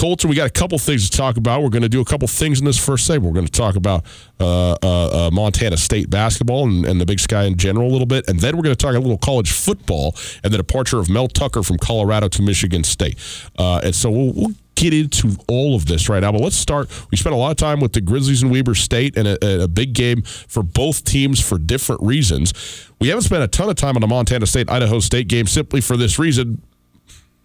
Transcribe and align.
Colter, 0.00 0.28
we 0.28 0.34
got 0.34 0.46
a 0.46 0.50
couple 0.50 0.78
things 0.78 1.10
to 1.10 1.14
talk 1.14 1.36
about. 1.36 1.62
We're 1.62 1.68
going 1.68 1.82
to 1.82 1.88
do 1.88 2.00
a 2.00 2.06
couple 2.06 2.26
things 2.26 2.58
in 2.58 2.64
this 2.64 2.82
first 2.82 3.04
segment. 3.04 3.34
We're 3.34 3.38
going 3.38 3.46
to 3.46 3.52
talk 3.52 3.76
about 3.76 4.06
uh, 4.40 4.72
uh, 4.82 5.26
uh, 5.26 5.30
Montana 5.30 5.76
State 5.76 6.08
basketball 6.08 6.64
and, 6.64 6.86
and, 6.86 6.98
the 6.98 7.04
Big 7.04 7.20
Sky 7.20 7.44
in 7.44 7.58
general 7.58 7.86
a 7.86 7.92
little 7.92 8.06
bit, 8.06 8.26
and 8.26 8.40
then 8.40 8.56
we're 8.56 8.62
going 8.62 8.74
to 8.74 8.82
talk 8.82 8.94
a 8.94 8.98
little 8.98 9.18
college 9.18 9.52
football 9.52 10.16
and 10.42 10.54
the 10.54 10.56
departure 10.56 10.98
of 11.00 11.10
Mel 11.10 11.28
Tucker 11.28 11.62
from 11.62 11.76
Colorado 11.76 12.28
to 12.28 12.40
Michigan 12.40 12.82
State. 12.82 13.18
Uh, 13.58 13.82
and 13.84 13.94
so 13.94 14.10
we'll, 14.10 14.32
we'll 14.32 14.54
get 14.74 14.94
into 14.94 15.36
all 15.48 15.76
of 15.76 15.84
this 15.84 16.08
right 16.08 16.20
now. 16.20 16.32
But 16.32 16.40
let's 16.40 16.56
start. 16.56 16.88
We 17.10 17.18
spent 17.18 17.34
a 17.34 17.38
lot 17.38 17.50
of 17.50 17.58
time 17.58 17.78
with 17.78 17.92
the 17.92 18.00
Grizzlies 18.00 18.42
and 18.42 18.50
Weber 18.50 18.74
State, 18.74 19.18
and 19.18 19.28
a, 19.28 19.64
a, 19.64 19.68
big 19.68 19.92
game 19.92 20.22
for 20.22 20.62
both 20.62 21.04
teams 21.04 21.46
for 21.46 21.58
different 21.58 22.00
reasons. 22.00 22.88
We 23.00 23.08
haven't 23.08 23.24
spent 23.24 23.42
a 23.42 23.48
ton 23.48 23.68
of 23.68 23.76
time 23.76 23.98
on 23.98 24.00
the 24.00 24.06
Montana 24.06 24.46
State 24.46 24.70
Idaho 24.70 25.00
State 25.00 25.28
game 25.28 25.46
simply 25.46 25.82
for 25.82 25.98
this 25.98 26.18
reason. 26.18 26.62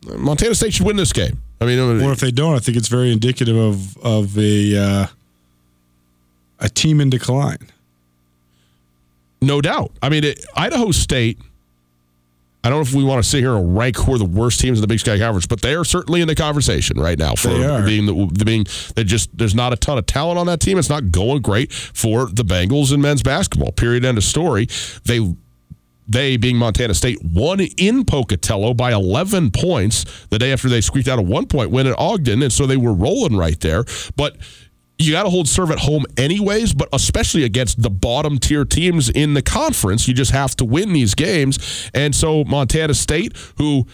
Montana 0.05 0.55
State 0.55 0.71
should 0.71 0.85
win 0.85 0.95
this 0.95 1.11
game. 1.11 1.41
I 1.61 1.65
mean, 1.65 1.79
or 1.79 2.11
if 2.11 2.19
they 2.19 2.31
don't, 2.31 2.55
I 2.55 2.59
think 2.59 2.77
it's 2.77 2.89
very 2.89 3.11
indicative 3.11 3.55
of 3.55 3.97
of 3.97 4.37
a 4.37 4.77
uh, 4.77 5.07
a 6.59 6.69
team 6.69 6.99
in 6.99 7.09
decline. 7.09 7.69
No 9.41 9.61
doubt. 9.61 9.91
I 10.01 10.09
mean, 10.09 10.23
it, 10.23 10.45
Idaho 10.55 10.91
State. 10.91 11.39
I 12.63 12.69
don't 12.69 12.79
know 12.79 12.81
if 12.81 12.95
we 12.95 13.03
want 13.03 13.23
to 13.23 13.29
sit 13.29 13.41
here 13.41 13.55
and 13.55 13.77
rank 13.77 13.95
who 13.95 14.15
are 14.15 14.17
the 14.17 14.25
worst 14.25 14.59
teams 14.59 14.79
in 14.79 14.81
the 14.81 14.87
Big 14.87 14.99
Sky 14.99 15.19
Conference, 15.19 15.45
but 15.45 15.61
they 15.61 15.75
are 15.75 15.85
certainly 15.85 16.21
in 16.21 16.27
the 16.27 16.33
conversation 16.33 16.99
right 16.99 17.17
now 17.17 17.35
for 17.35 17.49
being 17.85 18.07
the, 18.07 18.27
the 18.33 18.43
being 18.43 18.65
that 18.95 19.03
just 19.03 19.29
there's 19.37 19.53
not 19.53 19.71
a 19.71 19.75
ton 19.75 19.99
of 19.99 20.07
talent 20.07 20.39
on 20.39 20.47
that 20.47 20.61
team. 20.61 20.79
It's 20.79 20.89
not 20.89 21.11
going 21.11 21.43
great 21.43 21.71
for 21.71 22.25
the 22.25 22.43
Bengals 22.43 22.91
in 22.91 23.01
men's 23.01 23.21
basketball. 23.21 23.71
Period. 23.71 24.03
End 24.03 24.17
of 24.17 24.23
story. 24.23 24.67
They 25.03 25.19
they, 26.07 26.37
being 26.37 26.57
Montana 26.57 26.93
State, 26.93 27.19
won 27.23 27.59
in 27.59 28.05
Pocatello 28.05 28.73
by 28.73 28.93
11 28.93 29.51
points 29.51 30.25
the 30.27 30.37
day 30.37 30.51
after 30.51 30.69
they 30.69 30.81
squeaked 30.81 31.07
out 31.07 31.19
a 31.19 31.21
one 31.21 31.47
point 31.47 31.71
win 31.71 31.87
at 31.87 31.97
Ogden. 31.97 32.43
And 32.43 32.53
so 32.53 32.65
they 32.67 32.77
were 32.77 32.93
rolling 32.93 33.35
right 33.35 33.59
there. 33.59 33.85
But 34.15 34.37
you 34.97 35.11
got 35.11 35.23
to 35.23 35.29
hold 35.29 35.47
serve 35.47 35.71
at 35.71 35.79
home 35.79 36.05
anyways, 36.17 36.73
but 36.73 36.87
especially 36.93 37.43
against 37.43 37.81
the 37.81 37.89
bottom 37.89 38.37
tier 38.37 38.65
teams 38.65 39.09
in 39.09 39.33
the 39.33 39.41
conference. 39.41 40.07
You 40.07 40.13
just 40.13 40.31
have 40.31 40.55
to 40.57 40.65
win 40.65 40.93
these 40.93 41.15
games. 41.15 41.89
And 41.93 42.15
so 42.15 42.43
Montana 42.43 42.93
State, 42.93 43.35
who, 43.57 43.87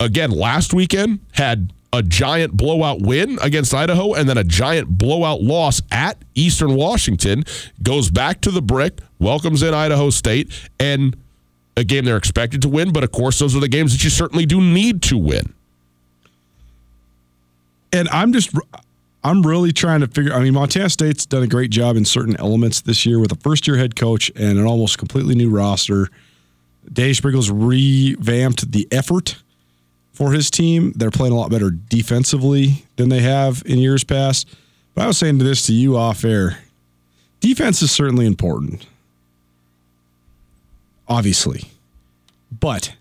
again, 0.00 0.30
last 0.30 0.72
weekend 0.72 1.20
had 1.32 1.72
a 1.92 2.02
giant 2.02 2.56
blowout 2.56 3.00
win 3.00 3.38
against 3.42 3.72
Idaho 3.72 4.14
and 4.14 4.28
then 4.28 4.38
a 4.38 4.44
giant 4.44 4.98
blowout 4.98 5.42
loss 5.42 5.80
at 5.90 6.22
Eastern 6.34 6.74
Washington, 6.74 7.44
goes 7.82 8.10
back 8.10 8.40
to 8.42 8.50
the 8.50 8.62
brick, 8.62 9.00
welcomes 9.18 9.62
in 9.62 9.74
Idaho 9.74 10.10
State, 10.10 10.52
and 10.78 11.16
a 11.76 11.84
game 11.84 12.04
they're 12.04 12.16
expected 12.16 12.62
to 12.62 12.68
win, 12.68 12.92
but 12.92 13.04
of 13.04 13.12
course, 13.12 13.38
those 13.38 13.54
are 13.54 13.60
the 13.60 13.68
games 13.68 13.92
that 13.92 14.02
you 14.02 14.10
certainly 14.10 14.46
do 14.46 14.60
need 14.60 15.02
to 15.02 15.18
win. 15.18 15.52
And 17.92 18.08
I'm 18.08 18.32
just, 18.32 18.54
I'm 19.22 19.42
really 19.42 19.72
trying 19.72 20.00
to 20.00 20.08
figure. 20.08 20.32
I 20.32 20.40
mean, 20.40 20.54
Montana 20.54 20.90
State's 20.90 21.26
done 21.26 21.42
a 21.42 21.46
great 21.46 21.70
job 21.70 21.96
in 21.96 22.04
certain 22.04 22.36
elements 22.38 22.80
this 22.80 23.06
year 23.06 23.18
with 23.18 23.32
a 23.32 23.36
first 23.36 23.66
year 23.66 23.76
head 23.76 23.96
coach 23.96 24.30
and 24.34 24.58
an 24.58 24.64
almost 24.66 24.98
completely 24.98 25.34
new 25.34 25.50
roster. 25.50 26.08
Dave 26.92 27.16
Sprinkles 27.16 27.50
revamped 27.50 28.72
the 28.72 28.88
effort 28.90 29.36
for 30.12 30.32
his 30.32 30.50
team. 30.50 30.92
They're 30.96 31.10
playing 31.10 31.32
a 31.32 31.36
lot 31.36 31.50
better 31.50 31.70
defensively 31.70 32.86
than 32.96 33.08
they 33.08 33.20
have 33.20 33.62
in 33.66 33.78
years 33.78 34.04
past. 34.04 34.48
But 34.94 35.04
I 35.04 35.06
was 35.08 35.18
saying 35.18 35.38
to 35.38 35.44
this 35.44 35.66
to 35.66 35.74
you 35.74 35.96
off 35.96 36.24
air 36.24 36.58
defense 37.40 37.82
is 37.82 37.92
certainly 37.92 38.26
important 38.26 38.86
obviously. 41.08 41.70
But 42.50 42.94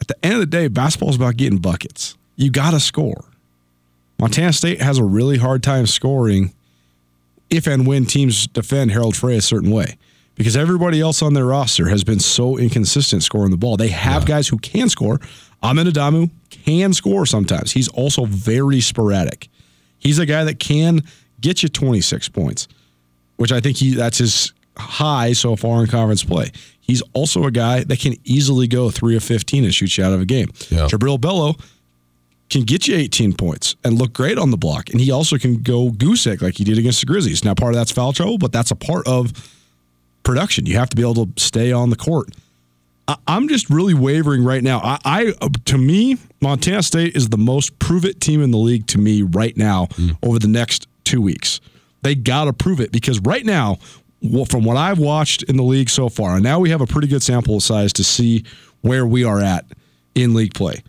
at 0.00 0.08
the 0.08 0.16
end 0.24 0.34
of 0.34 0.40
the 0.40 0.46
day, 0.46 0.68
basketball 0.68 1.10
is 1.10 1.16
about 1.16 1.36
getting 1.36 1.58
buckets. 1.58 2.16
You 2.36 2.50
got 2.50 2.70
to 2.70 2.80
score. 2.80 3.24
Montana 4.18 4.52
State 4.52 4.80
has 4.80 4.98
a 4.98 5.04
really 5.04 5.38
hard 5.38 5.62
time 5.62 5.86
scoring 5.86 6.52
if 7.50 7.66
and 7.66 7.86
when 7.86 8.04
teams 8.04 8.46
defend 8.48 8.90
Harold 8.90 9.16
Frey 9.16 9.36
a 9.36 9.42
certain 9.42 9.70
way 9.70 9.96
because 10.34 10.56
everybody 10.56 11.00
else 11.00 11.22
on 11.22 11.34
their 11.34 11.46
roster 11.46 11.88
has 11.88 12.04
been 12.04 12.20
so 12.20 12.56
inconsistent 12.56 13.22
scoring 13.22 13.50
the 13.50 13.56
ball. 13.56 13.76
They 13.76 13.88
have 13.88 14.22
yeah. 14.22 14.36
guys 14.36 14.48
who 14.48 14.58
can 14.58 14.88
score. 14.88 15.20
Amin 15.62 15.86
Adamu 15.86 16.30
can 16.50 16.92
score 16.92 17.26
sometimes. 17.26 17.72
He's 17.72 17.88
also 17.88 18.24
very 18.24 18.80
sporadic. 18.80 19.48
He's 19.98 20.18
a 20.18 20.26
guy 20.26 20.44
that 20.44 20.60
can 20.60 21.02
get 21.40 21.62
you 21.62 21.68
26 21.68 22.28
points, 22.28 22.68
which 23.36 23.52
I 23.52 23.60
think 23.60 23.76
he 23.78 23.94
that's 23.94 24.18
his 24.18 24.52
high 24.78 25.32
so 25.32 25.56
far 25.56 25.80
in 25.80 25.88
conference 25.88 26.24
play. 26.24 26.50
He's 26.80 27.02
also 27.12 27.44
a 27.44 27.50
guy 27.50 27.84
that 27.84 28.00
can 28.00 28.14
easily 28.24 28.66
go 28.66 28.90
three 28.90 29.16
of 29.16 29.22
15 29.22 29.64
and 29.64 29.74
shoot 29.74 29.98
you 29.98 30.04
out 30.04 30.12
of 30.12 30.20
a 30.20 30.24
game. 30.24 30.48
Yeah. 30.70 30.86
Jubrile 30.86 31.18
Belo 31.18 31.60
can 32.48 32.62
get 32.62 32.88
you 32.88 32.96
18 32.96 33.34
points 33.34 33.76
and 33.84 33.98
look 33.98 34.14
great 34.14 34.38
on 34.38 34.50
the 34.50 34.56
block. 34.56 34.88
And 34.90 35.00
he 35.00 35.10
also 35.10 35.36
can 35.36 35.62
go 35.62 35.90
goose 35.90 36.26
egg 36.26 36.40
like 36.40 36.56
he 36.56 36.64
did 36.64 36.78
against 36.78 37.00
the 37.00 37.06
Grizzlies. 37.06 37.44
Now, 37.44 37.54
part 37.54 37.74
of 37.74 37.76
that's 37.76 37.92
foul 37.92 38.12
trouble, 38.12 38.38
but 38.38 38.52
that's 38.52 38.70
a 38.70 38.76
part 38.76 39.06
of 39.06 39.32
production. 40.22 40.64
You 40.64 40.78
have 40.78 40.88
to 40.90 40.96
be 40.96 41.02
able 41.02 41.26
to 41.26 41.28
stay 41.36 41.72
on 41.72 41.90
the 41.90 41.96
court. 41.96 42.30
I, 43.06 43.16
am 43.26 43.48
just 43.48 43.70
really 43.70 43.94
wavering 43.94 44.44
right 44.44 44.62
now. 44.62 44.80
I, 44.82 44.98
I, 45.04 45.48
to 45.66 45.78
me, 45.78 46.16
Montana 46.40 46.82
State 46.82 47.16
is 47.16 47.28
the 47.28 47.38
most 47.38 47.78
prove 47.78 48.04
it 48.04 48.20
team 48.20 48.42
in 48.42 48.50
the 48.50 48.58
league 48.58 48.86
to 48.88 48.98
me 48.98 49.22
right 49.22 49.56
now 49.56 49.86
mm. 49.92 50.16
over 50.22 50.38
the 50.38 50.48
next 50.48 50.86
two 51.04 51.20
weeks. 51.20 51.60
They 52.02 52.14
got 52.14 52.44
to 52.44 52.52
prove 52.52 52.80
it 52.80 52.92
because 52.92 53.18
right 53.20 53.44
now 53.44 53.78
from 54.48 54.64
what 54.64 54.76
I've 54.76 54.98
watched 54.98 55.44
in 55.44 55.56
the 55.56 55.62
league 55.62 55.90
so 55.90 56.08
far, 56.08 56.34
and 56.34 56.42
now 56.42 56.58
we 56.58 56.70
have 56.70 56.80
a 56.80 56.86
pretty 56.86 57.08
good 57.08 57.22
sample 57.22 57.60
size 57.60 57.92
to 57.94 58.04
see 58.04 58.44
where 58.82 59.06
we 59.06 59.24
are 59.24 59.40
at 59.40 59.64
in 60.14 60.34
league 60.34 60.54
play. 60.54 60.82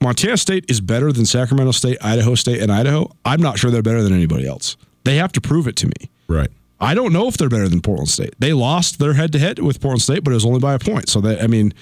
Montana 0.00 0.36
State 0.36 0.64
is 0.68 0.80
better 0.80 1.12
than 1.12 1.26
Sacramento 1.26 1.72
State, 1.72 1.98
Idaho 2.02 2.34
State, 2.34 2.62
and 2.62 2.70
Idaho. 2.70 3.10
I'm 3.24 3.42
not 3.42 3.58
sure 3.58 3.70
they're 3.70 3.82
better 3.82 4.02
than 4.02 4.12
anybody 4.12 4.46
else. 4.46 4.76
They 5.04 5.16
have 5.16 5.32
to 5.32 5.40
prove 5.40 5.66
it 5.66 5.76
to 5.76 5.86
me. 5.86 6.10
Right. 6.28 6.50
I 6.80 6.94
don't 6.94 7.12
know 7.12 7.26
if 7.26 7.36
they're 7.36 7.48
better 7.48 7.68
than 7.68 7.80
Portland 7.80 8.08
State. 8.08 8.34
They 8.38 8.52
lost 8.52 9.00
their 9.00 9.14
head 9.14 9.32
to 9.32 9.38
head 9.38 9.58
with 9.58 9.80
Portland 9.80 10.02
State, 10.02 10.22
but 10.22 10.30
it 10.30 10.34
was 10.34 10.44
only 10.44 10.60
by 10.60 10.74
a 10.74 10.78
point. 10.78 11.08
So 11.08 11.20
that 11.22 11.42
I 11.42 11.48
mean, 11.48 11.74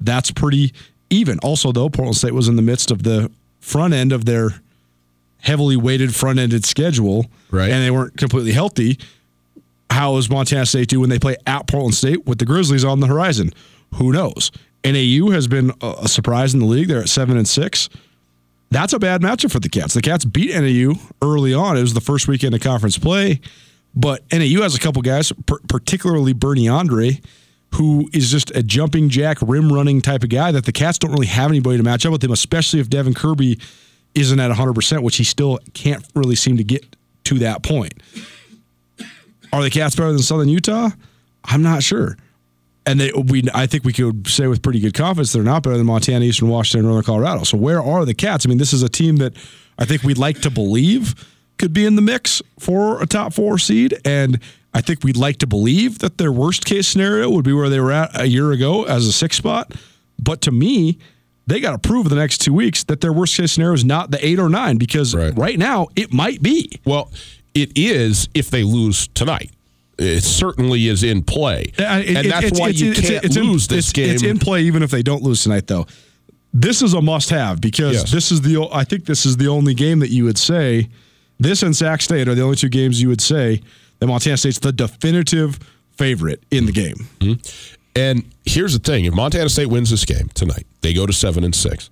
that's 0.00 0.30
pretty 0.30 0.72
even. 1.10 1.38
Also, 1.40 1.72
though, 1.72 1.88
Portland 1.88 2.16
State 2.16 2.34
was 2.34 2.46
in 2.46 2.56
the 2.56 2.62
midst 2.62 2.90
of 2.90 3.02
the 3.02 3.30
front 3.60 3.94
end 3.94 4.12
of 4.12 4.24
their 4.26 4.60
heavily 5.40 5.76
weighted 5.76 6.14
front 6.14 6.38
ended 6.38 6.64
schedule, 6.64 7.26
right. 7.50 7.70
and 7.70 7.84
they 7.84 7.90
weren't 7.90 8.16
completely 8.16 8.52
healthy. 8.52 8.98
How 9.90 10.14
does 10.16 10.30
Montana 10.30 10.66
State 10.66 10.88
do 10.88 11.00
when 11.00 11.10
they 11.10 11.18
play 11.18 11.36
at 11.46 11.66
Portland 11.66 11.94
State 11.94 12.26
with 12.26 12.38
the 12.38 12.44
Grizzlies 12.44 12.84
on 12.84 13.00
the 13.00 13.06
horizon? 13.06 13.50
Who 13.94 14.12
knows? 14.12 14.50
NAU 14.84 15.30
has 15.30 15.48
been 15.48 15.72
a 15.80 16.08
surprise 16.08 16.54
in 16.54 16.60
the 16.60 16.66
league. 16.66 16.88
They're 16.88 17.00
at 17.00 17.08
seven 17.08 17.36
and 17.36 17.48
six. 17.48 17.88
That's 18.70 18.92
a 18.92 18.98
bad 18.98 19.22
matchup 19.22 19.50
for 19.50 19.60
the 19.60 19.68
Cats. 19.68 19.94
The 19.94 20.02
Cats 20.02 20.24
beat 20.24 20.54
NAU 20.54 20.94
early 21.22 21.54
on. 21.54 21.76
It 21.76 21.80
was 21.80 21.94
the 21.94 22.00
first 22.00 22.28
weekend 22.28 22.54
of 22.54 22.60
conference 22.60 22.98
play, 22.98 23.40
but 23.94 24.22
NAU 24.30 24.62
has 24.62 24.74
a 24.74 24.78
couple 24.78 25.00
guys, 25.02 25.32
particularly 25.68 26.34
Bernie 26.34 26.68
Andre, 26.68 27.20
who 27.74 28.08
is 28.12 28.30
just 28.30 28.54
a 28.54 28.62
jumping 28.62 29.08
jack, 29.08 29.38
rim 29.40 29.72
running 29.72 30.00
type 30.00 30.22
of 30.22 30.28
guy 30.28 30.52
that 30.52 30.64
the 30.66 30.72
Cats 30.72 30.98
don't 30.98 31.12
really 31.12 31.26
have 31.26 31.50
anybody 31.50 31.78
to 31.78 31.82
match 31.82 32.04
up 32.04 32.12
with 32.12 32.22
him, 32.22 32.30
especially 32.30 32.80
if 32.80 32.90
Devin 32.90 33.14
Kirby 33.14 33.58
isn't 34.14 34.38
at 34.38 34.50
100%, 34.50 35.02
which 35.02 35.16
he 35.16 35.24
still 35.24 35.58
can't 35.74 36.04
really 36.14 36.36
seem 36.36 36.56
to 36.58 36.64
get 36.64 36.96
to 37.24 37.38
that 37.38 37.62
point. 37.62 37.94
Are 39.52 39.62
the 39.62 39.70
Cats 39.70 39.96
better 39.96 40.12
than 40.12 40.20
Southern 40.20 40.48
Utah? 40.48 40.90
I'm 41.44 41.62
not 41.62 41.82
sure. 41.82 42.16
And 42.86 43.00
they, 43.00 43.12
we, 43.12 43.44
I 43.54 43.66
think 43.66 43.84
we 43.84 43.92
could 43.92 44.26
say 44.28 44.46
with 44.46 44.62
pretty 44.62 44.80
good 44.80 44.94
confidence 44.94 45.32
they're 45.32 45.42
not 45.42 45.62
better 45.62 45.76
than 45.76 45.86
Montana, 45.86 46.24
Eastern 46.24 46.48
Washington, 46.48 46.86
Northern 46.86 47.04
Colorado. 47.04 47.44
So 47.44 47.58
where 47.58 47.82
are 47.82 48.04
the 48.04 48.14
Cats? 48.14 48.46
I 48.46 48.48
mean, 48.48 48.58
this 48.58 48.72
is 48.72 48.82
a 48.82 48.88
team 48.88 49.16
that 49.16 49.34
I 49.78 49.84
think 49.84 50.02
we'd 50.02 50.18
like 50.18 50.40
to 50.40 50.50
believe 50.50 51.14
could 51.58 51.72
be 51.72 51.84
in 51.84 51.96
the 51.96 52.02
mix 52.02 52.40
for 52.58 53.02
a 53.02 53.06
top 53.06 53.34
four 53.34 53.58
seed, 53.58 53.98
and 54.04 54.40
I 54.72 54.80
think 54.80 55.02
we'd 55.02 55.16
like 55.16 55.38
to 55.38 55.46
believe 55.46 55.98
that 55.98 56.18
their 56.18 56.32
worst 56.32 56.64
case 56.64 56.86
scenario 56.86 57.28
would 57.30 57.44
be 57.44 57.52
where 57.52 57.68
they 57.68 57.80
were 57.80 57.92
at 57.92 58.18
a 58.18 58.26
year 58.26 58.52
ago 58.52 58.84
as 58.84 59.06
a 59.06 59.12
six 59.12 59.36
spot. 59.36 59.72
But 60.18 60.40
to 60.42 60.52
me, 60.52 60.98
they 61.46 61.60
got 61.60 61.72
to 61.72 61.78
prove 61.78 62.08
the 62.08 62.16
next 62.16 62.38
two 62.38 62.52
weeks 62.52 62.84
that 62.84 63.00
their 63.00 63.12
worst 63.12 63.36
case 63.36 63.52
scenario 63.52 63.74
is 63.74 63.84
not 63.84 64.10
the 64.10 64.24
eight 64.24 64.38
or 64.38 64.48
nine 64.48 64.76
because 64.76 65.14
right. 65.14 65.36
right 65.36 65.58
now 65.58 65.88
it 65.96 66.12
might 66.12 66.42
be. 66.42 66.70
Well, 66.84 67.10
it 67.54 67.72
is 67.76 68.28
if 68.34 68.50
they 68.50 68.62
lose 68.62 69.08
tonight 69.08 69.50
it 69.98 70.22
certainly 70.22 70.86
is 70.86 71.02
in 71.02 71.22
play, 71.22 71.72
uh, 71.78 72.00
it, 72.04 72.16
and 72.16 72.30
that's 72.30 72.58
why 72.58 72.68
you 72.68 72.94
can't 72.94 73.24
it's, 73.24 73.36
lose 73.36 73.68
in, 73.68 73.76
this 73.76 73.92
game. 73.92 74.10
It's 74.10 74.22
in 74.22 74.38
play 74.38 74.62
even 74.62 74.82
if 74.82 74.90
they 74.90 75.02
don't 75.02 75.22
lose 75.22 75.42
tonight, 75.42 75.66
though. 75.66 75.86
This 76.54 76.82
is 76.82 76.94
a 76.94 77.02
must-have 77.02 77.60
because 77.60 77.94
yes. 77.94 78.12
this 78.12 78.32
is 78.32 78.40
the. 78.40 78.68
I 78.72 78.84
think 78.84 79.04
this 79.04 79.26
is 79.26 79.36
the 79.36 79.48
only 79.48 79.74
game 79.74 79.98
that 79.98 80.10
you 80.10 80.24
would 80.24 80.38
say. 80.38 80.88
This 81.40 81.62
and 81.62 81.74
Sac 81.74 82.00
State 82.00 82.26
are 82.28 82.34
the 82.34 82.42
only 82.42 82.56
two 82.56 82.68
games 82.68 83.02
you 83.02 83.08
would 83.08 83.20
say 83.20 83.60
that 83.98 84.06
Montana 84.06 84.36
State's 84.36 84.58
the 84.58 84.72
definitive 84.72 85.58
favorite 85.92 86.42
in 86.50 86.66
the 86.66 86.72
game. 86.72 86.96
Mm-hmm. 87.20 87.40
And 87.96 88.24
here's 88.44 88.72
the 88.72 88.78
thing: 88.78 89.04
if 89.04 89.14
Montana 89.14 89.48
State 89.48 89.66
wins 89.66 89.90
this 89.90 90.04
game 90.04 90.28
tonight, 90.34 90.66
they 90.80 90.94
go 90.94 91.06
to 91.06 91.12
seven 91.12 91.44
and 91.44 91.54
six. 91.54 91.90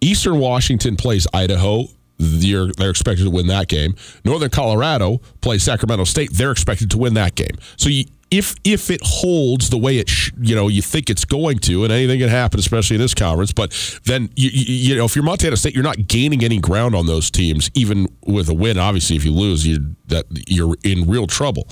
Eastern 0.00 0.38
Washington 0.38 0.96
plays 0.96 1.26
Idaho. 1.32 1.84
They're, 2.20 2.66
they're 2.66 2.90
expected 2.90 3.24
to 3.24 3.30
win 3.30 3.46
that 3.46 3.68
game. 3.68 3.94
Northern 4.26 4.50
Colorado 4.50 5.22
plays 5.40 5.62
Sacramento 5.62 6.04
State. 6.04 6.32
They're 6.34 6.52
expected 6.52 6.90
to 6.90 6.98
win 6.98 7.14
that 7.14 7.34
game. 7.34 7.56
So 7.76 7.88
you, 7.88 8.04
if 8.30 8.54
if 8.62 8.90
it 8.90 9.00
holds 9.02 9.70
the 9.70 9.78
way 9.78 9.98
it 9.98 10.08
sh- 10.08 10.30
you 10.40 10.54
know 10.54 10.68
you 10.68 10.82
think 10.82 11.10
it's 11.10 11.24
going 11.24 11.58
to, 11.60 11.82
and 11.82 11.92
anything 11.92 12.20
can 12.20 12.28
happen, 12.28 12.60
especially 12.60 12.96
in 12.96 13.00
this 13.00 13.14
conference. 13.14 13.52
But 13.52 13.72
then 14.04 14.30
you, 14.36 14.50
you, 14.52 14.74
you 14.90 14.96
know 14.96 15.06
if 15.06 15.16
you're 15.16 15.24
Montana 15.24 15.56
State, 15.56 15.74
you're 15.74 15.82
not 15.82 16.06
gaining 16.06 16.44
any 16.44 16.60
ground 16.60 16.94
on 16.94 17.06
those 17.06 17.30
teams, 17.30 17.70
even 17.74 18.06
with 18.26 18.48
a 18.48 18.54
win. 18.54 18.78
Obviously, 18.78 19.16
if 19.16 19.24
you 19.24 19.32
lose, 19.32 19.66
you 19.66 19.96
that 20.06 20.26
you're 20.46 20.76
in 20.84 21.08
real 21.08 21.26
trouble. 21.26 21.66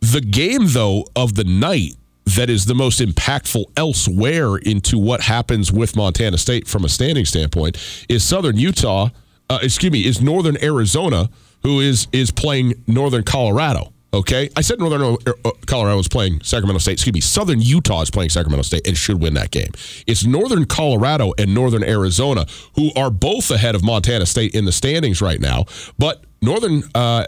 The 0.00 0.20
game 0.20 0.66
though 0.66 1.06
of 1.16 1.34
the 1.34 1.44
night 1.44 1.94
that 2.36 2.50
is 2.50 2.66
the 2.66 2.74
most 2.74 3.00
impactful 3.00 3.64
elsewhere 3.76 4.56
into 4.56 4.98
what 4.98 5.22
happens 5.22 5.72
with 5.72 5.96
Montana 5.96 6.36
State 6.36 6.68
from 6.68 6.84
a 6.84 6.88
standing 6.88 7.24
standpoint 7.24 7.78
is 8.08 8.22
Southern 8.22 8.58
Utah. 8.58 9.08
Uh, 9.50 9.58
excuse 9.62 9.92
me, 9.92 10.04
is 10.04 10.20
Northern 10.20 10.62
Arizona, 10.62 11.30
who 11.62 11.80
is 11.80 12.08
is 12.12 12.30
playing 12.30 12.74
Northern 12.86 13.22
Colorado. 13.22 13.92
Okay, 14.12 14.48
I 14.56 14.62
said 14.62 14.78
Northern 14.78 15.16
uh, 15.26 15.50
Colorado 15.66 15.98
is 15.98 16.08
playing 16.08 16.40
Sacramento 16.42 16.78
State. 16.78 16.92
Excuse 16.94 17.12
me, 17.12 17.20
Southern 17.20 17.60
Utah 17.60 18.00
is 18.00 18.10
playing 18.10 18.30
Sacramento 18.30 18.62
State 18.62 18.86
and 18.86 18.96
should 18.96 19.20
win 19.20 19.34
that 19.34 19.50
game. 19.50 19.70
It's 20.06 20.24
Northern 20.24 20.64
Colorado 20.64 21.34
and 21.36 21.54
Northern 21.54 21.84
Arizona 21.84 22.46
who 22.74 22.90
are 22.96 23.10
both 23.10 23.50
ahead 23.50 23.74
of 23.74 23.84
Montana 23.84 24.24
State 24.24 24.54
in 24.54 24.64
the 24.64 24.72
standings 24.72 25.20
right 25.20 25.40
now. 25.40 25.66
But 25.98 26.24
Northern 26.40 26.84
uh, 26.94 27.26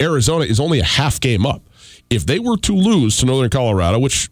Arizona 0.00 0.44
is 0.44 0.60
only 0.60 0.78
a 0.78 0.84
half 0.84 1.20
game 1.20 1.44
up. 1.44 1.62
If 2.10 2.26
they 2.26 2.38
were 2.38 2.56
to 2.58 2.72
lose 2.74 3.16
to 3.18 3.26
Northern 3.26 3.50
Colorado, 3.50 3.98
which 3.98 4.30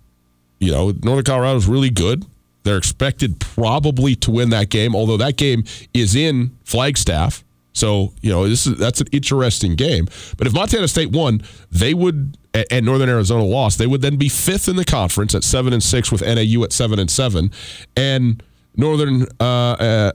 you 0.60 0.70
know 0.70 0.92
Northern 1.02 1.24
Colorado 1.24 1.56
is 1.56 1.66
really 1.66 1.90
good, 1.90 2.24
they're 2.64 2.78
expected 2.78 3.40
probably 3.40 4.14
to 4.16 4.30
win 4.30 4.50
that 4.50 4.68
game. 4.68 4.94
Although 4.94 5.16
that 5.18 5.36
game 5.36 5.64
is 5.94 6.14
in 6.14 6.56
Flagstaff. 6.64 7.44
So 7.72 8.12
you 8.22 8.30
know 8.30 8.48
this 8.48 8.66
is 8.66 8.76
that's 8.76 9.00
an 9.00 9.06
interesting 9.12 9.76
game. 9.76 10.08
But 10.36 10.46
if 10.46 10.52
Montana 10.52 10.88
State 10.88 11.12
won, 11.12 11.42
they 11.70 11.94
would 11.94 12.36
and 12.70 12.84
Northern 12.84 13.08
Arizona 13.08 13.44
lost, 13.44 13.78
they 13.78 13.86
would 13.86 14.02
then 14.02 14.16
be 14.16 14.28
fifth 14.28 14.68
in 14.68 14.76
the 14.76 14.84
conference 14.84 15.34
at 15.34 15.44
seven 15.44 15.72
and 15.72 15.82
six 15.82 16.10
with 16.10 16.22
NAU 16.22 16.64
at 16.64 16.72
seven 16.72 16.98
and 16.98 17.10
seven, 17.10 17.52
and 17.96 18.42
Northern 18.76 19.26
uh, 19.38 19.44
uh, 19.44 20.12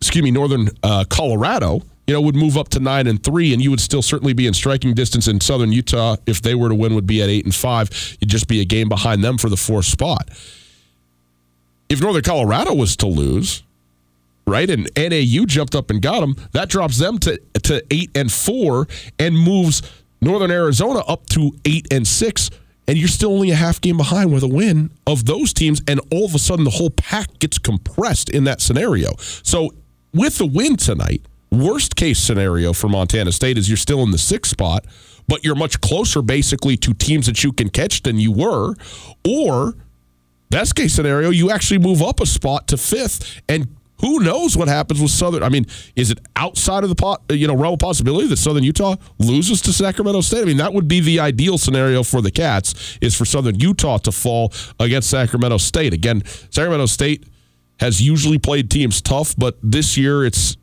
excuse 0.00 0.22
me 0.22 0.30
Northern 0.30 0.68
uh, 0.82 1.04
Colorado 1.08 1.82
you 2.06 2.14
know 2.14 2.20
would 2.20 2.34
move 2.34 2.56
up 2.56 2.68
to 2.70 2.80
nine 2.80 3.06
and 3.06 3.22
three, 3.22 3.52
and 3.52 3.62
you 3.62 3.70
would 3.70 3.80
still 3.80 4.02
certainly 4.02 4.32
be 4.32 4.46
in 4.46 4.54
striking 4.54 4.94
distance. 4.94 5.28
In 5.28 5.40
Southern 5.40 5.72
Utah, 5.72 6.16
if 6.26 6.42
they 6.42 6.54
were 6.54 6.68
to 6.68 6.74
win, 6.74 6.94
would 6.94 7.06
be 7.06 7.22
at 7.22 7.28
eight 7.28 7.44
and 7.44 7.54
five. 7.54 7.90
You'd 8.20 8.30
just 8.30 8.48
be 8.48 8.60
a 8.60 8.64
game 8.64 8.88
behind 8.88 9.22
them 9.22 9.38
for 9.38 9.48
the 9.48 9.56
fourth 9.56 9.86
spot. 9.86 10.28
If 11.92 12.00
Northern 12.00 12.22
Colorado 12.22 12.72
was 12.72 12.96
to 12.96 13.06
lose, 13.06 13.62
right? 14.46 14.70
And 14.70 14.88
NAU 14.96 15.44
jumped 15.44 15.74
up 15.74 15.90
and 15.90 16.00
got 16.00 16.20
them. 16.20 16.36
That 16.52 16.70
drops 16.70 16.98
them 16.98 17.18
to 17.18 17.38
to 17.64 17.84
eight 17.90 18.10
and 18.14 18.32
four 18.32 18.88
and 19.18 19.38
moves 19.38 19.82
Northern 20.22 20.50
Arizona 20.50 21.00
up 21.00 21.26
to 21.30 21.52
eight 21.66 21.86
and 21.92 22.08
six. 22.08 22.48
And 22.88 22.96
you're 22.96 23.08
still 23.08 23.32
only 23.32 23.50
a 23.50 23.54
half 23.54 23.78
game 23.78 23.98
behind 23.98 24.32
with 24.32 24.42
a 24.42 24.48
win 24.48 24.90
of 25.06 25.26
those 25.26 25.52
teams, 25.52 25.82
and 25.86 26.00
all 26.10 26.24
of 26.24 26.34
a 26.34 26.38
sudden 26.38 26.64
the 26.64 26.70
whole 26.70 26.90
pack 26.90 27.38
gets 27.38 27.58
compressed 27.58 28.30
in 28.30 28.44
that 28.44 28.62
scenario. 28.62 29.10
So 29.18 29.72
with 30.14 30.38
the 30.38 30.46
win 30.46 30.76
tonight, 30.76 31.22
worst 31.50 31.94
case 31.94 32.18
scenario 32.18 32.72
for 32.72 32.88
Montana 32.88 33.32
State 33.32 33.58
is 33.58 33.68
you're 33.68 33.76
still 33.76 34.02
in 34.02 34.12
the 34.12 34.18
sixth 34.18 34.50
spot, 34.50 34.86
but 35.28 35.44
you're 35.44 35.54
much 35.54 35.80
closer 35.82 36.22
basically 36.22 36.78
to 36.78 36.94
teams 36.94 37.26
that 37.26 37.44
you 37.44 37.52
can 37.52 37.68
catch 37.68 38.02
than 38.02 38.18
you 38.18 38.32
were, 38.32 38.74
or 39.28 39.74
best 40.52 40.76
case 40.76 40.94
scenario, 40.94 41.30
you 41.30 41.50
actually 41.50 41.78
move 41.78 42.02
up 42.02 42.20
a 42.20 42.26
spot 42.26 42.68
to 42.68 42.76
fifth 42.76 43.40
and 43.48 43.66
who 44.00 44.18
knows 44.18 44.56
what 44.56 44.66
happens 44.66 45.00
with 45.00 45.12
Southern? 45.12 45.44
I 45.44 45.48
mean, 45.48 45.64
is 45.94 46.10
it 46.10 46.18
outside 46.34 46.82
of 46.82 46.88
the 46.88 46.96
pot, 46.96 47.22
you 47.30 47.46
know 47.46 47.54
realm 47.54 47.74
of 47.74 47.78
possibility 47.78 48.26
that 48.28 48.36
Southern 48.36 48.64
Utah 48.64 48.96
loses 49.18 49.62
to 49.62 49.72
Sacramento 49.72 50.20
State? 50.22 50.42
I 50.42 50.44
mean, 50.44 50.56
that 50.56 50.74
would 50.74 50.88
be 50.88 51.00
the 51.00 51.20
ideal 51.20 51.56
scenario 51.56 52.02
for 52.02 52.20
the 52.20 52.30
Cats 52.32 52.98
is 53.00 53.16
for 53.16 53.24
Southern 53.24 53.60
Utah 53.60 53.98
to 53.98 54.10
fall 54.10 54.52
against 54.80 55.08
Sacramento 55.08 55.58
State. 55.58 55.94
Again, 55.94 56.24
Sacramento 56.50 56.86
State 56.86 57.26
has 57.78 58.02
usually 58.02 58.38
played 58.38 58.70
teams 58.70 59.00
tough, 59.00 59.36
but 59.38 59.56
this 59.62 59.96
year 59.96 60.24
it's 60.24 60.56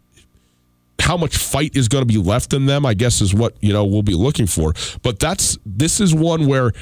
how 1.00 1.16
much 1.16 1.38
fight 1.38 1.78
is 1.78 1.88
going 1.88 2.02
to 2.02 2.14
be 2.14 2.20
left 2.20 2.54
in 2.54 2.66
them. 2.66 2.86
I 2.86 2.94
guess 2.94 3.22
is 3.22 3.34
what 3.34 3.56
you 3.62 3.72
know 3.72 3.86
we'll 3.86 4.04
be 4.04 4.16
looking 4.16 4.48
for. 4.48 4.74
But 5.02 5.20
that's 5.20 5.58
this 5.66 6.02
is 6.02 6.14
one 6.14 6.46
where 6.46 6.74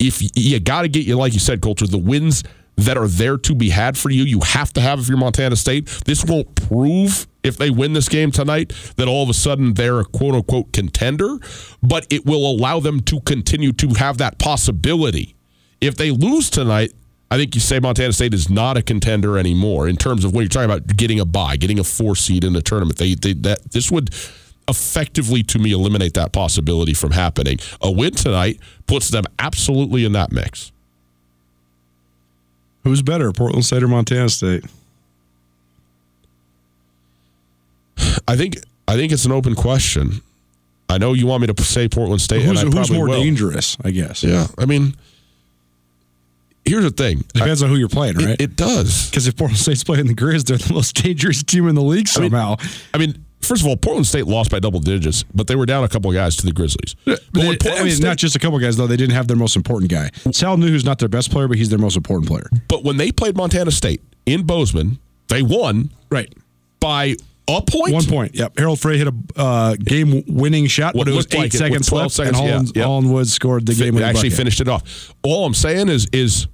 if 0.00 0.22
you 0.34 0.58
got 0.58 0.82
to 0.82 0.88
get 0.88 1.06
you 1.06 1.16
like 1.16 1.34
you 1.34 1.38
said, 1.38 1.60
Colter, 1.60 1.86
the 1.86 1.98
wins 1.98 2.42
that 2.76 2.96
are 2.96 3.08
there 3.08 3.36
to 3.36 3.54
be 3.54 3.70
had 3.70 3.96
for 3.96 4.10
you. 4.10 4.24
You 4.24 4.40
have 4.40 4.72
to 4.72 4.80
have 4.80 5.00
if 5.00 5.08
you're 5.08 5.18
Montana 5.18 5.56
State. 5.56 5.86
This 6.06 6.24
won't 6.24 6.54
prove 6.54 7.26
if 7.42 7.56
they 7.56 7.70
win 7.70 7.92
this 7.92 8.08
game 8.08 8.30
tonight 8.30 8.72
that 8.96 9.06
all 9.06 9.22
of 9.22 9.28
a 9.28 9.34
sudden 9.34 9.74
they're 9.74 10.00
a 10.00 10.04
quote 10.04 10.34
unquote 10.34 10.72
contender, 10.72 11.38
but 11.82 12.06
it 12.10 12.24
will 12.24 12.50
allow 12.50 12.80
them 12.80 13.00
to 13.00 13.20
continue 13.20 13.72
to 13.74 13.88
have 13.94 14.18
that 14.18 14.38
possibility. 14.38 15.34
If 15.80 15.96
they 15.96 16.10
lose 16.10 16.50
tonight, 16.50 16.92
I 17.30 17.36
think 17.36 17.54
you 17.54 17.60
say 17.60 17.78
Montana 17.78 18.12
State 18.12 18.34
is 18.34 18.50
not 18.50 18.76
a 18.76 18.82
contender 18.82 19.38
anymore 19.38 19.88
in 19.88 19.96
terms 19.96 20.24
of 20.24 20.34
when 20.34 20.42
you're 20.42 20.48
talking 20.48 20.70
about 20.70 20.86
getting 20.96 21.20
a 21.20 21.24
bye, 21.24 21.56
getting 21.56 21.78
a 21.78 21.84
four 21.84 22.16
seed 22.16 22.44
in 22.44 22.54
the 22.54 22.62
tournament. 22.62 22.98
They, 22.98 23.14
they 23.14 23.34
that 23.34 23.70
this 23.72 23.90
would 23.90 24.10
effectively 24.70 25.42
to 25.44 25.58
me 25.58 25.72
eliminate 25.72 26.14
that 26.14 26.32
possibility 26.32 26.94
from 26.94 27.10
happening. 27.10 27.58
A 27.82 27.90
win 27.90 28.12
tonight 28.12 28.58
puts 28.86 29.10
them 29.10 29.24
absolutely 29.38 30.04
in 30.04 30.12
that 30.12 30.32
mix. 30.32 30.72
Who's 32.84 33.02
better, 33.02 33.32
Portland 33.32 33.64
State 33.64 33.82
or 33.82 33.88
Montana 33.88 34.28
State? 34.28 34.64
I 38.26 38.36
think 38.36 38.56
I 38.88 38.96
think 38.96 39.12
it's 39.12 39.24
an 39.24 39.32
open 39.32 39.54
question. 39.54 40.22
I 40.88 40.98
know 40.98 41.12
you 41.12 41.26
want 41.26 41.42
me 41.42 41.46
to 41.46 41.62
say 41.62 41.88
Portland 41.88 42.20
State. 42.20 42.42
Who's, 42.42 42.62
who's 42.62 42.90
more 42.90 43.08
will. 43.08 43.20
dangerous? 43.20 43.76
I 43.84 43.90
guess. 43.90 44.24
Yeah, 44.24 44.46
I 44.58 44.64
mean, 44.64 44.96
here's 46.64 46.84
the 46.84 46.90
thing. 46.90 47.20
It 47.20 47.32
depends 47.34 47.62
I, 47.62 47.66
on 47.66 47.72
who 47.72 47.78
you're 47.78 47.88
playing, 47.88 48.16
right? 48.16 48.30
It, 48.30 48.40
it 48.40 48.56
does. 48.56 49.10
Because 49.10 49.26
if 49.26 49.36
Portland 49.36 49.58
State's 49.58 49.84
playing 49.84 50.06
the 50.06 50.14
Grizz, 50.14 50.46
they're 50.46 50.56
the 50.56 50.72
most 50.72 50.96
dangerous 51.02 51.42
team 51.42 51.68
in 51.68 51.74
the 51.74 51.82
league 51.82 52.08
somehow. 52.08 52.56
I 52.94 52.98
mean, 52.98 53.10
I 53.10 53.12
mean 53.12 53.24
First 53.40 53.62
of 53.62 53.68
all, 53.68 53.76
Portland 53.76 54.06
State 54.06 54.26
lost 54.26 54.50
by 54.50 54.58
double 54.58 54.80
digits, 54.80 55.24
but 55.34 55.46
they 55.46 55.56
were 55.56 55.66
down 55.66 55.82
a 55.82 55.88
couple 55.88 56.10
of 56.10 56.14
guys 56.14 56.36
to 56.36 56.46
the 56.46 56.52
Grizzlies. 56.52 56.94
But 57.04 57.20
it, 57.34 57.66
I 57.66 57.82
mean, 57.82 57.92
State, 57.92 58.06
not 58.06 58.16
just 58.16 58.36
a 58.36 58.38
couple 58.38 58.56
of 58.56 58.62
guys 58.62 58.76
though. 58.76 58.86
They 58.86 58.96
didn't 58.96 59.14
have 59.14 59.28
their 59.28 59.36
most 59.36 59.56
important 59.56 59.90
guy. 59.90 60.10
Sal 60.30 60.56
Nuhu 60.56 60.68
who's 60.68 60.84
not 60.84 60.98
their 60.98 61.08
best 61.08 61.30
player, 61.30 61.48
but 61.48 61.56
he's 61.56 61.70
their 61.70 61.78
most 61.78 61.96
important 61.96 62.28
player. 62.28 62.48
But 62.68 62.84
when 62.84 62.96
they 62.96 63.10
played 63.10 63.36
Montana 63.36 63.70
State 63.70 64.02
in 64.26 64.44
Bozeman, 64.44 64.98
they 65.28 65.42
won 65.42 65.90
right 66.10 66.32
by 66.80 67.16
a 67.48 67.62
point. 67.62 67.94
One 67.94 68.04
point. 68.04 68.34
Yep. 68.34 68.58
Harold 68.58 68.78
Frey 68.78 68.98
hit 68.98 69.08
a 69.08 69.14
uh, 69.36 69.76
game-winning 69.76 70.66
shot, 70.66 70.94
what 70.94 71.06
but 71.06 71.12
it 71.12 71.16
was 71.16 71.26
eight 71.32 71.38
like 71.38 71.52
seconds 71.52 71.88
it, 71.88 71.94
left, 71.94 72.12
seconds, 72.12 72.38
and 72.38 72.48
Holland, 72.48 72.68
yeah, 72.68 72.80
yep. 72.80 72.86
Holland 72.86 73.12
Woods 73.12 73.32
scored 73.32 73.66
the 73.66 73.74
game. 73.74 73.96
Actually, 73.98 74.28
bucket. 74.28 74.36
finished 74.36 74.60
it 74.60 74.68
off. 74.68 75.14
All 75.22 75.46
I'm 75.46 75.54
saying 75.54 75.88
is, 75.88 76.06
is, 76.12 76.46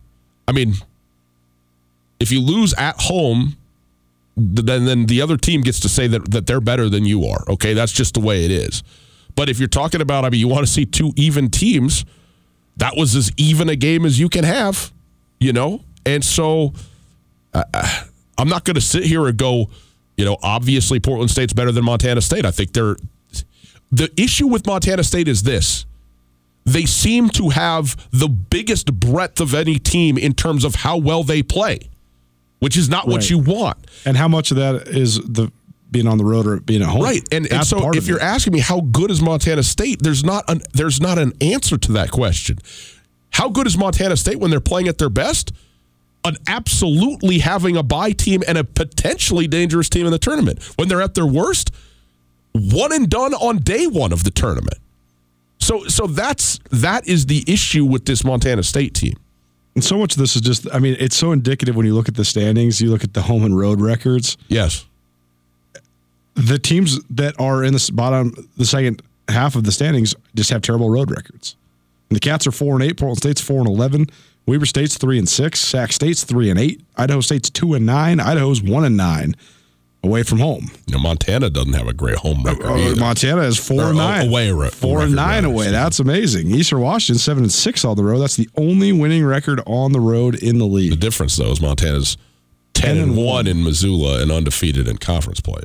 I 0.48 0.52
mean, 0.52 0.74
if 2.20 2.32
you 2.32 2.40
lose 2.40 2.72
at 2.74 2.98
home 2.98 3.56
then 4.36 4.84
then 4.84 5.06
the 5.06 5.22
other 5.22 5.36
team 5.36 5.62
gets 5.62 5.80
to 5.80 5.88
say 5.88 6.06
that 6.08 6.30
that 6.30 6.46
they're 6.46 6.60
better 6.60 6.88
than 6.88 7.04
you 7.04 7.24
are. 7.24 7.44
Okay, 7.48 7.72
that's 7.72 7.92
just 7.92 8.14
the 8.14 8.20
way 8.20 8.44
it 8.44 8.50
is. 8.50 8.82
But 9.34 9.48
if 9.48 9.58
you're 9.58 9.68
talking 9.68 10.00
about, 10.00 10.24
I 10.24 10.30
mean, 10.30 10.40
you 10.40 10.48
want 10.48 10.66
to 10.66 10.72
see 10.72 10.86
two 10.86 11.12
even 11.16 11.50
teams, 11.50 12.04
that 12.78 12.96
was 12.96 13.14
as 13.14 13.30
even 13.36 13.68
a 13.68 13.76
game 13.76 14.06
as 14.06 14.18
you 14.18 14.28
can 14.28 14.44
have, 14.44 14.92
you 15.38 15.52
know. 15.52 15.82
And 16.06 16.24
so, 16.24 16.72
I'm 17.52 18.48
not 18.48 18.64
going 18.64 18.76
to 18.76 18.80
sit 18.80 19.04
here 19.04 19.26
and 19.26 19.36
go, 19.36 19.68
you 20.16 20.24
know, 20.24 20.38
obviously 20.42 21.00
Portland 21.00 21.30
State's 21.30 21.52
better 21.52 21.72
than 21.72 21.84
Montana 21.84 22.20
State. 22.20 22.46
I 22.46 22.50
think 22.50 22.72
they're 22.72 22.96
the 23.92 24.10
issue 24.16 24.46
with 24.46 24.66
Montana 24.66 25.04
State 25.04 25.28
is 25.28 25.42
this. 25.42 25.86
They 26.64 26.84
seem 26.84 27.28
to 27.30 27.50
have 27.50 28.08
the 28.10 28.28
biggest 28.28 28.92
breadth 28.92 29.40
of 29.40 29.54
any 29.54 29.78
team 29.78 30.18
in 30.18 30.32
terms 30.32 30.64
of 30.64 30.76
how 30.76 30.96
well 30.96 31.22
they 31.22 31.42
play 31.42 31.90
which 32.58 32.76
is 32.76 32.88
not 32.88 33.06
right. 33.06 33.12
what 33.12 33.30
you 33.30 33.38
want. 33.38 33.78
And 34.04 34.16
how 34.16 34.28
much 34.28 34.50
of 34.50 34.56
that 34.56 34.88
is 34.88 35.20
the 35.20 35.52
being 35.90 36.06
on 36.06 36.18
the 36.18 36.25
road 36.25 36.46
or 36.46 36.60
being 36.60 36.82
at 36.82 36.88
home? 36.88 37.02
Right. 37.02 37.26
And, 37.32 37.50
and 37.52 37.64
so 37.64 37.92
if 37.92 38.08
you're 38.08 38.20
asking 38.20 38.52
me 38.52 38.60
how 38.60 38.80
good 38.80 39.10
is 39.10 39.22
Montana 39.22 39.62
State, 39.62 40.02
there's 40.02 40.25
not 40.25 40.44
an 40.48 40.62
there's 40.72 41.00
not 41.00 41.18
an 41.18 41.32
answer 41.40 41.76
to 41.76 41.92
that 41.92 42.10
question. 42.10 42.58
How 43.30 43.48
good 43.48 43.66
is 43.66 43.76
Montana 43.76 44.16
State 44.16 44.40
when 44.40 44.50
they're 44.50 44.60
playing 44.60 44.88
at 44.88 44.98
their 44.98 45.10
best? 45.10 45.52
An 46.25 46.36
absolutely 46.48 47.38
having 47.38 47.76
a 47.76 47.84
bye 47.84 48.10
team 48.10 48.42
and 48.48 48.58
a 48.58 48.64
potentially 48.64 49.46
dangerous 49.46 49.88
team 49.88 50.06
in 50.06 50.12
the 50.12 50.18
tournament. 50.18 50.60
When 50.76 50.88
they're 50.88 51.02
at 51.02 51.14
their 51.14 51.26
worst, 51.26 51.70
one 52.52 52.92
and 52.92 53.08
done 53.08 53.34
on 53.34 53.58
day 53.58 53.86
one 53.86 54.12
of 54.12 54.25
the 54.25 54.30
tournament. 54.30 54.78
So 55.60 55.84
so 55.84 56.06
that's 56.06 56.58
that 56.70 57.06
is 57.06 57.26
the 57.26 57.44
issue 57.46 57.84
with 57.84 58.06
this 58.06 58.25
Montana 58.25 58.62
State 58.62 58.94
team. 58.94 59.16
And 59.76 59.85
so 59.85 59.99
much 59.99 60.14
of 60.14 60.18
this 60.18 60.35
is 60.35 60.42
just, 60.42 60.66
I 60.73 60.78
mean, 60.78 60.97
it's 60.99 61.16
so 61.16 61.33
indicative 61.33 61.76
when 61.76 61.85
you 61.85 61.95
look 61.95 62.09
at 62.09 62.14
the 62.14 62.25
standings, 62.25 62.80
you 62.80 62.90
look 62.90 63.04
at 63.04 63.12
the 63.12 63.21
home 63.21 63.45
and 63.45 63.56
road 63.56 63.78
records. 63.78 64.38
Yes. 64.49 64.87
The 66.35 66.59
teams 66.59 66.99
that 67.11 67.38
are 67.38 67.62
in 67.62 67.75
the 67.75 67.90
bottom, 67.92 68.49
the 68.56 68.64
second 68.64 69.02
half 69.28 69.54
of 69.54 69.64
the 69.64 69.73
standings 69.73 70.14
just 70.35 70.49
have 70.49 70.62
terrible 70.62 70.88
road 70.88 71.11
records. 71.11 71.56
And 72.09 72.16
the 72.16 72.21
Cats 72.21 72.47
are 72.47 72.52
4 72.52 72.76
and 72.76 72.85
8, 72.85 72.97
Portland 72.97 73.18
State's 73.18 73.42
4 73.42 73.59
and 73.59 73.68
11, 73.68 74.06
Weber 74.47 74.64
State's 74.64 74.97
3 74.97 75.18
and 75.18 75.28
6, 75.28 75.61
Sac 75.61 75.92
State's 75.92 76.25
3 76.25 76.50
and 76.50 76.59
8, 76.59 76.80
Idaho 76.97 77.21
State's 77.21 77.50
2 77.50 77.75
and 77.75 77.85
9, 77.85 78.18
Idaho's 78.18 78.62
1 78.62 78.85
and 78.85 78.97
9 78.97 79.37
away 80.06 80.22
from 80.22 80.38
home. 80.38 80.70
You 80.86 80.94
know, 80.94 80.98
Montana 80.98 81.50
doesn't 81.50 81.72
have 81.72 81.88
a 81.88 81.92
great 81.92 82.16
home 82.16 82.42
record. 82.42 82.66
Uh, 82.66 82.96
Montana 82.96 83.42
is 83.42 83.58
four 83.58 83.82
or, 83.82 83.88
and 83.88 83.98
nine 83.98 84.28
away, 84.28 84.70
four 84.70 85.02
and 85.02 85.14
nine 85.14 85.44
away. 85.44 85.70
That's 85.70 85.98
amazing. 85.98 86.50
Eastern 86.50 86.80
Washington 86.80 87.18
seven 87.18 87.42
and 87.44 87.52
six 87.52 87.84
on 87.84 87.96
the 87.96 88.04
road. 88.04 88.18
That's 88.18 88.36
the 88.36 88.48
only 88.56 88.92
winning 88.92 89.25
record 89.25 89.60
on 89.66 89.92
the 89.92 90.00
road 90.00 90.36
in 90.36 90.58
the 90.58 90.66
league. 90.66 90.90
The 90.90 90.96
difference 90.96 91.36
though 91.36 91.50
is 91.50 91.60
Montana's 91.60 92.16
ten, 92.75 92.96
10 92.96 93.02
and, 93.02 93.12
and 93.12 93.26
one 93.26 93.46
in 93.46 93.62
Missoula 93.64 94.22
and 94.22 94.30
undefeated 94.30 94.88
in 94.88 94.98
conference 94.98 95.40
play. 95.40 95.62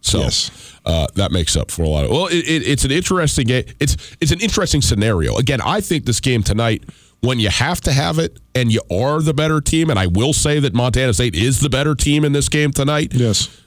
So 0.00 0.20
yes. 0.20 0.78
uh, 0.84 1.08
that 1.14 1.32
makes 1.32 1.56
up 1.56 1.70
for 1.70 1.82
a 1.82 1.88
lot 1.88 2.04
of. 2.04 2.10
Well, 2.10 2.26
it, 2.26 2.48
it, 2.48 2.62
it's 2.66 2.84
an 2.84 2.92
interesting 2.92 3.46
game. 3.46 3.64
It's 3.80 4.16
it's 4.20 4.30
an 4.30 4.40
interesting 4.40 4.82
scenario. 4.82 5.36
Again, 5.36 5.60
I 5.60 5.80
think 5.80 6.04
this 6.04 6.20
game 6.20 6.42
tonight 6.42 6.84
when 7.22 7.40
you 7.40 7.48
have 7.48 7.80
to 7.80 7.92
have 7.92 8.18
it 8.18 8.38
and 8.54 8.70
you 8.70 8.80
are 8.90 9.20
the 9.20 9.34
better 9.34 9.60
team, 9.60 9.90
and 9.90 9.98
I 9.98 10.06
will 10.06 10.32
say 10.32 10.60
that 10.60 10.74
Montana 10.74 11.12
State 11.12 11.34
is 11.34 11.60
the 11.60 11.70
better 11.70 11.94
team 11.94 12.24
in 12.24 12.32
this 12.32 12.48
game 12.48 12.72
tonight. 12.72 13.14
Yes 13.14 13.62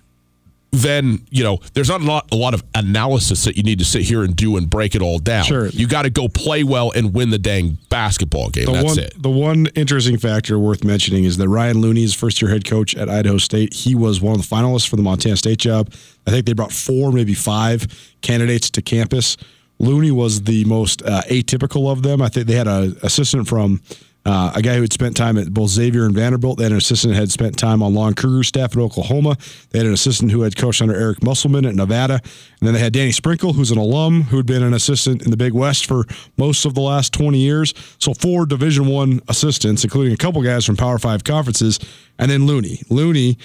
then 0.71 1.25
you 1.31 1.43
know 1.43 1.59
there's 1.73 1.89
not 1.89 2.01
a 2.01 2.05
lot, 2.05 2.31
a 2.31 2.35
lot 2.35 2.53
of 2.53 2.63
analysis 2.75 3.43
that 3.45 3.57
you 3.57 3.63
need 3.63 3.79
to 3.79 3.85
sit 3.85 4.03
here 4.03 4.23
and 4.23 4.35
do 4.35 4.57
and 4.57 4.69
break 4.69 4.95
it 4.95 5.01
all 5.01 5.19
down. 5.19 5.43
Sure. 5.43 5.67
You 5.67 5.88
got 5.88 6.03
to 6.03 6.09
go 6.09 6.27
play 6.27 6.63
well 6.63 6.91
and 6.91 7.13
win 7.13 7.29
the 7.31 7.39
dang 7.39 7.77
basketball 7.89 8.49
game. 8.49 8.65
The 8.65 8.73
That's 8.73 8.85
one, 8.85 8.99
it. 8.99 9.21
The 9.21 9.29
one 9.29 9.67
interesting 9.75 10.17
factor 10.17 10.59
worth 10.59 10.83
mentioning 10.83 11.23
is 11.23 11.38
that 11.38 11.49
Ryan 11.49 11.79
Looney's 11.81 12.13
first 12.13 12.41
year 12.41 12.51
head 12.51 12.65
coach 12.65 12.95
at 12.95 13.09
Idaho 13.09 13.38
State. 13.38 13.73
He 13.73 13.95
was 13.95 14.21
one 14.21 14.35
of 14.35 14.41
the 14.41 14.55
finalists 14.55 14.88
for 14.88 14.95
the 14.95 15.03
Montana 15.03 15.38
State 15.38 15.59
job. 15.59 15.91
I 16.27 16.31
think 16.31 16.45
they 16.45 16.53
brought 16.53 16.71
four, 16.71 17.11
maybe 17.11 17.33
five 17.33 17.88
candidates 18.21 18.69
to 18.71 18.81
campus. 18.81 19.38
Looney 19.79 20.11
was 20.11 20.43
the 20.43 20.65
most 20.65 21.01
uh, 21.03 21.21
atypical 21.29 21.91
of 21.91 22.03
them. 22.03 22.21
I 22.21 22.27
think 22.27 22.47
they 22.47 22.55
had 22.55 22.67
an 22.67 22.97
assistant 23.01 23.47
from 23.47 23.81
uh, 24.25 24.51
a 24.53 24.61
guy 24.61 24.75
who 24.75 24.81
had 24.81 24.93
spent 24.93 25.15
time 25.15 25.38
at 25.38 25.53
both 25.53 25.69
Xavier 25.69 26.05
and 26.05 26.13
Vanderbilt. 26.13 26.57
They 26.57 26.63
had 26.65 26.73
an 26.73 26.77
assistant 26.77 27.13
who 27.13 27.19
had 27.19 27.31
spent 27.31 27.57
time 27.57 27.81
on 27.81 27.93
Lon 27.93 28.13
Kruger's 28.13 28.47
staff 28.47 28.75
at 28.75 28.81
Oklahoma. 28.81 29.38
They 29.69 29.79
had 29.79 29.88
an 29.88 29.93
assistant 29.93 30.31
who 30.31 30.41
had 30.41 30.55
coached 30.55 30.81
under 30.81 30.95
Eric 30.95 31.23
Musselman 31.23 31.65
at 31.65 31.73
Nevada. 31.73 32.15
And 32.59 32.67
then 32.67 32.73
they 32.73 32.79
had 32.79 32.93
Danny 32.93 33.11
Sprinkle, 33.11 33.53
who's 33.53 33.71
an 33.71 33.77
alum 33.77 34.23
who 34.23 34.38
had 34.38 34.45
been 34.45 34.61
an 34.61 34.73
assistant 34.73 35.23
in 35.23 35.31
the 35.31 35.38
Big 35.38 35.53
West 35.53 35.85
for 35.85 36.05
most 36.38 36.65
of 36.65 36.75
the 36.75 36.81
last 36.81 37.13
20 37.13 37.38
years. 37.38 37.73
So 37.97 38.13
four 38.13 38.45
Division 38.45 38.88
One 38.88 39.21
assistants, 39.29 39.83
including 39.83 40.13
a 40.13 40.17
couple 40.17 40.41
guys 40.43 40.65
from 40.65 40.75
Power 40.75 40.99
Five 40.99 41.23
conferences, 41.23 41.79
and 42.17 42.29
then 42.29 42.45
Looney. 42.45 42.81
Looney 42.89 43.38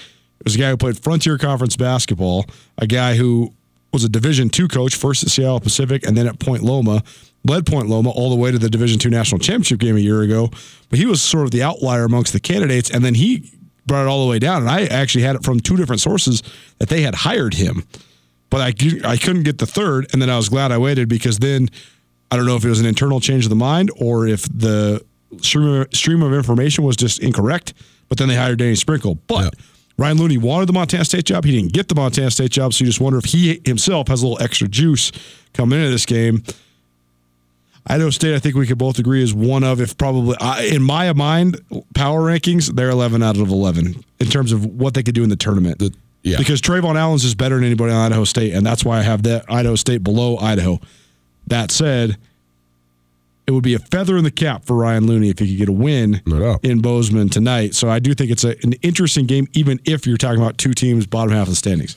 was 0.43 0.57
a 0.57 0.59
guy 0.59 0.71
who 0.71 0.76
played 0.76 0.99
Frontier 0.99 1.38
Conference 1.38 1.76
basketball, 1.76 2.47
a 2.78 2.87
guy 2.87 3.14
who 3.14 3.52
was 3.93 4.02
a 4.02 4.09
Division 4.09 4.50
two 4.50 4.66
coach, 4.66 4.97
first 4.97 5.23
at 5.23 5.31
Seattle 5.31 5.61
Pacific 5.61 6.04
and 6.04 6.16
then 6.16 6.26
at 6.26 6.40
Point 6.40 6.62
Loma 6.62 7.02
led 7.45 7.67
Point 7.67 7.89
Loma 7.89 8.11
all 8.11 8.31
the 8.31 8.37
way 8.37 8.51
to 8.51 8.59
the 8.59 8.71
Division 8.71 8.99
two 8.99 9.11
national 9.11 9.39
championship 9.39 9.79
game 9.79 9.97
a 9.97 10.01
year 10.01 10.23
ago. 10.23 10.51
But 10.89 10.99
he 10.99 11.07
was 11.07 11.23
sort 11.23 11.45
of 11.45 11.51
the 11.51 11.63
outlier 11.63 12.05
amongst 12.05 12.33
the 12.33 12.41
candidates, 12.41 12.91
and 12.91 13.05
then 13.05 13.15
he 13.15 13.51
brought 13.87 14.03
it 14.03 14.09
all 14.09 14.25
the 14.25 14.31
way 14.31 14.39
down. 14.39 14.63
And 14.63 14.71
I 14.71 14.87
actually 14.87 15.25
had 15.25 15.37
it 15.37 15.45
from 15.45 15.61
two 15.61 15.77
different 15.77 16.01
sources 16.01 16.43
that 16.79 16.89
they 16.89 17.03
had 17.03 17.15
hired 17.15 17.55
him, 17.55 17.85
but 18.51 18.61
I 18.61 18.73
I 19.05 19.17
couldn't 19.17 19.43
get 19.43 19.59
the 19.59 19.67
third, 19.67 20.09
and 20.13 20.21
then 20.21 20.31
I 20.31 20.37
was 20.37 20.49
glad 20.49 20.73
I 20.73 20.79
waited 20.79 21.09
because 21.09 21.39
then 21.39 21.69
I 22.31 22.37
don't 22.37 22.47
know 22.47 22.57
if 22.57 22.65
it 22.65 22.69
was 22.69 22.81
an 22.81 22.87
internal 22.87 23.21
change 23.21 23.45
of 23.45 23.51
the 23.51 23.57
mind 23.57 23.91
or 23.97 24.27
if 24.27 24.43
the 24.45 25.05
stream 25.41 25.69
of, 25.69 25.95
stream 25.95 26.23
of 26.23 26.33
information 26.33 26.85
was 26.85 26.97
just 26.97 27.21
incorrect. 27.21 27.75
But 28.09 28.19
then 28.19 28.29
they 28.29 28.37
hired 28.37 28.59
Danny 28.59 28.75
Sprinkle, 28.75 29.17
but. 29.27 29.45
Yeah. 29.45 29.65
Ryan 29.97 30.19
Looney 30.19 30.39
wanted 30.39 30.67
the 30.67 30.73
Montana 30.73 31.05
State 31.05 31.25
job. 31.25 31.45
He 31.45 31.53
didn't 31.53 31.73
get 31.73 31.89
the 31.89 31.95
Montana 31.95 32.31
State 32.31 32.51
job, 32.51 32.75
so 32.75 32.83
you 32.83 32.87
just 32.87 33.01
wonder 33.01 33.17
if 33.19 33.27
he 33.27 33.61
himself 33.65 34.09
has 34.09 34.23
a 34.23 34.27
little 34.27 34.43
extra 34.43 34.67
juice 34.67 35.13
coming 35.53 35.79
into 35.79 35.93
this 35.93 36.05
game. 36.05 36.43
Idaho 37.87 38.11
State, 38.11 38.35
I 38.35 38.38
think 38.38 38.55
we 38.55 38.67
could 38.67 38.79
both 38.79 38.99
agree, 38.99 39.23
is 39.23 39.35
one 39.35 39.62
of, 39.62 39.81
if 39.81 39.97
probably, 39.99 40.37
in 40.75 40.83
my 40.83 41.12
mind, 41.12 41.61
power 41.95 42.21
rankings, 42.21 42.75
they're 42.75 42.91
11 42.91 43.23
out 43.23 43.37
of 43.37 43.49
11 43.49 44.03
in 44.21 44.26
terms 44.26 44.53
of 44.53 44.64
what 44.64 44.95
they 44.95 45.03
could 45.03 45.14
do 45.14 45.23
in 45.23 45.29
the 45.29 45.37
tournament. 45.37 45.79
The, 45.79 45.95
yeah. 46.23 46.38
Because 46.38 46.62
Trevon 46.62 46.97
Allen's 46.97 47.25
is 47.25 47.35
better 47.35 47.57
than 47.57 47.64
anybody 47.64 47.93
on 47.93 48.07
Idaho 48.07 48.25
State, 48.25 48.55
and 48.55 48.64
that's 48.64 48.85
why 48.85 48.99
I 48.99 49.03
have 49.03 49.25
that 49.25 49.45
Idaho 49.50 49.75
State 49.75 50.03
below 50.03 50.38
Idaho. 50.38 50.81
That 51.47 51.71
said, 51.71 52.17
it 53.47 53.50
would 53.50 53.62
be 53.62 53.75
a 53.75 53.79
feather 53.79 54.17
in 54.17 54.25
the 54.25 54.31
cap 54.31 54.64
for 54.64 54.75
Ryan 54.75 55.07
Looney 55.07 55.29
if 55.29 55.38
he 55.38 55.49
could 55.49 55.59
get 55.59 55.69
a 55.69 55.73
win 55.73 56.23
no 56.25 56.59
in 56.62 56.81
Bozeman 56.81 57.29
tonight. 57.29 57.75
So 57.75 57.91
I 57.91 57.99
do 57.99 58.14
think 58.14 58.31
it's 58.31 58.45
a, 58.45 58.57
an 58.62 58.73
interesting 58.81 59.26
game, 59.26 59.49
even 59.53 59.81
if 59.85 60.07
you're 60.07 60.17
talking 60.17 60.41
about 60.41 60.57
two 60.57 60.73
teams 60.73 61.07
bottom 61.07 61.35
half 61.35 61.43
of 61.43 61.50
the 61.50 61.57
standings. 61.57 61.97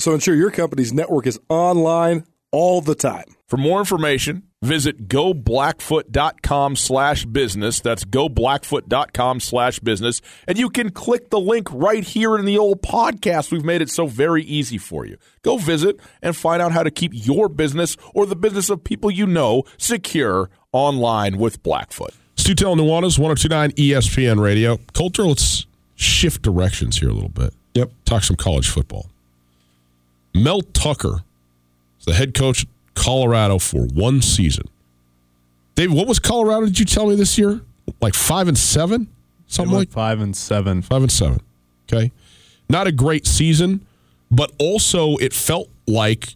So 0.00 0.14
ensure 0.14 0.34
your 0.34 0.50
company's 0.50 0.92
network 0.92 1.26
is 1.26 1.38
online, 1.48 2.24
all 2.50 2.80
the 2.80 2.94
time. 2.94 3.26
For 3.46 3.56
more 3.56 3.80
information, 3.80 4.44
visit 4.62 5.08
goblackfoot.com 5.08 6.76
slash 6.76 7.26
business. 7.26 7.80
That's 7.80 8.04
goblackfoot.com 8.04 9.40
slash 9.40 9.78
business. 9.80 10.22
And 10.46 10.56
you 10.56 10.70
can 10.70 10.90
click 10.90 11.30
the 11.30 11.40
link 11.40 11.68
right 11.70 12.02
here 12.02 12.38
in 12.38 12.44
the 12.44 12.56
old 12.56 12.80
podcast. 12.80 13.52
We've 13.52 13.64
made 13.64 13.82
it 13.82 13.90
so 13.90 14.06
very 14.06 14.42
easy 14.44 14.78
for 14.78 15.04
you. 15.04 15.18
Go 15.42 15.58
visit 15.58 16.00
and 16.22 16.34
find 16.34 16.62
out 16.62 16.72
how 16.72 16.82
to 16.82 16.90
keep 16.90 17.12
your 17.12 17.48
business 17.48 17.96
or 18.14 18.24
the 18.24 18.36
business 18.36 18.70
of 18.70 18.82
people 18.84 19.10
you 19.10 19.26
know 19.26 19.64
secure 19.76 20.48
online 20.72 21.36
with 21.36 21.62
Blackfoot. 21.62 22.14
Stu 22.36 22.54
Tell 22.54 22.74
Nuanez, 22.74 23.18
1029 23.18 23.72
ESPN 23.72 24.40
Radio. 24.40 24.78
Colter, 24.94 25.24
let's 25.24 25.66
shift 25.94 26.40
directions 26.40 27.00
here 27.00 27.10
a 27.10 27.12
little 27.12 27.28
bit. 27.28 27.52
Yep. 27.74 27.92
Talk 28.06 28.22
some 28.22 28.36
college 28.36 28.68
football. 28.68 29.10
Mel 30.34 30.60
Tucker 30.62 31.22
is 31.98 32.06
the 32.06 32.14
head 32.14 32.34
coach 32.34 32.66
Colorado 32.94 33.58
for 33.58 33.86
one 33.86 34.22
season. 34.22 34.66
Dave, 35.74 35.92
what 35.92 36.06
was 36.06 36.18
Colorado? 36.18 36.66
Did 36.66 36.78
you 36.78 36.84
tell 36.84 37.06
me 37.06 37.14
this 37.14 37.38
year? 37.38 37.60
Like 38.00 38.14
five 38.14 38.48
and 38.48 38.58
seven, 38.58 39.08
something 39.46 39.74
like 39.74 39.90
five 39.90 40.20
and 40.20 40.36
seven. 40.36 40.82
Five 40.82 41.02
and 41.02 41.12
seven. 41.12 41.40
Okay, 41.88 42.12
not 42.68 42.86
a 42.86 42.92
great 42.92 43.26
season, 43.26 43.84
but 44.30 44.52
also 44.58 45.16
it 45.16 45.32
felt 45.32 45.68
like 45.86 46.34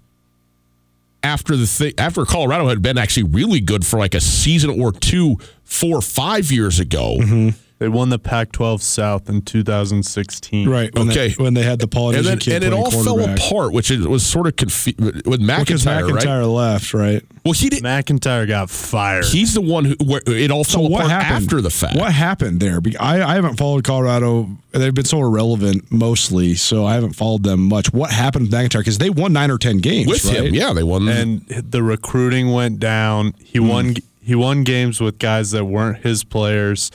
after 1.22 1.56
the 1.56 1.66
thing 1.66 1.92
after 1.98 2.24
Colorado 2.24 2.68
had 2.68 2.82
been 2.82 2.98
actually 2.98 3.24
really 3.24 3.60
good 3.60 3.86
for 3.86 3.98
like 3.98 4.14
a 4.14 4.20
season 4.20 4.80
or 4.80 4.92
two, 4.92 5.36
four, 5.64 6.00
five 6.00 6.50
years 6.50 6.80
ago. 6.80 7.18
Mm-hmm. 7.20 7.58
They 7.85 7.91
won 7.91 8.09
the 8.09 8.19
Pac-12 8.19 8.81
South 8.81 9.29
in 9.29 9.43
2016. 9.43 10.67
Right. 10.67 10.95
When 10.95 11.11
okay. 11.11 11.29
They, 11.29 11.35
when 11.35 11.53
they 11.53 11.64
had 11.64 11.81
the 11.81 11.87
Polynesian 11.87 12.33
and, 12.33 12.41
then, 12.41 12.55
and 12.55 12.64
it 12.64 12.73
all 12.73 12.91
fell 12.91 13.21
apart, 13.21 13.75
which 13.75 13.91
it 13.91 14.00
was 14.09 14.25
sort 14.25 14.47
of 14.47 14.57
confused 14.57 15.26
with 15.26 15.43
MacIntyre. 15.43 15.64
Because 15.67 15.85
MacIntyre 15.85 16.38
right? 16.38 16.47
left, 16.47 16.95
right? 16.95 17.23
Well, 17.45 17.53
he 17.53 17.69
did. 17.69 17.83
MacIntyre 17.83 18.47
got 18.47 18.71
fired. 18.71 19.26
He's 19.26 19.53
the 19.53 19.61
one 19.61 19.85
who 19.85 19.97
where 20.03 20.23
it 20.26 20.50
all 20.50 20.64
so 20.64 20.79
fell 20.79 20.88
what 20.88 21.05
apart 21.05 21.11
happened? 21.11 21.45
after 21.45 21.61
the 21.61 21.69
fact. 21.69 21.99
What 21.99 22.11
happened 22.11 22.61
there? 22.61 22.81
I, 22.99 23.23
I 23.23 23.35
haven't 23.35 23.59
followed 23.59 23.85
Colorado. 23.85 24.49
They've 24.73 24.95
been 24.95 25.05
so 25.05 25.21
irrelevant 25.21 25.93
mostly, 25.93 26.55
so 26.55 26.87
I 26.87 26.95
haven't 26.95 27.12
followed 27.12 27.43
them 27.43 27.69
much. 27.69 27.93
What 27.93 28.11
happened 28.12 28.47
with 28.47 28.53
MacIntyre? 28.53 28.81
Because 28.81 28.97
they 28.97 29.11
won 29.11 29.35
nine 29.35 29.50
or 29.50 29.59
ten 29.59 29.76
games 29.76 30.09
with 30.09 30.25
right? 30.25 30.47
him. 30.47 30.55
Yeah, 30.55 30.73
they 30.73 30.85
won. 30.85 31.07
And 31.07 31.47
the 31.49 31.83
recruiting 31.83 32.50
went 32.50 32.81
down. 32.81 33.35
He 33.45 33.59
mm. 33.59 33.69
won. 33.69 33.97
He 34.23 34.35
won 34.35 34.64
games 34.64 35.03
with 35.03 35.19
guys 35.19 35.50
that 35.50 35.67
weren't 35.67 35.99
his 35.99 36.25
players 36.25 36.91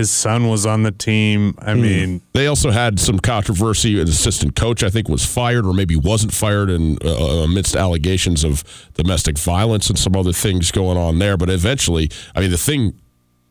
his 0.00 0.10
son 0.10 0.48
was 0.48 0.64
on 0.64 0.82
the 0.82 0.90
team. 0.90 1.54
I 1.58 1.74
hmm. 1.74 1.82
mean, 1.82 2.22
they 2.32 2.46
also 2.46 2.70
had 2.70 2.98
some 2.98 3.18
controversy. 3.18 4.00
An 4.00 4.08
assistant 4.08 4.56
coach, 4.56 4.82
I 4.82 4.88
think, 4.88 5.10
was 5.10 5.26
fired 5.26 5.66
or 5.66 5.74
maybe 5.74 5.94
wasn't 5.94 6.32
fired, 6.32 6.70
and 6.70 7.02
uh, 7.04 7.44
amidst 7.44 7.76
allegations 7.76 8.42
of 8.42 8.64
domestic 8.94 9.36
violence 9.38 9.90
and 9.90 9.98
some 9.98 10.16
other 10.16 10.32
things 10.32 10.70
going 10.70 10.96
on 10.96 11.18
there. 11.18 11.36
But 11.36 11.50
eventually, 11.50 12.10
I 12.34 12.40
mean, 12.40 12.50
the 12.50 12.56
thing 12.56 12.98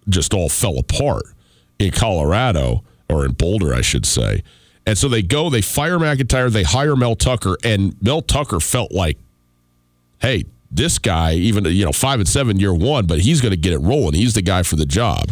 just 0.09 0.33
all 0.33 0.49
fell 0.49 0.79
apart 0.79 1.23
in 1.77 1.91
Colorado 1.91 2.83
or 3.07 3.25
in 3.25 3.33
Boulder, 3.33 3.71
I 3.73 3.81
should 3.81 4.07
say. 4.07 4.43
And 4.87 4.97
so 4.97 5.07
they 5.07 5.21
go, 5.21 5.51
they 5.51 5.61
fire 5.61 5.99
MacIntyre, 5.99 6.49
they 6.49 6.63
hire 6.63 6.95
Mel 6.95 7.15
Tucker, 7.15 7.57
and 7.63 7.95
Mel 8.01 8.23
Tucker 8.23 8.59
felt 8.59 8.91
like, 8.91 9.19
hey, 10.19 10.45
this 10.71 10.97
guy, 10.97 11.33
even 11.33 11.65
you 11.65 11.85
know, 11.85 11.91
five 11.91 12.19
and 12.19 12.27
seven 12.27 12.59
year 12.59 12.73
one, 12.73 13.05
but 13.05 13.19
he's 13.19 13.39
going 13.39 13.51
to 13.51 13.57
get 13.57 13.73
it 13.73 13.79
rolling. 13.79 14.15
He's 14.15 14.33
the 14.33 14.41
guy 14.41 14.63
for 14.63 14.77
the 14.77 14.87
job. 14.87 15.29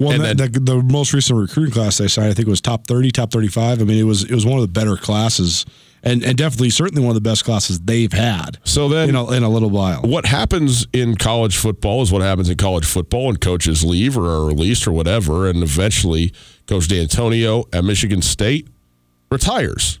Well, 0.00 0.12
and 0.12 0.38
then, 0.38 0.52
the, 0.52 0.60
the, 0.60 0.82
most 0.82 1.12
recent 1.12 1.38
recruiting 1.38 1.72
class 1.72 1.98
they 1.98 2.08
signed, 2.08 2.30
I 2.30 2.34
think, 2.34 2.48
was 2.48 2.60
top 2.60 2.86
thirty, 2.86 3.10
top 3.10 3.32
thirty-five. 3.32 3.80
I 3.80 3.84
mean, 3.84 3.98
it 3.98 4.04
was 4.04 4.24
it 4.24 4.34
was 4.34 4.46
one 4.46 4.58
of 4.58 4.62
the 4.62 4.72
better 4.72 4.96
classes, 4.96 5.66
and 6.02 6.22
and 6.22 6.38
definitely 6.38 6.70
certainly 6.70 7.02
one 7.02 7.10
of 7.10 7.14
the 7.14 7.28
best 7.28 7.44
classes 7.44 7.80
they've 7.80 8.12
had. 8.12 8.58
So 8.64 8.88
then, 8.88 9.08
in 9.08 9.14
a, 9.16 9.30
in 9.32 9.42
a 9.42 9.48
little 9.48 9.70
while, 9.70 10.02
what 10.02 10.26
happens 10.26 10.86
in 10.92 11.16
college 11.16 11.56
football 11.56 12.02
is 12.02 12.12
what 12.12 12.22
happens 12.22 12.48
in 12.48 12.56
college 12.56 12.84
football, 12.84 13.28
and 13.28 13.40
coaches 13.40 13.84
leave 13.84 14.16
or 14.16 14.26
are 14.26 14.46
released 14.46 14.86
or 14.86 14.92
whatever, 14.92 15.48
and 15.48 15.62
eventually 15.62 16.32
Coach 16.66 16.88
Dantonio 16.88 17.64
at 17.74 17.84
Michigan 17.84 18.22
State 18.22 18.68
retires 19.30 19.98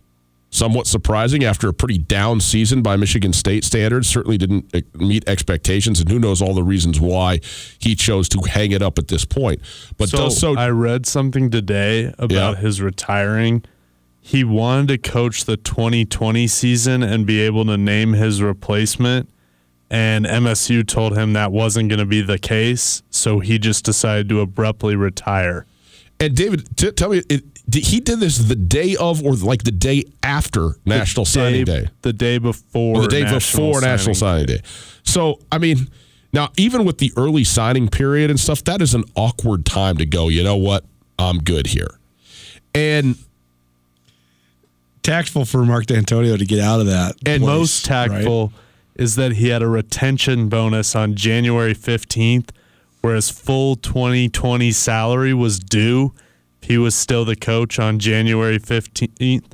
somewhat 0.50 0.86
surprising 0.86 1.44
after 1.44 1.68
a 1.68 1.72
pretty 1.72 1.98
down 1.98 2.40
season 2.40 2.82
by 2.82 2.96
Michigan 2.96 3.32
State 3.32 3.64
standards. 3.64 4.08
Certainly 4.08 4.38
didn't 4.38 4.74
eh, 4.74 4.80
meet 4.94 5.28
expectations, 5.28 6.00
and 6.00 6.08
who 6.08 6.18
knows 6.18 6.40
all 6.40 6.54
the 6.54 6.62
reasons 6.62 7.00
why 7.00 7.40
he 7.78 7.94
chose 7.94 8.28
to 8.30 8.40
hang 8.48 8.72
it 8.72 8.82
up 8.82 8.98
at 8.98 9.08
this 9.08 9.24
point. 9.24 9.60
But 9.96 10.08
so, 10.08 10.28
so 10.28 10.56
I 10.56 10.68
read 10.70 11.06
something 11.06 11.50
today 11.50 12.12
about 12.18 12.56
yeah. 12.56 12.60
his 12.60 12.80
retiring. 12.80 13.64
He 14.20 14.44
wanted 14.44 14.88
to 14.88 15.10
coach 15.10 15.44
the 15.44 15.56
2020 15.56 16.46
season 16.48 17.02
and 17.02 17.26
be 17.26 17.40
able 17.40 17.64
to 17.66 17.76
name 17.76 18.12
his 18.12 18.42
replacement. 18.42 19.28
And 19.90 20.26
MSU 20.26 20.86
told 20.86 21.16
him 21.16 21.32
that 21.32 21.50
wasn't 21.50 21.88
going 21.88 21.98
to 21.98 22.04
be 22.04 22.20
the 22.20 22.38
case, 22.38 23.02
so 23.08 23.38
he 23.40 23.58
just 23.58 23.86
decided 23.86 24.28
to 24.28 24.40
abruptly 24.40 24.96
retire. 24.96 25.64
And 26.20 26.36
David, 26.36 26.76
t- 26.76 26.90
tell 26.90 27.08
me, 27.08 27.22
it, 27.30 27.42
he 27.74 28.00
did 28.00 28.20
this 28.20 28.38
the 28.38 28.54
day 28.54 28.96
of 28.96 29.22
or 29.22 29.34
like 29.34 29.64
the 29.64 29.70
day 29.70 30.04
after 30.22 30.76
National 30.86 31.24
day, 31.24 31.30
Signing 31.30 31.64
Day? 31.64 31.88
The 32.02 32.12
day 32.12 32.38
before. 32.38 32.96
Or 32.96 33.02
the 33.02 33.08
day 33.08 33.22
National 33.22 33.66
before 33.66 33.80
National 33.80 34.14
Signing 34.14 34.46
Day. 34.46 34.56
Day. 34.58 34.62
So, 35.02 35.40
I 35.52 35.58
mean, 35.58 35.88
now 36.32 36.50
even 36.56 36.84
with 36.84 36.98
the 36.98 37.12
early 37.16 37.44
signing 37.44 37.88
period 37.88 38.30
and 38.30 38.40
stuff, 38.40 38.64
that 38.64 38.80
is 38.80 38.94
an 38.94 39.04
awkward 39.14 39.66
time 39.66 39.98
to 39.98 40.06
go, 40.06 40.28
you 40.28 40.42
know 40.42 40.56
what? 40.56 40.84
I'm 41.18 41.38
good 41.38 41.66
here. 41.68 41.98
And 42.74 43.16
tactful 45.02 45.44
for 45.44 45.64
Mark 45.64 45.86
Dantonio 45.86 46.38
to 46.38 46.46
get 46.46 46.60
out 46.60 46.80
of 46.80 46.86
that. 46.86 47.16
And 47.26 47.42
place, 47.42 47.46
most 47.46 47.84
tactful 47.84 48.48
right? 48.48 48.56
is 49.02 49.16
that 49.16 49.32
he 49.32 49.48
had 49.48 49.62
a 49.62 49.68
retention 49.68 50.48
bonus 50.48 50.94
on 50.94 51.14
January 51.14 51.74
15th, 51.74 52.50
where 53.00 53.14
his 53.14 53.30
full 53.30 53.76
2020 53.76 54.70
salary 54.72 55.34
was 55.34 55.58
due 55.58 56.14
he 56.68 56.76
was 56.76 56.94
still 56.94 57.24
the 57.24 57.34
coach 57.34 57.78
on 57.78 57.98
January 57.98 58.58
15th. 58.58 59.52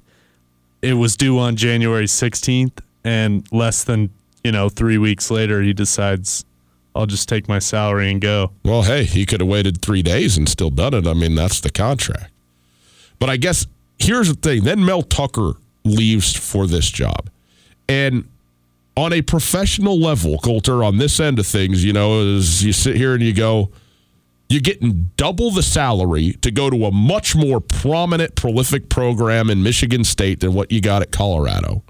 It 0.82 0.94
was 0.94 1.16
due 1.16 1.38
on 1.38 1.54
January 1.54 2.06
16th, 2.06 2.80
and 3.04 3.46
less 3.52 3.84
than, 3.84 4.10
you 4.42 4.50
know, 4.50 4.68
three 4.68 4.98
weeks 4.98 5.30
later, 5.30 5.62
he 5.62 5.72
decides, 5.72 6.44
I'll 6.92 7.06
just 7.06 7.28
take 7.28 7.48
my 7.48 7.60
salary 7.60 8.10
and 8.10 8.20
go. 8.20 8.50
Well, 8.64 8.82
hey, 8.82 9.04
he 9.04 9.26
could 9.26 9.40
have 9.40 9.48
waited 9.48 9.80
three 9.80 10.02
days 10.02 10.36
and 10.36 10.48
still 10.48 10.70
done 10.70 10.92
it. 10.92 11.06
I 11.06 11.14
mean, 11.14 11.36
that's 11.36 11.60
the 11.60 11.70
contract. 11.70 12.32
But 13.20 13.30
I 13.30 13.36
guess 13.36 13.64
here's 14.00 14.26
the 14.26 14.34
thing 14.34 14.64
then 14.64 14.84
Mel 14.84 15.02
Tucker 15.02 15.52
leaves 15.84 16.34
for 16.34 16.66
this 16.66 16.90
job. 16.90 17.30
And 17.88 18.28
on 18.96 19.12
a 19.12 19.22
professional 19.22 20.00
level, 20.00 20.38
Colter, 20.38 20.82
on 20.82 20.98
this 20.98 21.20
end 21.20 21.38
of 21.38 21.46
things, 21.46 21.84
you 21.84 21.92
know, 21.92 22.36
as 22.36 22.64
you 22.64 22.72
sit 22.72 22.96
here 22.96 23.14
and 23.14 23.22
you 23.22 23.32
go, 23.32 23.70
you're 24.54 24.60
getting 24.60 25.10
double 25.16 25.50
the 25.50 25.62
salary 25.62 26.32
to 26.42 26.50
go 26.50 26.70
to 26.70 26.84
a 26.86 26.92
much 26.92 27.34
more 27.34 27.60
prominent, 27.60 28.36
prolific 28.36 28.88
program 28.88 29.50
in 29.50 29.62
Michigan 29.62 30.04
State 30.04 30.40
than 30.40 30.54
what 30.54 30.70
you 30.70 30.80
got 30.80 31.02
at 31.02 31.10
Colorado. 31.10 31.82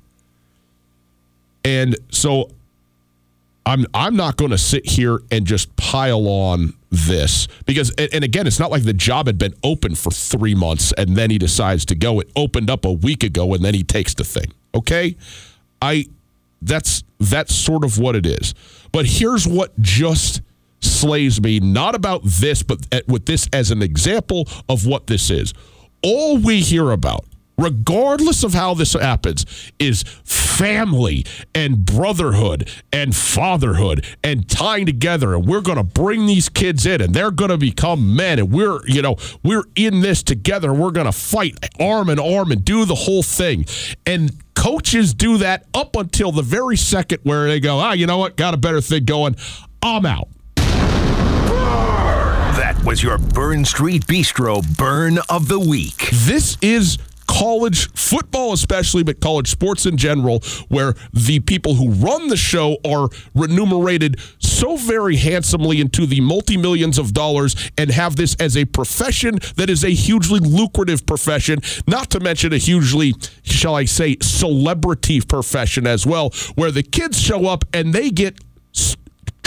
And 1.62 1.96
so 2.10 2.50
I'm 3.66 3.86
I'm 3.92 4.16
not 4.16 4.36
going 4.36 4.50
to 4.50 4.58
sit 4.58 4.86
here 4.88 5.20
and 5.30 5.46
just 5.46 5.76
pile 5.76 6.26
on 6.26 6.74
this 6.90 7.48
because 7.66 7.90
and 7.90 8.24
again 8.24 8.46
it's 8.46 8.60
not 8.60 8.70
like 8.70 8.84
the 8.84 8.92
job 8.92 9.26
had 9.26 9.36
been 9.36 9.54
open 9.62 9.94
for 9.94 10.10
3 10.10 10.54
months 10.54 10.92
and 10.96 11.16
then 11.16 11.30
he 11.30 11.38
decides 11.38 11.84
to 11.86 11.94
go. 11.94 12.18
It 12.20 12.30
opened 12.34 12.70
up 12.70 12.84
a 12.84 12.92
week 12.92 13.22
ago 13.22 13.52
and 13.54 13.64
then 13.64 13.74
he 13.74 13.84
takes 13.84 14.14
the 14.14 14.24
thing 14.24 14.52
okay? 14.74 15.16
I 15.80 16.06
that's 16.62 17.04
that's 17.20 17.54
sort 17.54 17.84
of 17.84 17.98
what 17.98 18.16
it 18.16 18.26
is. 18.26 18.54
But 18.92 19.06
here's 19.06 19.46
what 19.46 19.78
just 19.80 20.40
slays 20.84 21.40
me, 21.40 21.60
not 21.60 21.94
about 21.94 22.22
this, 22.24 22.62
but 22.62 22.86
with 23.06 23.26
this 23.26 23.48
as 23.52 23.70
an 23.70 23.82
example 23.82 24.48
of 24.68 24.86
what 24.86 25.06
this 25.06 25.30
is. 25.30 25.54
All 26.02 26.36
we 26.36 26.60
hear 26.60 26.90
about, 26.90 27.24
regardless 27.56 28.44
of 28.44 28.52
how 28.52 28.74
this 28.74 28.92
happens, 28.92 29.72
is 29.78 30.02
family 30.02 31.24
and 31.54 31.84
brotherhood 31.84 32.70
and 32.92 33.14
fatherhood 33.14 34.04
and 34.22 34.48
tying 34.48 34.86
together. 34.86 35.34
And 35.34 35.46
we're 35.46 35.60
going 35.60 35.78
to 35.78 35.84
bring 35.84 36.26
these 36.26 36.48
kids 36.48 36.86
in 36.86 37.00
and 37.00 37.14
they're 37.14 37.30
going 37.30 37.50
to 37.50 37.58
become 37.58 38.14
men. 38.14 38.38
And 38.38 38.52
we're, 38.52 38.86
you 38.86 39.02
know, 39.02 39.16
we're 39.42 39.64
in 39.74 40.00
this 40.00 40.22
together. 40.22 40.72
We're 40.72 40.92
going 40.92 41.06
to 41.06 41.12
fight 41.12 41.58
arm 41.80 42.08
in 42.10 42.18
arm 42.18 42.52
and 42.52 42.64
do 42.64 42.84
the 42.84 42.94
whole 42.94 43.22
thing. 43.22 43.64
And 44.06 44.32
coaches 44.54 45.14
do 45.14 45.38
that 45.38 45.66
up 45.74 45.96
until 45.96 46.30
the 46.32 46.42
very 46.42 46.76
second 46.76 47.20
where 47.22 47.48
they 47.48 47.60
go, 47.60 47.78
ah, 47.78 47.92
you 47.92 48.06
know 48.06 48.18
what? 48.18 48.36
Got 48.36 48.54
a 48.54 48.58
better 48.58 48.80
thing 48.80 49.04
going. 49.04 49.36
I'm 49.82 50.06
out 50.06 50.28
was 52.84 53.02
your 53.02 53.18
Burns 53.18 53.68
Street 53.70 54.06
Bistro 54.06 54.62
Burn 54.78 55.18
of 55.28 55.48
the 55.48 55.58
Week. 55.58 56.08
This 56.12 56.56
is 56.62 56.98
college 57.26 57.90
football, 57.92 58.52
especially, 58.54 59.02
but 59.02 59.20
college 59.20 59.50
sports 59.50 59.84
in 59.84 59.96
general, 59.96 60.40
where 60.68 60.94
the 61.12 61.40
people 61.40 61.74
who 61.74 61.90
run 61.90 62.28
the 62.28 62.36
show 62.36 62.78
are 62.86 63.08
remunerated 63.34 64.18
so 64.38 64.76
very 64.76 65.16
handsomely 65.16 65.80
into 65.80 66.06
the 66.06 66.20
multi 66.20 66.56
millions 66.56 66.98
of 66.98 67.12
dollars 67.12 67.54
and 67.76 67.90
have 67.90 68.16
this 68.16 68.34
as 68.36 68.56
a 68.56 68.64
profession 68.64 69.38
that 69.56 69.68
is 69.68 69.84
a 69.84 69.90
hugely 69.90 70.40
lucrative 70.40 71.04
profession, 71.04 71.58
not 71.86 72.08
to 72.10 72.20
mention 72.20 72.52
a 72.52 72.58
hugely, 72.58 73.14
shall 73.42 73.74
I 73.74 73.84
say, 73.84 74.16
celebrity 74.22 75.20
profession 75.20 75.86
as 75.86 76.06
well, 76.06 76.30
where 76.54 76.70
the 76.70 76.82
kids 76.82 77.20
show 77.20 77.46
up 77.46 77.64
and 77.74 77.92
they 77.92 78.10
get 78.10 78.38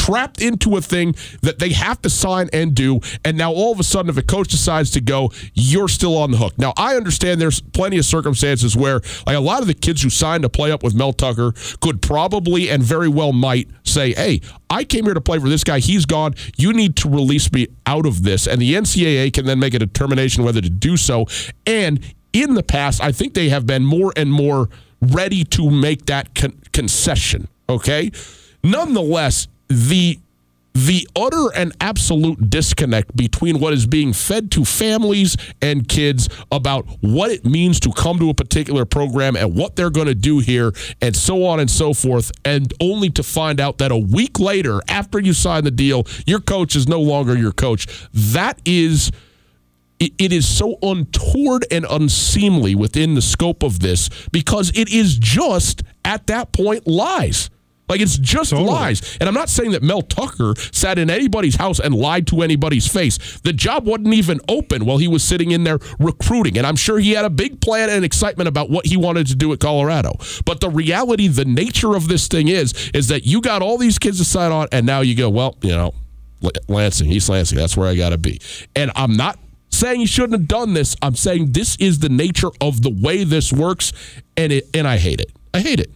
trapped 0.07 0.41
into 0.41 0.77
a 0.77 0.81
thing 0.81 1.13
that 1.41 1.59
they 1.59 1.73
have 1.73 2.01
to 2.01 2.09
sign 2.09 2.49
and 2.53 2.73
do. 2.73 3.01
And 3.25 3.37
now 3.37 3.51
all 3.51 3.73
of 3.73 3.79
a 3.79 3.83
sudden, 3.83 4.09
if 4.09 4.15
a 4.15 4.23
coach 4.23 4.47
decides 4.47 4.89
to 4.91 5.01
go, 5.01 5.31
you're 5.53 5.89
still 5.89 6.17
on 6.17 6.31
the 6.31 6.37
hook. 6.37 6.57
Now, 6.57 6.73
I 6.77 6.95
understand 6.95 7.41
there's 7.41 7.59
plenty 7.59 7.97
of 7.97 8.05
circumstances 8.05 8.75
where, 8.77 9.01
like, 9.25 9.35
a 9.35 9.41
lot 9.41 9.61
of 9.61 9.67
the 9.67 9.73
kids 9.73 10.01
who 10.01 10.09
signed 10.09 10.43
to 10.43 10.49
play 10.49 10.71
up 10.71 10.81
with 10.81 10.95
Mel 10.95 11.11
Tucker 11.11 11.53
could 11.81 12.01
probably 12.01 12.69
and 12.69 12.81
very 12.81 13.09
well 13.09 13.33
might 13.33 13.67
say, 13.83 14.13
hey, 14.13 14.39
I 14.69 14.85
came 14.85 15.03
here 15.03 15.13
to 15.13 15.19
play 15.19 15.39
for 15.39 15.49
this 15.49 15.65
guy. 15.65 15.79
He's 15.79 16.05
gone. 16.05 16.35
You 16.55 16.71
need 16.71 16.95
to 16.97 17.09
release 17.09 17.51
me 17.51 17.67
out 17.85 18.05
of 18.05 18.23
this. 18.23 18.47
And 18.47 18.61
the 18.61 18.75
NCAA 18.75 19.33
can 19.33 19.45
then 19.45 19.59
make 19.59 19.73
a 19.73 19.79
determination 19.79 20.45
whether 20.45 20.61
to 20.61 20.69
do 20.69 20.95
so. 20.95 21.25
And 21.65 21.99
in 22.31 22.53
the 22.53 22.63
past, 22.63 23.03
I 23.03 23.11
think 23.11 23.33
they 23.33 23.49
have 23.49 23.65
been 23.65 23.83
more 23.83 24.13
and 24.15 24.31
more 24.31 24.69
ready 25.01 25.43
to 25.43 25.69
make 25.69 26.05
that 26.05 26.33
con- 26.33 26.61
concession. 26.71 27.49
Okay. 27.67 28.11
Nonetheless, 28.63 29.47
the 29.67 30.19
the 30.77 31.07
utter 31.15 31.51
and 31.55 31.75
absolute 31.81 32.51
disconnect 32.51 33.15
between 33.17 33.59
what 33.59 33.73
is 33.73 33.87
being 33.87 34.13
fed 34.13 34.51
to 34.51 34.63
families 34.63 35.35
and 35.59 35.87
kids 35.87 36.29
about 36.51 36.85
what 37.01 37.31
it 37.31 37.43
means 37.43 37.79
to 37.79 37.91
come 37.91 38.19
to 38.19 38.29
a 38.29 38.33
particular 38.35 38.85
program 38.85 39.35
and 39.35 39.55
what 39.55 39.75
they're 39.75 39.89
going 39.89 40.05
to 40.05 40.13
do 40.13 40.37
here 40.37 40.71
and 41.01 41.15
so 41.15 41.43
on 41.45 41.59
and 41.59 41.71
so 41.71 41.95
forth 41.95 42.31
and 42.45 42.71
only 42.79 43.09
to 43.09 43.23
find 43.23 43.59
out 43.59 43.79
that 43.79 43.91
a 43.91 43.97
week 43.97 44.39
later 44.39 44.79
after 44.87 45.19
you 45.19 45.33
sign 45.33 45.63
the 45.63 45.71
deal 45.71 46.05
your 46.27 46.39
coach 46.39 46.75
is 46.75 46.87
no 46.87 47.01
longer 47.01 47.35
your 47.35 47.51
coach. 47.51 47.87
That 48.13 48.61
is 48.63 49.11
it 49.99 50.31
is 50.31 50.47
so 50.47 50.77
untoward 50.83 51.65
and 51.71 51.87
unseemly 51.89 52.75
within 52.75 53.15
the 53.15 53.21
scope 53.23 53.63
of 53.63 53.79
this 53.79 54.09
because 54.31 54.69
it 54.75 54.93
is 54.93 55.17
just 55.17 55.81
at 56.05 56.27
that 56.27 56.51
point 56.51 56.85
lies 56.85 57.49
like 57.89 58.01
it's 58.01 58.17
just 58.17 58.51
totally. 58.51 58.69
lies. 58.69 59.17
And 59.19 59.27
I'm 59.27 59.35
not 59.35 59.49
saying 59.49 59.71
that 59.71 59.83
Mel 59.83 60.01
Tucker 60.01 60.53
sat 60.71 60.99
in 60.99 61.09
anybody's 61.09 61.55
house 61.55 61.79
and 61.79 61.93
lied 61.95 62.27
to 62.27 62.41
anybody's 62.41 62.87
face. 62.87 63.39
The 63.41 63.53
job 63.53 63.85
wasn't 63.85 64.13
even 64.13 64.39
open 64.47 64.85
while 64.85 64.97
he 64.97 65.07
was 65.07 65.23
sitting 65.23 65.51
in 65.51 65.63
there 65.63 65.79
recruiting. 65.99 66.57
And 66.57 66.67
I'm 66.67 66.75
sure 66.75 66.99
he 66.99 67.11
had 67.11 67.25
a 67.25 67.29
big 67.29 67.61
plan 67.61 67.89
and 67.89 68.03
excitement 68.03 68.47
about 68.47 68.69
what 68.69 68.85
he 68.85 68.97
wanted 68.97 69.27
to 69.27 69.35
do 69.35 69.53
at 69.53 69.59
Colorado. 69.59 70.13
But 70.45 70.59
the 70.59 70.69
reality, 70.69 71.27
the 71.27 71.45
nature 71.45 71.95
of 71.95 72.07
this 72.07 72.27
thing 72.27 72.47
is, 72.47 72.91
is 72.93 73.07
that 73.07 73.25
you 73.25 73.41
got 73.41 73.61
all 73.61 73.77
these 73.77 73.97
kids 73.97 74.17
to 74.17 74.25
sign 74.25 74.51
on, 74.51 74.67
and 74.71 74.85
now 74.85 75.01
you 75.01 75.15
go, 75.15 75.29
well, 75.29 75.57
you 75.61 75.69
know, 75.69 75.93
Lansing, 76.67 77.11
East 77.11 77.29
Lansing, 77.29 77.57
that's 77.57 77.75
where 77.75 77.87
I 77.87 77.95
got 77.95 78.09
to 78.09 78.17
be. 78.17 78.39
And 78.75 78.91
I'm 78.95 79.15
not 79.15 79.39
saying 79.69 80.01
you 80.01 80.07
shouldn't 80.07 80.33
have 80.33 80.47
done 80.47 80.73
this. 80.73 80.95
I'm 81.01 81.15
saying 81.15 81.51
this 81.51 81.75
is 81.77 81.99
the 81.99 82.09
nature 82.09 82.49
of 82.61 82.81
the 82.83 82.89
way 82.89 83.23
this 83.23 83.51
works, 83.51 83.93
and 84.35 84.51
it 84.51 84.67
and 84.73 84.87
I 84.87 84.97
hate 84.97 85.19
it. 85.19 85.31
I 85.53 85.61
hate 85.61 85.79
it. 85.79 85.91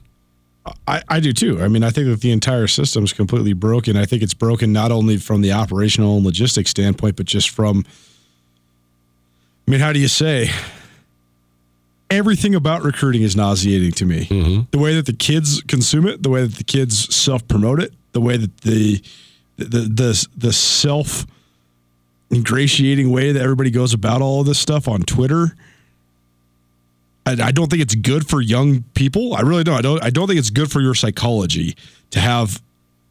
I, 0.88 1.02
I 1.08 1.20
do 1.20 1.34
too. 1.34 1.62
I 1.62 1.68
mean, 1.68 1.84
I 1.84 1.90
think 1.90 2.08
that 2.08 2.22
the 2.22 2.32
entire 2.32 2.68
system 2.68 3.04
is 3.04 3.14
completely 3.14 3.54
broken. 3.54 3.98
I 3.98 4.06
think 4.06 4.22
it's 4.22 4.34
broken 4.34 4.72
not 4.72 4.92
only 4.92 5.18
from 5.18 5.42
the 5.42 5.52
operational 5.52 6.18
and 6.18 6.26
logistics 6.26 6.70
standpoint, 6.70 7.16
but 7.16 7.26
just 7.26 7.50
from, 7.50 7.84
I 9.68 9.72
mean, 9.72 9.80
how 9.80 9.92
do 9.92 10.00
you 10.00 10.08
say? 10.08 10.52
Everything 12.10 12.54
about 12.54 12.84
recruiting 12.84 13.22
is 13.22 13.36
nauseating 13.36 13.94
to 13.94 14.06
me. 14.06 14.26
Mm-hmm. 14.26 14.62
The 14.72 14.78
way 14.78 14.96
that 14.96 15.06
the 15.06 15.14
kids 15.14 15.62
consume 15.64 16.08
it, 16.08 16.22
the 16.22 16.30
way 16.30 16.42
that 16.42 16.58
the 16.58 16.64
kids 16.64 17.16
self 17.16 17.48
promote 17.48 17.80
it, 17.80 17.94
the 18.12 18.22
way 18.22 18.38
that 18.38 18.58
the 18.62 19.02
the 19.58 19.66
the, 19.66 20.28
the 20.38 20.54
self 20.54 21.26
ingratiating 22.32 23.12
way 23.12 23.32
that 23.32 23.42
everybody 23.42 23.72
goes 23.72 23.94
about 23.94 24.22
all 24.22 24.42
of 24.42 24.48
this 24.48 24.60
stuff 24.60 24.88
on 24.88 25.02
Twitter 25.02 25.56
I, 27.40 27.52
don't 27.52 27.70
think 27.70 27.82
it's 27.82 27.96
good 27.96 28.28
for 28.28 28.42
young 28.42 28.84
people. 28.94 29.34
I 29.34 29.42
really 29.42 29.64
don't. 29.64 29.78
I 29.78 29.82
don't. 29.82 30.04
I 30.04 30.10
don't 30.10 30.28
think 30.28 30.40
it's 30.40 30.50
good 30.50 30.72
for 30.72 30.82
your 30.82 30.96
psychology 30.96 31.76
to 32.12 32.20
have 32.20 32.62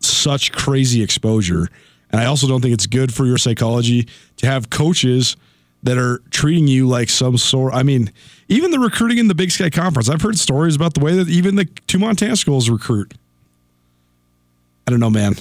such 0.01 0.53
crazy 0.53 1.03
exposure, 1.03 1.69
and 2.11 2.21
I 2.21 2.27
also 2.27 2.49
don't 2.49 2.61
think 2.61 2.75
it's 2.75 2.87
good 2.87 3.13
for 3.13 3.27
your 3.27 3.39
psychology 3.39 4.09
to 4.39 4.47
have 4.47 4.71
coaches 4.71 5.37
that 5.83 5.97
are 5.97 6.21
treating 6.31 6.69
you 6.69 6.87
like 6.87 7.09
some 7.09 7.39
sort. 7.39 7.75
I 7.75 7.83
mean, 7.83 8.13
even 8.49 8.71
the 8.71 8.79
recruiting 8.79 9.19
in 9.19 9.29
the 9.29 9.35
Big 9.35 9.51
Sky 9.51 9.71
Conference. 9.71 10.09
I've 10.09 10.23
heard 10.23 10.39
stories 10.39 10.77
about 10.77 10.95
the 10.95 11.01
way 11.01 11.15
that 11.15 11.29
even 11.29 11.55
the 11.57 11.65
two 11.87 11.99
Montana 11.99 12.37
schools 12.37 12.69
recruit. 12.69 13.15
I 14.87 14.91
don't 14.91 15.01
know, 15.01 15.11
man. 15.11 15.37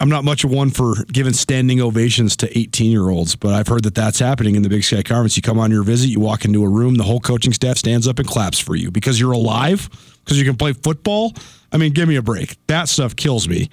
I'm 0.00 0.08
not 0.08 0.24
much 0.24 0.44
of 0.44 0.50
one 0.50 0.70
for 0.70 0.94
giving 1.06 1.32
standing 1.32 1.80
ovations 1.80 2.36
to 2.36 2.58
18 2.58 2.90
year 2.90 3.08
olds, 3.08 3.34
but 3.34 3.54
I've 3.54 3.66
heard 3.66 3.82
that 3.84 3.94
that's 3.96 4.18
happening 4.18 4.54
in 4.54 4.62
the 4.62 4.68
Big 4.68 4.84
Sky 4.84 5.02
Conference. 5.02 5.36
You 5.36 5.42
come 5.42 5.58
on 5.58 5.72
your 5.72 5.82
visit, 5.82 6.08
you 6.08 6.20
walk 6.20 6.44
into 6.44 6.64
a 6.64 6.68
room, 6.68 6.94
the 6.94 7.04
whole 7.04 7.20
coaching 7.20 7.52
staff 7.52 7.78
stands 7.78 8.06
up 8.06 8.18
and 8.18 8.28
claps 8.28 8.60
for 8.60 8.76
you 8.76 8.90
because 8.90 9.18
you're 9.18 9.32
alive, 9.32 9.88
because 10.24 10.38
you 10.38 10.44
can 10.44 10.56
play 10.56 10.72
football. 10.72 11.34
I 11.72 11.78
mean, 11.78 11.92
give 11.92 12.08
me 12.08 12.16
a 12.16 12.22
break. 12.22 12.56
That 12.68 12.88
stuff 12.88 13.16
kills 13.16 13.48
me. 13.48 13.70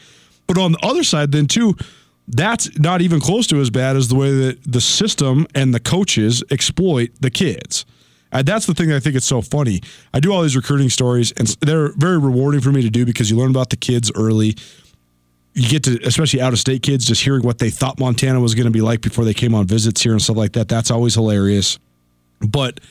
But 0.47 0.57
on 0.57 0.71
the 0.73 0.79
other 0.83 1.03
side, 1.03 1.31
then 1.31 1.47
too, 1.47 1.75
that's 2.27 2.77
not 2.79 3.01
even 3.01 3.19
close 3.19 3.45
to 3.47 3.59
as 3.59 3.69
bad 3.69 3.95
as 3.95 4.07
the 4.07 4.15
way 4.15 4.31
that 4.31 4.59
the 4.65 4.81
system 4.81 5.45
and 5.53 5.73
the 5.73 5.79
coaches 5.79 6.43
exploit 6.49 7.11
the 7.19 7.29
kids. 7.29 7.85
And 8.31 8.47
that's 8.47 8.65
the 8.65 8.73
thing 8.73 8.91
I 8.91 8.99
think 8.99 9.15
it's 9.15 9.27
so 9.27 9.41
funny. 9.41 9.81
I 10.13 10.19
do 10.19 10.33
all 10.33 10.41
these 10.41 10.55
recruiting 10.55 10.89
stories, 10.89 11.31
and 11.33 11.47
they're 11.61 11.93
very 11.93 12.17
rewarding 12.17 12.61
for 12.61 12.71
me 12.71 12.81
to 12.81 12.89
do 12.89 13.05
because 13.05 13.29
you 13.29 13.37
learn 13.37 13.51
about 13.51 13.69
the 13.69 13.77
kids 13.77 14.11
early 14.15 14.55
you 15.55 15.69
get 15.69 15.83
to 15.85 15.97
especially 16.05 16.41
out 16.41 16.51
of 16.51 16.59
state 16.59 16.83
kids 16.83 17.05
just 17.05 17.23
hearing 17.23 17.41
what 17.41 17.59
they 17.59 17.69
thought 17.69 17.97
Montana 17.97 18.41
was 18.41 18.53
going 18.53 18.65
to 18.65 18.71
be 18.71 18.81
like 18.81 19.01
before 19.01 19.23
they 19.23 19.33
came 19.33 19.55
on 19.55 19.65
visits 19.65 20.01
here 20.01 20.11
and 20.11 20.21
stuff 20.21 20.35
like 20.35 20.51
that. 20.53 20.67
That's 20.67 20.91
always 20.91 21.15
hilarious. 21.15 21.79
But 22.41 22.81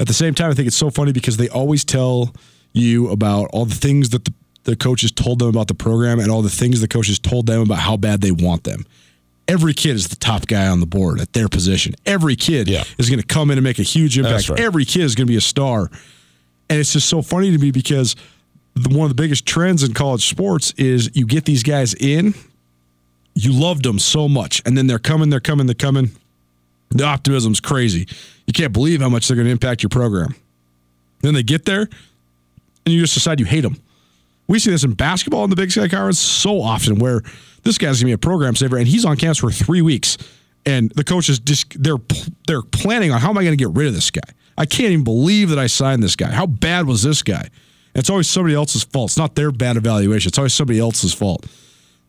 at 0.00 0.08
the 0.08 0.14
same 0.14 0.34
time, 0.34 0.50
I 0.50 0.54
think 0.54 0.66
it's 0.66 0.76
so 0.76 0.90
funny 0.90 1.12
because 1.12 1.36
they 1.36 1.48
always 1.48 1.84
tell 1.84 2.34
you 2.72 3.08
about 3.08 3.50
all 3.52 3.64
the 3.64 3.76
things 3.76 4.10
that 4.10 4.24
the, 4.24 4.34
the 4.64 4.74
coaches 4.74 5.12
told 5.12 5.38
them 5.38 5.48
about 5.48 5.68
the 5.68 5.74
program 5.74 6.18
and 6.18 6.28
all 6.28 6.42
the 6.42 6.50
things 6.50 6.80
the 6.80 6.88
coaches 6.88 7.20
told 7.20 7.46
them 7.46 7.62
about 7.62 7.78
how 7.78 7.96
bad 7.96 8.20
they 8.20 8.32
want 8.32 8.64
them. 8.64 8.84
Every 9.46 9.74
kid 9.74 9.94
is 9.94 10.08
the 10.08 10.16
top 10.16 10.48
guy 10.48 10.66
on 10.66 10.80
the 10.80 10.86
board 10.86 11.20
at 11.20 11.32
their 11.34 11.48
position. 11.48 11.94
Every 12.04 12.34
kid 12.34 12.68
yeah. 12.68 12.82
is 12.98 13.08
going 13.08 13.20
to 13.20 13.26
come 13.26 13.50
in 13.52 13.58
and 13.58 13.64
make 13.64 13.78
a 13.78 13.84
huge 13.84 14.18
impact. 14.18 14.48
Right. 14.48 14.58
Every 14.58 14.84
kid 14.84 15.02
is 15.02 15.14
going 15.14 15.26
to 15.26 15.30
be 15.30 15.36
a 15.36 15.40
star. 15.40 15.88
And 16.68 16.80
it's 16.80 16.92
just 16.92 17.08
so 17.08 17.22
funny 17.22 17.52
to 17.52 17.58
me 17.58 17.70
because 17.70 18.16
the, 18.74 18.96
one 18.96 19.04
of 19.04 19.16
the 19.16 19.20
biggest 19.20 19.46
trends 19.46 19.82
in 19.82 19.94
college 19.94 20.28
sports 20.28 20.72
is 20.76 21.10
you 21.14 21.26
get 21.26 21.44
these 21.44 21.62
guys 21.62 21.94
in, 21.94 22.34
you 23.34 23.52
loved 23.52 23.84
them 23.84 23.98
so 23.98 24.28
much, 24.28 24.62
and 24.66 24.76
then 24.76 24.86
they're 24.86 24.98
coming, 24.98 25.30
they're 25.30 25.40
coming, 25.40 25.66
they're 25.66 25.74
coming. 25.74 26.10
The 26.90 27.04
optimism's 27.04 27.60
crazy. 27.60 28.06
You 28.46 28.52
can't 28.52 28.72
believe 28.72 29.00
how 29.00 29.08
much 29.08 29.26
they're 29.26 29.36
going 29.36 29.46
to 29.46 29.52
impact 29.52 29.82
your 29.82 29.90
program. 29.90 30.34
Then 31.22 31.34
they 31.34 31.42
get 31.42 31.64
there, 31.64 31.88
and 32.84 32.94
you 32.94 33.00
just 33.00 33.14
decide 33.14 33.40
you 33.40 33.46
hate 33.46 33.62
them. 33.62 33.80
We 34.48 34.58
see 34.58 34.70
this 34.70 34.84
in 34.84 34.92
basketball 34.92 35.44
in 35.44 35.50
the 35.50 35.56
Big 35.56 35.70
Sky 35.70 35.88
Conference 35.88 36.18
so 36.18 36.60
often, 36.60 36.98
where 36.98 37.22
this 37.62 37.78
guy's 37.78 37.92
going 37.92 38.00
to 38.00 38.04
be 38.06 38.12
a 38.12 38.18
program 38.18 38.54
saver, 38.56 38.76
and 38.76 38.86
he's 38.86 39.04
on 39.04 39.16
campus 39.16 39.38
for 39.38 39.50
three 39.50 39.80
weeks, 39.80 40.18
and 40.66 40.90
the 40.90 41.04
coaches 41.04 41.38
just 41.38 41.80
they're 41.82 41.96
they're 42.46 42.62
planning 42.62 43.12
on 43.12 43.20
how 43.20 43.30
am 43.30 43.38
I 43.38 43.44
going 43.44 43.56
to 43.56 43.64
get 43.64 43.74
rid 43.74 43.86
of 43.86 43.94
this 43.94 44.10
guy. 44.10 44.20
I 44.58 44.66
can't 44.66 44.90
even 44.90 45.04
believe 45.04 45.48
that 45.48 45.58
I 45.58 45.68
signed 45.68 46.02
this 46.02 46.16
guy. 46.16 46.30
How 46.30 46.46
bad 46.46 46.86
was 46.86 47.02
this 47.02 47.22
guy? 47.22 47.48
It's 47.94 48.08
always 48.08 48.28
somebody 48.28 48.54
else's 48.54 48.84
fault. 48.84 49.10
It's 49.10 49.18
not 49.18 49.34
their 49.34 49.52
bad 49.52 49.76
evaluation. 49.76 50.28
It's 50.28 50.38
always 50.38 50.54
somebody 50.54 50.78
else's 50.78 51.12
fault. 51.12 51.46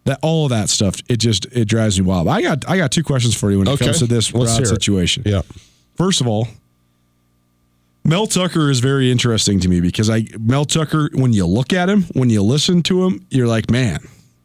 That 0.05 0.19
all 0.21 0.45
of 0.45 0.49
that 0.49 0.69
stuff, 0.69 0.97
it 1.07 1.17
just 1.17 1.45
it 1.45 1.65
drives 1.65 1.99
me 1.99 2.05
wild. 2.05 2.27
I 2.27 2.41
got 2.41 2.67
I 2.69 2.77
got 2.77 2.91
two 2.91 3.03
questions 3.03 3.35
for 3.35 3.51
you 3.51 3.59
when 3.59 3.67
it 3.67 3.71
okay. 3.71 3.85
comes 3.85 3.99
to 3.99 4.05
this 4.05 4.33
Let's 4.33 4.69
situation. 4.69 5.23
Yeah. 5.25 5.43
First 5.95 6.19
of 6.19 6.27
all, 6.27 6.47
Mel 8.03 8.27
Tucker 8.27 8.69
is 8.69 8.79
very 8.81 9.09
interesting 9.11 9.61
to 9.61 9.69
me 9.69 9.79
because 9.79 10.09
I 10.09 10.25
Mel 10.37 10.65
Tucker, 10.65 11.09
when 11.13 11.31
you 11.31 11.45
look 11.45 11.71
at 11.71 11.89
him, 11.89 12.03
when 12.13 12.29
you 12.29 12.41
listen 12.41 12.83
to 12.83 13.05
him, 13.05 13.25
you're 13.29 13.47
like, 13.47 13.71
man, 13.71 13.99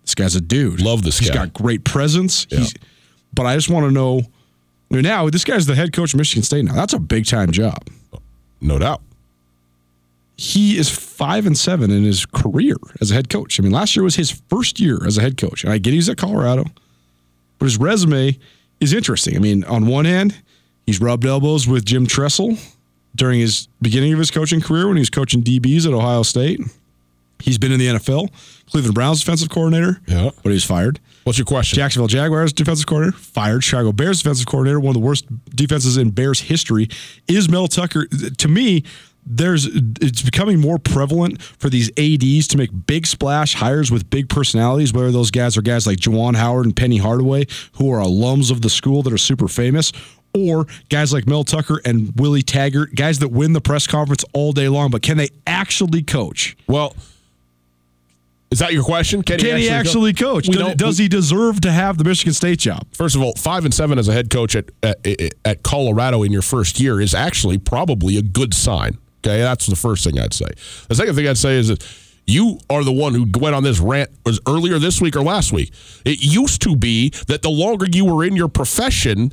this 0.05 0.14
guy's 0.14 0.37
a 0.37 0.40
dude. 0.40 0.81
Love 0.81 1.03
this 1.03 1.18
He's 1.18 1.29
guy. 1.29 1.35
He's 1.35 1.46
got 1.46 1.55
great 1.55 1.85
presence. 1.85 2.46
Yeah. 2.51 2.61
He's, 2.61 2.74
but 3.35 3.46
I 3.46 3.57
just 3.57 3.68
want 3.68 3.87
to 3.87 3.90
know 3.90 4.22
now, 4.90 5.29
this 5.29 5.44
guy's 5.44 5.66
the 5.66 5.74
head 5.74 5.92
coach 5.92 6.14
of 6.14 6.18
Michigan 6.18 6.44
State 6.44 6.64
now. 6.64 6.74
That's 6.74 6.92
a 6.94 6.98
big 6.98 7.27
time 7.27 7.51
job. 7.51 7.88
No 8.61 8.79
doubt 8.79 9.03
he 10.38 10.79
is 10.79 10.88
five 10.88 11.46
and 11.46 11.59
seven 11.59 11.90
in 11.90 12.05
his 12.05 12.24
career 12.24 12.77
as 13.01 13.11
a 13.11 13.14
head 13.14 13.29
coach. 13.29 13.59
I 13.59 13.62
mean, 13.64 13.72
last 13.72 13.96
year 13.96 14.05
was 14.05 14.14
his 14.14 14.31
first 14.31 14.79
year 14.79 15.05
as 15.05 15.18
a 15.18 15.20
head 15.20 15.37
coach. 15.37 15.64
And 15.64 15.72
I 15.72 15.79
get 15.79 15.92
he's 15.92 16.09
at 16.09 16.16
Colorado, 16.16 16.64
but 17.59 17.64
his 17.66 17.77
resume 17.77 18.38
is 18.81 18.92
interesting. 18.92 19.35
I 19.35 19.40
mean, 19.40 19.64
on 19.64 19.87
one 19.87 20.05
hand, 20.05 20.40
he's 20.87 21.01
rubbed 21.01 21.27
elbows 21.27 21.66
with 21.66 21.85
Jim 21.85 22.07
Tressel 22.07 22.57
during 23.16 23.40
his 23.40 23.66
beginning 23.83 24.12
of 24.12 24.20
his 24.20 24.31
coaching 24.31 24.61
career 24.61 24.87
when 24.87 24.96
he 24.96 25.01
was 25.01 25.11
coaching 25.11 25.42
DBs 25.42 25.87
at 25.87 25.92
Ohio 25.92 26.22
State. 26.22 26.61
He's 27.40 27.59
been 27.59 27.72
in 27.72 27.81
the 27.81 27.87
NFL, 27.87 28.31
Cleveland 28.70 28.94
Browns 28.94 29.20
defensive 29.20 29.48
coordinator, 29.48 30.01
yeah. 30.07 30.31
but 30.42 30.51
he 30.51 30.55
was 30.55 30.64
fired. 30.64 31.01
What's 31.24 31.38
your 31.38 31.46
question? 31.46 31.77
Jacksonville 31.77 32.09
Jaguars 32.09 32.53
defensive 32.53 32.87
coordinator, 32.87 33.16
fired. 33.16 33.62
Chicago 33.62 33.92
Bears 33.92 34.22
defensive 34.22 34.46
coordinator, 34.46 34.81
one 34.81 34.90
of 34.90 35.01
the 35.01 35.07
worst 35.07 35.27
defenses 35.55 35.96
in 35.96 36.11
Bears 36.11 36.40
history. 36.40 36.88
Is 37.27 37.48
Mel 37.48 37.68
Tucker, 37.68 38.07
to 38.07 38.48
me, 38.48 38.85
there's 39.28 39.66
it's 40.00 40.22
becoming 40.22 40.58
more 40.58 40.78
prevalent 40.78 41.40
for 41.42 41.68
these 41.68 41.90
ads 41.98 42.48
to 42.48 42.56
make 42.56 42.70
big 42.86 43.06
splash 43.06 43.54
hires 43.54 43.90
with 43.90 44.08
big 44.10 44.28
personalities 44.28 44.92
whether 44.92 45.10
those 45.10 45.30
guys 45.30 45.56
are 45.56 45.62
guys 45.62 45.86
like 45.86 45.98
Juwan 45.98 46.36
Howard 46.36 46.66
and 46.66 46.74
Penny 46.74 46.98
Hardaway 46.98 47.46
who 47.72 47.90
are 47.92 48.00
alums 48.00 48.50
of 48.50 48.62
the 48.62 48.70
school 48.70 49.02
that 49.02 49.12
are 49.12 49.18
super 49.18 49.48
famous 49.48 49.92
or 50.34 50.66
guys 50.88 51.12
like 51.12 51.26
Mel 51.26 51.44
Tucker 51.44 51.80
and 51.84 52.12
Willie 52.16 52.42
Taggart 52.42 52.94
guys 52.94 53.18
that 53.20 53.28
win 53.28 53.52
the 53.52 53.60
press 53.60 53.86
conference 53.86 54.24
all 54.32 54.52
day 54.52 54.68
long 54.68 54.90
but 54.90 55.02
can 55.02 55.16
they 55.16 55.28
actually 55.46 56.02
coach 56.02 56.56
well 56.66 56.94
is 58.50 58.60
that 58.60 58.72
your 58.72 58.82
question? 58.82 59.22
Can, 59.22 59.38
Can 59.38 59.58
he 59.58 59.68
actually, 59.68 60.14
coach? 60.14 60.46
coach? 60.46 60.56
Does, 60.56 60.74
does, 60.76 60.98
he 60.98 61.06
deserve 61.06 61.60
to 61.60 61.70
have 61.70 61.98
the 61.98 62.04
Michigan 62.04 62.32
State 62.32 62.58
job? 62.58 62.86
First 62.92 63.14
of 63.14 63.20
all, 63.20 63.34
five 63.34 63.66
and 63.66 63.74
seven 63.74 63.98
as 63.98 64.08
a 64.08 64.12
head 64.14 64.30
coach 64.30 64.56
at, 64.56 64.70
at, 64.82 65.06
at 65.44 65.62
Colorado 65.62 66.22
in 66.22 66.32
your 66.32 66.40
first 66.40 66.80
year 66.80 66.98
is 66.98 67.12
actually 67.12 67.58
probably 67.58 68.16
a 68.16 68.22
good 68.22 68.54
sign. 68.54 68.96
Okay, 69.28 69.42
that's 69.42 69.66
the 69.66 69.76
first 69.76 70.04
thing 70.04 70.18
I'd 70.18 70.34
say. 70.34 70.48
The 70.88 70.94
second 70.94 71.14
thing 71.14 71.28
I'd 71.28 71.38
say 71.38 71.56
is 71.56 71.68
that 71.68 71.84
you 72.26 72.58
are 72.68 72.84
the 72.84 72.92
one 72.92 73.14
who 73.14 73.26
went 73.38 73.54
on 73.54 73.62
this 73.62 73.78
rant 73.78 74.10
was 74.24 74.40
earlier 74.46 74.78
this 74.78 75.00
week 75.00 75.16
or 75.16 75.22
last 75.22 75.52
week. 75.52 75.72
It 76.04 76.20
used 76.20 76.62
to 76.62 76.76
be 76.76 77.10
that 77.26 77.42
the 77.42 77.50
longer 77.50 77.86
you 77.86 78.04
were 78.04 78.24
in 78.24 78.36
your 78.36 78.48
profession, 78.48 79.32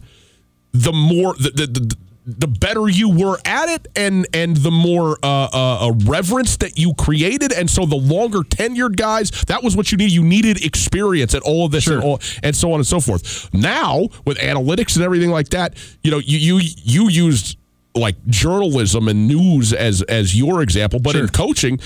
the 0.72 0.94
more 0.94 1.34
the, 1.36 1.52
the, 1.52 1.68
the 1.68 1.96
the 2.28 2.48
better 2.48 2.90
you 2.90 3.10
were 3.10 3.38
at 3.46 3.70
it 3.70 3.88
and 3.96 4.26
and 4.34 4.58
the 4.58 4.72
more 4.72 5.18
uh, 5.22 5.48
uh, 5.54 5.94
reverence 6.06 6.58
that 6.58 6.78
you 6.78 6.94
created 6.96 7.54
and 7.54 7.70
so 7.70 7.86
the 7.86 7.96
longer 7.96 8.40
tenured 8.40 8.96
guys 8.96 9.30
that 9.44 9.64
was 9.64 9.78
what 9.78 9.92
you 9.92 9.98
needed 9.98 10.12
you 10.12 10.24
needed 10.24 10.66
experience 10.66 11.36
at 11.36 11.44
all 11.44 11.66
of 11.66 11.72
this 11.72 11.84
sure. 11.84 11.96
and, 11.96 12.04
all, 12.04 12.20
and 12.42 12.56
so 12.56 12.72
on 12.72 12.80
and 12.80 12.88
so 12.88 13.00
forth 13.00 13.54
now 13.54 14.08
with 14.26 14.40
analytics 14.40 14.96
and 14.96 15.06
everything 15.06 15.30
like 15.30 15.50
that 15.50 15.76
you 16.04 16.10
know 16.10 16.18
you 16.18 16.58
you 16.58 16.70
you 16.84 17.10
used 17.10 17.58
like 17.96 18.16
journalism 18.28 19.08
and 19.08 19.28
news 19.28 19.74
as 19.74 20.02
as 20.04 20.36
your 20.36 20.62
example 20.62 21.00
but 21.00 21.14
sure. 21.14 21.22
in 21.22 21.30
coaching 21.30 21.80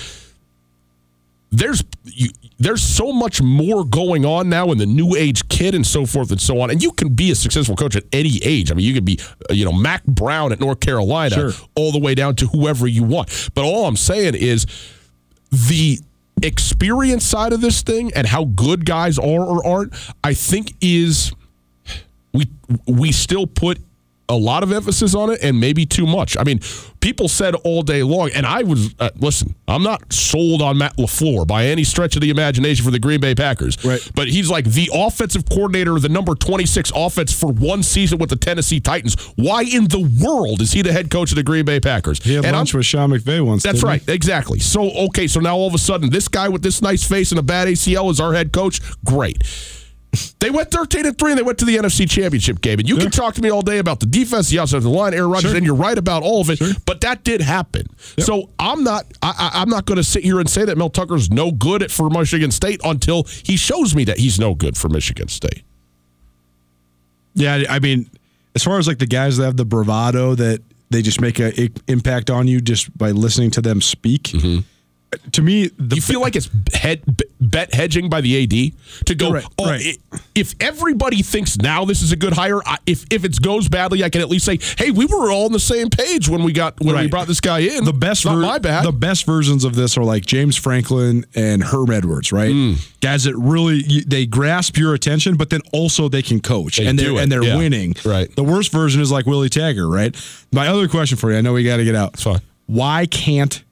there's 1.50 1.82
you, 2.04 2.28
there's 2.58 2.82
so 2.82 3.12
much 3.12 3.40
more 3.40 3.84
going 3.84 4.24
on 4.24 4.48
now 4.48 4.70
in 4.70 4.78
the 4.78 4.86
new 4.86 5.16
age 5.16 5.48
kid 5.48 5.74
and 5.74 5.86
so 5.86 6.04
forth 6.04 6.30
and 6.30 6.40
so 6.40 6.60
on. 6.60 6.70
And 6.70 6.82
you 6.82 6.92
can 6.92 7.14
be 7.14 7.30
a 7.30 7.34
successful 7.34 7.74
coach 7.74 7.96
at 7.96 8.04
any 8.12 8.38
age. 8.44 8.70
I 8.70 8.74
mean, 8.74 8.86
you 8.86 8.92
could 8.94 9.04
be, 9.04 9.18
uh, 9.48 9.54
you 9.54 9.64
know, 9.64 9.72
Mack 9.72 10.04
Brown 10.04 10.52
at 10.52 10.60
North 10.60 10.80
Carolina 10.80 11.34
sure. 11.34 11.52
all 11.74 11.90
the 11.90 11.98
way 11.98 12.14
down 12.14 12.36
to 12.36 12.46
whoever 12.46 12.86
you 12.86 13.02
want. 13.02 13.50
But 13.54 13.64
all 13.64 13.86
I'm 13.86 13.96
saying 13.96 14.34
is 14.34 14.66
the 15.50 15.98
experience 16.42 17.24
side 17.24 17.52
of 17.52 17.62
this 17.62 17.82
thing 17.82 18.12
and 18.14 18.26
how 18.26 18.44
good 18.44 18.84
guys 18.84 19.18
are 19.18 19.24
or 19.24 19.66
aren't, 19.66 19.94
I 20.22 20.34
think 20.34 20.74
is 20.80 21.32
we 22.32 22.46
we 22.86 23.10
still 23.10 23.46
put 23.46 23.78
a 24.30 24.36
lot 24.36 24.62
of 24.62 24.72
emphasis 24.72 25.14
on 25.14 25.30
it 25.30 25.40
and 25.42 25.58
maybe 25.58 25.84
too 25.84 26.06
much. 26.06 26.36
I 26.38 26.44
mean, 26.44 26.60
people 27.00 27.28
said 27.28 27.54
all 27.56 27.82
day 27.82 28.02
long, 28.02 28.30
and 28.34 28.46
I 28.46 28.62
was, 28.62 28.94
uh, 29.00 29.10
listen, 29.16 29.54
I'm 29.66 29.82
not 29.82 30.12
sold 30.12 30.62
on 30.62 30.78
Matt 30.78 30.96
LaFleur 30.96 31.46
by 31.46 31.66
any 31.66 31.84
stretch 31.84 32.14
of 32.14 32.22
the 32.22 32.30
imagination 32.30 32.84
for 32.84 32.90
the 32.90 32.98
Green 32.98 33.20
Bay 33.20 33.34
Packers. 33.34 33.84
Right. 33.84 34.00
But 34.14 34.28
he's 34.28 34.48
like 34.48 34.66
the 34.66 34.88
offensive 34.94 35.48
coordinator 35.48 35.96
of 35.96 36.02
the 36.02 36.08
number 36.08 36.34
26 36.34 36.92
offense 36.94 37.38
for 37.38 37.52
one 37.52 37.82
season 37.82 38.18
with 38.18 38.30
the 38.30 38.36
Tennessee 38.36 38.80
Titans. 38.80 39.16
Why 39.36 39.62
in 39.62 39.88
the 39.88 40.08
world 40.24 40.60
is 40.60 40.72
he 40.72 40.82
the 40.82 40.92
head 40.92 41.10
coach 41.10 41.32
of 41.32 41.36
the 41.36 41.42
Green 41.42 41.64
Bay 41.64 41.80
Packers? 41.80 42.22
He 42.22 42.34
had 42.34 42.44
and 42.44 42.56
lunch 42.56 42.72
I'm, 42.72 42.78
with 42.78 42.86
Sean 42.86 43.10
McVay 43.10 43.44
once. 43.44 43.64
That's 43.64 43.82
right. 43.82 44.00
He? 44.00 44.12
Exactly. 44.12 44.60
So, 44.60 44.90
okay, 45.06 45.26
so 45.26 45.40
now 45.40 45.56
all 45.56 45.66
of 45.66 45.74
a 45.74 45.78
sudden, 45.78 46.10
this 46.10 46.28
guy 46.28 46.48
with 46.48 46.62
this 46.62 46.80
nice 46.80 47.06
face 47.06 47.32
and 47.32 47.38
a 47.38 47.42
bad 47.42 47.66
ACL 47.66 48.10
is 48.10 48.20
our 48.20 48.32
head 48.32 48.52
coach. 48.52 48.80
Great. 49.04 49.42
They 50.40 50.50
went 50.50 50.70
13 50.70 51.06
and 51.06 51.16
3 51.16 51.32
and 51.32 51.38
they 51.38 51.42
went 51.42 51.58
to 51.58 51.64
the 51.64 51.76
NFC 51.76 52.08
Championship 52.08 52.60
game. 52.60 52.80
And 52.80 52.88
you 52.88 52.96
yeah. 52.96 53.02
can 53.02 53.10
talk 53.12 53.34
to 53.34 53.42
me 53.42 53.50
all 53.50 53.62
day 53.62 53.78
about 53.78 54.00
the 54.00 54.06
defense, 54.06 54.48
the 54.48 54.56
offensive 54.56 54.84
line, 54.84 55.14
Aaron 55.14 55.30
Rodgers, 55.30 55.50
sure. 55.50 55.56
and 55.56 55.64
you're 55.64 55.76
right 55.76 55.96
about 55.96 56.22
all 56.22 56.40
of 56.40 56.50
it. 56.50 56.58
Sure. 56.58 56.72
But 56.84 57.02
that 57.02 57.22
did 57.22 57.40
happen. 57.40 57.86
Yep. 58.16 58.26
So 58.26 58.50
I'm 58.58 58.82
not 58.82 59.06
I, 59.22 59.50
am 59.54 59.68
not 59.68 59.86
going 59.86 59.96
to 59.96 60.04
sit 60.04 60.24
here 60.24 60.40
and 60.40 60.50
say 60.50 60.64
that 60.64 60.76
Mel 60.76 60.90
Tucker's 60.90 61.30
no 61.30 61.52
good 61.52 61.82
at, 61.82 61.90
for 61.92 62.10
Michigan 62.10 62.50
State 62.50 62.80
until 62.82 63.24
he 63.24 63.56
shows 63.56 63.94
me 63.94 64.04
that 64.04 64.18
he's 64.18 64.40
no 64.40 64.54
good 64.54 64.76
for 64.76 64.88
Michigan 64.88 65.28
State. 65.28 65.62
Yeah, 67.34 67.62
I 67.68 67.78
mean, 67.78 68.10
as 68.56 68.64
far 68.64 68.78
as 68.78 68.88
like 68.88 68.98
the 68.98 69.06
guys 69.06 69.36
that 69.36 69.44
have 69.44 69.56
the 69.56 69.64
bravado 69.64 70.34
that 70.34 70.60
they 70.90 71.02
just 71.02 71.20
make 71.20 71.38
an 71.38 71.52
impact 71.86 72.30
on 72.30 72.48
you 72.48 72.60
just 72.60 72.96
by 72.98 73.12
listening 73.12 73.52
to 73.52 73.60
them 73.60 73.80
speak. 73.80 74.24
Mm-hmm 74.24 74.60
to 75.32 75.42
me, 75.42 75.68
the 75.76 75.96
you 75.96 76.02
feel 76.02 76.20
like 76.20 76.36
it's 76.36 76.48
head, 76.72 77.02
bet 77.40 77.74
hedging 77.74 78.08
by 78.08 78.20
the 78.20 78.42
AD 78.42 79.06
to 79.06 79.14
go. 79.14 79.32
Right, 79.32 79.44
oh, 79.58 79.66
right. 79.66 79.80
It, 79.84 79.98
if 80.34 80.54
everybody 80.60 81.22
thinks 81.22 81.58
now 81.58 81.84
this 81.84 82.02
is 82.02 82.12
a 82.12 82.16
good 82.16 82.32
hire, 82.32 82.60
I, 82.64 82.78
if 82.86 83.04
if 83.10 83.24
it 83.24 83.40
goes 83.42 83.68
badly, 83.68 84.04
I 84.04 84.10
can 84.10 84.20
at 84.20 84.28
least 84.28 84.44
say, 84.44 84.58
hey, 84.78 84.90
we 84.90 85.06
were 85.06 85.30
all 85.30 85.46
on 85.46 85.52
the 85.52 85.60
same 85.60 85.90
page 85.90 86.28
when 86.28 86.44
we 86.44 86.52
got 86.52 86.80
when 86.80 86.94
right. 86.94 87.02
we 87.02 87.08
brought 87.08 87.26
this 87.26 87.40
guy 87.40 87.60
in. 87.60 87.84
The 87.84 87.92
best, 87.92 88.22
ver- 88.24 88.36
my 88.36 88.58
bad. 88.58 88.84
The 88.84 88.92
best 88.92 89.26
versions 89.26 89.64
of 89.64 89.74
this 89.74 89.96
are 89.96 90.04
like 90.04 90.24
James 90.24 90.56
Franklin 90.56 91.26
and 91.34 91.62
Herm 91.62 91.90
Edwards, 91.90 92.32
right? 92.32 92.52
Mm. 92.52 93.00
Guys 93.00 93.24
that 93.24 93.36
really 93.36 93.82
they 94.06 94.26
grasp 94.26 94.76
your 94.76 94.94
attention, 94.94 95.36
but 95.36 95.50
then 95.50 95.60
also 95.72 96.08
they 96.08 96.22
can 96.22 96.40
coach 96.40 96.76
they 96.76 96.86
and 96.86 96.98
they're 96.98 97.18
and 97.18 97.32
they're 97.32 97.42
yeah. 97.42 97.56
winning. 97.56 97.94
Right. 98.04 98.34
The 98.34 98.44
worst 98.44 98.70
version 98.70 99.00
is 99.00 99.10
like 99.10 99.26
Willie 99.26 99.48
Taggart, 99.48 99.88
right? 99.88 100.14
My 100.52 100.68
other 100.68 100.86
question 100.86 101.18
for 101.18 101.32
you, 101.32 101.38
I 101.38 101.40
know 101.40 101.52
we 101.52 101.64
got 101.64 101.78
to 101.78 101.84
get 101.84 101.94
out. 101.94 102.14
It's 102.14 102.22
fine. 102.22 102.40
Why 102.66 103.06
can't 103.06 103.64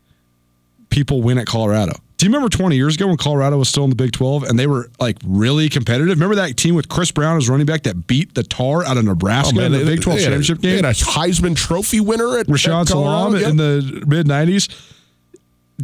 people 0.90 1.22
win 1.22 1.38
at 1.38 1.46
Colorado? 1.46 1.92
Do 2.18 2.26
you 2.26 2.32
remember 2.32 2.48
20 2.48 2.74
years 2.74 2.96
ago 2.96 3.06
when 3.06 3.16
Colorado 3.16 3.58
was 3.58 3.68
still 3.68 3.84
in 3.84 3.90
the 3.90 3.96
Big 3.96 4.10
12 4.10 4.42
and 4.42 4.58
they 4.58 4.66
were 4.66 4.90
like 4.98 5.18
really 5.24 5.68
competitive? 5.68 6.08
Remember 6.08 6.34
that 6.34 6.56
team 6.56 6.74
with 6.74 6.88
Chris 6.88 7.12
Brown 7.12 7.36
as 7.36 7.48
running 7.48 7.64
back 7.64 7.84
that 7.84 8.08
beat 8.08 8.34
the 8.34 8.42
tar 8.42 8.84
out 8.84 8.96
of 8.96 9.04
Nebraska 9.04 9.52
oh, 9.54 9.60
man, 9.60 9.66
in 9.66 9.72
the 9.72 9.78
they, 9.84 9.94
Big 9.94 10.02
12 10.02 10.18
championship 10.18 10.60
game? 10.60 10.84
a 10.84 10.88
Heisman 10.88 11.54
Trophy 11.54 12.00
winner 12.00 12.38
at 12.38 12.48
Rashaan 12.48 12.88
Salaam 12.88 13.36
yep. 13.36 13.48
in 13.48 13.56
the 13.56 14.02
mid 14.08 14.26
90s. 14.26 14.68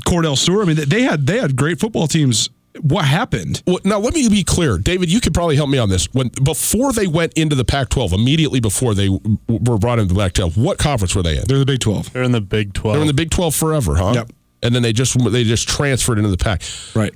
Kordell 0.05 0.37
Stewart. 0.37 0.69
I 0.69 0.75
mean, 0.75 0.89
they 0.89 1.03
had 1.03 1.25
they 1.25 1.39
had 1.39 1.55
great 1.55 1.79
football 1.79 2.09
teams. 2.09 2.51
What 2.81 3.05
happened? 3.05 3.63
Well, 3.65 3.79
now 3.85 4.01
let 4.01 4.13
me 4.13 4.29
be 4.29 4.43
clear, 4.43 4.77
David. 4.79 5.13
You 5.13 5.21
could 5.21 5.33
probably 5.33 5.55
help 5.55 5.71
me 5.71 5.79
on 5.79 5.89
this. 5.89 6.13
When 6.13 6.31
before 6.43 6.93
they 6.93 7.07
went 7.07 7.35
into 7.35 7.55
the 7.55 7.65
Pac-12, 7.65 8.13
immediately 8.13 8.59
before 8.59 8.95
they 8.95 9.09
were 9.09 9.79
brought 9.79 10.01
into 10.01 10.13
the 10.13 10.19
Pac-12, 10.19 10.57
what 10.57 10.79
conference 10.79 11.15
were 11.15 11.23
they 11.23 11.39
in? 11.39 11.45
They're 11.47 11.59
in 11.59 11.61
the 11.61 11.67
Big 11.67 11.79
12. 11.79 12.13
They're 12.13 12.25
in 12.25 12.33
the 12.33 12.41
Big 12.41 12.75
12. 12.75 12.95
They're 12.95 13.03
in 13.03 13.07
the 13.07 13.15
Big 13.15 13.31
12 13.31 13.55
forever, 13.55 13.95
huh? 13.95 14.13
Yep 14.17 14.33
and 14.65 14.75
then 14.75 14.83
they 14.83 14.93
just 14.93 15.17
they 15.31 15.45
just 15.45 15.69
transferred 15.69 16.19
into 16.19 16.31
the 16.31 16.37
pack. 16.37 16.63
Right. 16.95 17.15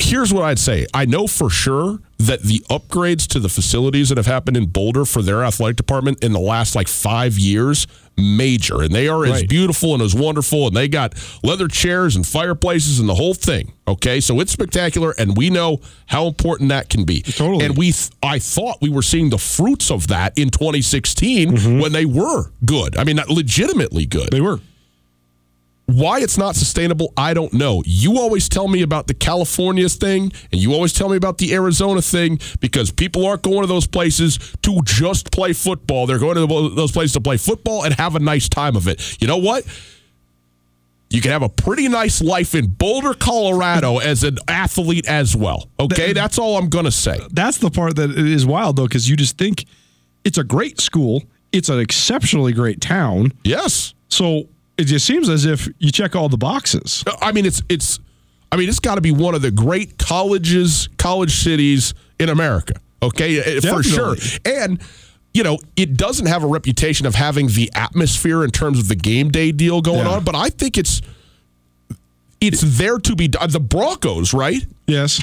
Here's 0.00 0.32
what 0.32 0.44
I'd 0.44 0.60
say. 0.60 0.86
I 0.94 1.06
know 1.06 1.26
for 1.26 1.50
sure 1.50 1.98
that 2.18 2.42
the 2.42 2.60
upgrades 2.70 3.26
to 3.28 3.40
the 3.40 3.48
facilities 3.48 4.08
that 4.10 4.16
have 4.16 4.26
happened 4.26 4.56
in 4.56 4.66
Boulder 4.66 5.04
for 5.04 5.22
their 5.22 5.42
athletic 5.42 5.76
department 5.76 6.22
in 6.22 6.32
the 6.32 6.38
last 6.38 6.76
like 6.76 6.86
five 6.86 7.36
years, 7.36 7.88
major. 8.16 8.80
And 8.80 8.94
they 8.94 9.08
are 9.08 9.26
as 9.26 9.42
beautiful 9.44 9.94
and 9.94 10.02
as 10.02 10.14
wonderful. 10.14 10.68
And 10.68 10.76
they 10.76 10.86
got 10.86 11.14
leather 11.42 11.66
chairs 11.66 12.14
and 12.14 12.24
fireplaces 12.24 13.00
and 13.00 13.08
the 13.08 13.16
whole 13.16 13.34
thing. 13.34 13.72
Okay. 13.88 14.20
So 14.20 14.38
it's 14.38 14.52
spectacular. 14.52 15.14
And 15.18 15.36
we 15.36 15.50
know 15.50 15.80
how 16.06 16.26
important 16.26 16.68
that 16.68 16.88
can 16.88 17.04
be. 17.04 17.22
Totally. 17.22 17.64
And 17.64 17.76
we, 17.76 17.90
th- 17.90 18.10
I 18.22 18.38
thought 18.38 18.80
we 18.80 18.90
were 18.90 19.02
seeing 19.02 19.30
the 19.30 19.38
fruits 19.38 19.90
of 19.90 20.06
that 20.08 20.38
in 20.38 20.50
2016 20.50 21.50
mm-hmm. 21.50 21.80
when 21.80 21.90
they 21.90 22.04
were 22.04 22.52
good. 22.64 22.96
I 22.96 23.02
mean, 23.02 23.16
not 23.16 23.28
legitimately 23.28 24.06
good. 24.06 24.30
They 24.30 24.40
were. 24.40 24.60
Why 25.88 26.20
it's 26.20 26.36
not 26.36 26.54
sustainable, 26.54 27.14
I 27.16 27.32
don't 27.32 27.54
know. 27.54 27.82
You 27.86 28.18
always 28.18 28.46
tell 28.46 28.68
me 28.68 28.82
about 28.82 29.06
the 29.06 29.14
California 29.14 29.88
thing, 29.88 30.32
and 30.52 30.60
you 30.60 30.74
always 30.74 30.92
tell 30.92 31.08
me 31.08 31.16
about 31.16 31.38
the 31.38 31.54
Arizona 31.54 32.02
thing 32.02 32.38
because 32.60 32.90
people 32.90 33.26
aren't 33.26 33.40
going 33.40 33.62
to 33.62 33.66
those 33.66 33.86
places 33.86 34.38
to 34.60 34.82
just 34.84 35.32
play 35.32 35.54
football. 35.54 36.06
They're 36.06 36.18
going 36.18 36.34
to 36.34 36.74
those 36.74 36.92
places 36.92 37.14
to 37.14 37.22
play 37.22 37.38
football 37.38 37.84
and 37.84 37.94
have 37.94 38.14
a 38.16 38.18
nice 38.18 38.50
time 38.50 38.76
of 38.76 38.86
it. 38.86 39.16
You 39.18 39.28
know 39.28 39.38
what? 39.38 39.64
You 41.08 41.22
can 41.22 41.30
have 41.30 41.42
a 41.42 41.48
pretty 41.48 41.88
nice 41.88 42.20
life 42.20 42.54
in 42.54 42.66
Boulder, 42.66 43.14
Colorado 43.14 43.96
as 44.02 44.24
an 44.24 44.36
athlete 44.46 45.08
as 45.08 45.34
well. 45.34 45.70
Okay, 45.80 46.12
that's 46.12 46.38
all 46.38 46.58
I'm 46.58 46.68
going 46.68 46.84
to 46.84 46.92
say. 46.92 47.18
That's 47.30 47.56
the 47.56 47.70
part 47.70 47.96
that 47.96 48.10
is 48.10 48.44
wild, 48.44 48.76
though, 48.76 48.86
because 48.86 49.08
you 49.08 49.16
just 49.16 49.38
think 49.38 49.64
it's 50.22 50.36
a 50.36 50.44
great 50.44 50.82
school, 50.82 51.22
it's 51.50 51.70
an 51.70 51.80
exceptionally 51.80 52.52
great 52.52 52.82
town. 52.82 53.32
Yes. 53.42 53.94
So 54.10 54.48
it 54.78 54.84
just 54.84 55.04
seems 55.04 55.28
as 55.28 55.44
if 55.44 55.68
you 55.78 55.90
check 55.90 56.16
all 56.16 56.28
the 56.28 56.38
boxes. 56.38 57.04
I 57.20 57.32
mean, 57.32 57.44
it's 57.44 57.62
it's. 57.68 57.98
I 58.50 58.56
mean, 58.56 58.70
it's 58.70 58.80
got 58.80 58.94
to 58.94 59.02
be 59.02 59.10
one 59.10 59.34
of 59.34 59.42
the 59.42 59.50
great 59.50 59.98
colleges, 59.98 60.88
college 60.96 61.42
cities 61.42 61.92
in 62.18 62.30
America. 62.30 62.74
Okay, 63.02 63.40
uh, 63.40 63.60
Definitely. 63.60 63.82
for 63.82 63.82
sure. 63.82 64.16
And 64.46 64.80
you 65.34 65.42
know, 65.42 65.58
it 65.76 65.96
doesn't 65.96 66.26
have 66.26 66.42
a 66.42 66.46
reputation 66.46 67.06
of 67.06 67.14
having 67.14 67.48
the 67.48 67.70
atmosphere 67.74 68.42
in 68.44 68.50
terms 68.50 68.78
of 68.78 68.88
the 68.88 68.96
game 68.96 69.30
day 69.30 69.52
deal 69.52 69.82
going 69.82 70.06
yeah. 70.06 70.14
on, 70.14 70.24
but 70.24 70.34
I 70.34 70.48
think 70.48 70.78
it's 70.78 71.02
it's 72.40 72.78
there 72.78 72.98
to 72.98 73.16
be 73.16 73.26
the 73.26 73.60
Broncos, 73.60 74.32
right? 74.32 74.64
Yes. 74.86 75.22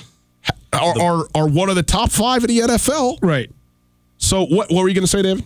Are, 0.73 0.99
are 0.99 1.27
are 1.33 1.47
one 1.47 1.69
of 1.69 1.75
the 1.75 1.83
top 1.83 2.11
5 2.11 2.43
in 2.43 2.47
the 2.47 2.59
NFL. 2.59 3.19
Right. 3.21 3.49
So 4.17 4.45
what 4.45 4.69
what 4.69 4.83
were 4.83 4.87
you 4.87 4.93
going 4.93 5.03
to 5.03 5.07
say, 5.07 5.21
David? 5.21 5.45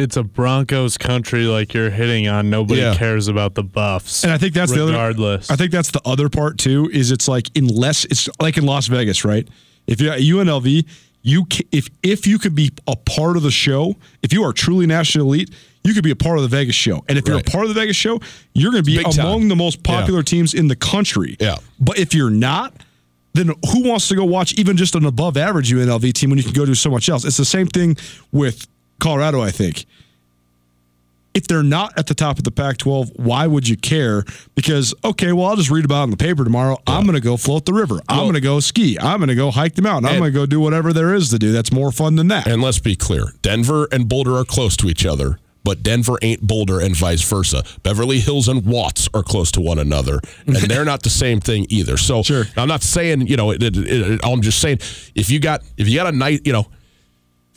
It's 0.00 0.16
a 0.16 0.22
Broncos 0.22 0.96
country 0.96 1.44
like 1.44 1.74
you're 1.74 1.90
hitting 1.90 2.26
on. 2.28 2.50
Nobody 2.50 2.80
yeah. 2.80 2.94
cares 2.94 3.28
about 3.28 3.54
the 3.54 3.62
Buffs. 3.62 4.24
And 4.24 4.32
I 4.32 4.38
think 4.38 4.54
that's 4.54 4.72
regardless. 4.72 5.46
the 5.46 5.52
other 5.52 5.54
I 5.54 5.62
think 5.62 5.72
that's 5.72 5.90
the 5.90 6.00
other 6.04 6.28
part 6.28 6.58
too, 6.58 6.90
is 6.92 7.12
it's 7.12 7.28
like 7.28 7.46
unless 7.54 8.04
it's 8.06 8.28
like 8.40 8.56
in 8.56 8.66
Las 8.66 8.86
Vegas, 8.86 9.24
right? 9.24 9.46
If 9.86 10.00
you're 10.00 10.12
at 10.12 10.20
UNLV, 10.20 10.86
you 11.22 11.46
if 11.70 11.88
if 12.02 12.26
you 12.26 12.38
could 12.38 12.54
be 12.54 12.70
a 12.86 12.96
part 12.96 13.36
of 13.36 13.42
the 13.42 13.50
show, 13.50 13.94
if 14.22 14.32
you 14.32 14.42
are 14.44 14.52
truly 14.52 14.86
national 14.86 15.26
elite, 15.26 15.50
you 15.84 15.94
could 15.94 16.04
be 16.04 16.10
a 16.10 16.16
part 16.16 16.38
of 16.38 16.42
the 16.42 16.48
Vegas 16.48 16.74
show. 16.74 17.04
And 17.08 17.18
if 17.18 17.26
you're 17.26 17.38
a 17.38 17.42
part 17.42 17.64
of 17.64 17.74
the 17.74 17.80
Vegas 17.80 17.96
show, 17.96 18.20
you're 18.54 18.72
going 18.72 18.82
to 18.82 18.86
be 18.86 18.96
Big 18.96 19.18
among 19.18 19.40
time. 19.40 19.48
the 19.48 19.56
most 19.56 19.82
popular 19.82 20.20
yeah. 20.20 20.24
teams 20.24 20.54
in 20.54 20.68
the 20.68 20.76
country. 20.76 21.36
Yeah. 21.40 21.56
But 21.78 21.98
if 21.98 22.14
you're 22.14 22.30
not, 22.30 22.74
then 23.32 23.48
who 23.70 23.88
wants 23.88 24.08
to 24.08 24.16
go 24.16 24.24
watch 24.24 24.54
even 24.54 24.76
just 24.76 24.94
an 24.94 25.04
above 25.04 25.36
average 25.36 25.72
UNLV 25.72 26.12
team 26.12 26.30
when 26.30 26.38
you 26.38 26.44
can 26.44 26.52
go 26.52 26.66
do 26.66 26.74
so 26.74 26.90
much 26.90 27.08
else? 27.08 27.24
It's 27.24 27.36
the 27.36 27.44
same 27.44 27.66
thing 27.66 27.96
with 28.32 28.66
Colorado, 29.00 29.40
I 29.40 29.50
think 29.50 29.86
if 31.34 31.46
they're 31.46 31.62
not 31.62 31.96
at 31.96 32.06
the 32.06 32.14
top 32.14 32.38
of 32.38 32.44
the 32.44 32.50
Pac 32.50 32.78
12, 32.78 33.12
why 33.16 33.46
would 33.46 33.68
you 33.68 33.76
care? 33.76 34.24
Because, 34.54 34.94
okay, 35.04 35.32
well, 35.32 35.46
I'll 35.46 35.56
just 35.56 35.70
read 35.70 35.84
about 35.84 36.02
it 36.02 36.04
in 36.04 36.10
the 36.10 36.16
paper 36.16 36.44
tomorrow. 36.44 36.76
Yeah. 36.88 36.96
I'm 36.96 37.04
going 37.04 37.14
to 37.14 37.20
go 37.20 37.36
float 37.36 37.66
the 37.66 37.72
river. 37.72 38.00
I'm 38.08 38.20
going 38.20 38.34
to 38.34 38.40
go 38.40 38.60
ski. 38.60 38.98
I'm 38.98 39.18
going 39.18 39.28
to 39.28 39.34
go 39.34 39.50
hike 39.50 39.74
the 39.74 39.82
mountain. 39.82 40.10
I'm 40.10 40.18
going 40.18 40.32
to 40.32 40.38
go 40.38 40.46
do 40.46 40.60
whatever 40.60 40.92
there 40.92 41.14
is 41.14 41.30
to 41.30 41.38
do. 41.38 41.52
That's 41.52 41.72
more 41.72 41.92
fun 41.92 42.16
than 42.16 42.28
that. 42.28 42.46
And 42.46 42.62
let's 42.62 42.78
be 42.78 42.96
clear 42.96 43.32
Denver 43.42 43.88
and 43.92 44.08
Boulder 44.08 44.36
are 44.36 44.44
close 44.44 44.76
to 44.78 44.88
each 44.88 45.06
other. 45.06 45.38
But 45.62 45.82
Denver 45.82 46.18
ain't 46.22 46.40
Boulder 46.40 46.80
and 46.80 46.96
vice 46.96 47.22
versa. 47.22 47.62
Beverly 47.82 48.18
Hills 48.20 48.48
and 48.48 48.64
Watts 48.64 49.10
are 49.12 49.22
close 49.22 49.52
to 49.52 49.60
one 49.60 49.78
another, 49.78 50.18
and 50.46 50.56
they're 50.56 50.86
not 50.86 51.02
the 51.02 51.10
same 51.10 51.38
thing 51.38 51.66
either. 51.68 51.98
So 51.98 52.22
sure. 52.22 52.44
I'm 52.56 52.66
not 52.66 52.82
saying 52.82 53.26
you 53.26 53.36
know. 53.36 53.50
It, 53.50 53.62
it, 53.62 53.76
it, 53.76 54.20
I'm 54.24 54.40
just 54.40 54.58
saying 54.58 54.78
if 55.14 55.28
you 55.28 55.38
got 55.38 55.62
if 55.76 55.86
you 55.86 55.96
got 55.96 56.06
a 56.06 56.16
nice 56.16 56.40
you 56.46 56.54
know 56.54 56.66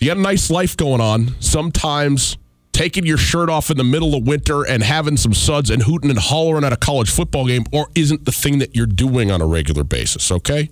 you 0.04 0.10
got 0.10 0.18
a 0.18 0.22
nice 0.22 0.52
life 0.52 0.76
going 0.76 1.00
on, 1.00 1.34
sometimes 1.40 2.38
taking 2.74 3.06
your 3.06 3.18
shirt 3.18 3.50
off 3.50 3.70
in 3.70 3.78
the 3.78 3.86
middle 3.86 4.16
of 4.16 4.28
winter 4.28 4.68
and 4.68 4.84
having 4.84 5.16
some 5.16 5.34
suds 5.34 5.70
and 5.70 5.84
hooting 5.84 6.10
and 6.10 6.20
hollering 6.20 6.66
at 6.66 6.74
a 6.74 6.76
college 6.76 7.10
football 7.10 7.48
game 7.48 7.64
or 7.72 7.88
isn't 7.96 8.26
the 8.26 8.32
thing 8.34 8.60
that 8.60 8.76
you're 8.76 8.86
doing 8.86 9.32
on 9.32 9.40
a 9.40 9.46
regular 9.46 9.86
basis, 9.86 10.30
okay? 10.30 10.70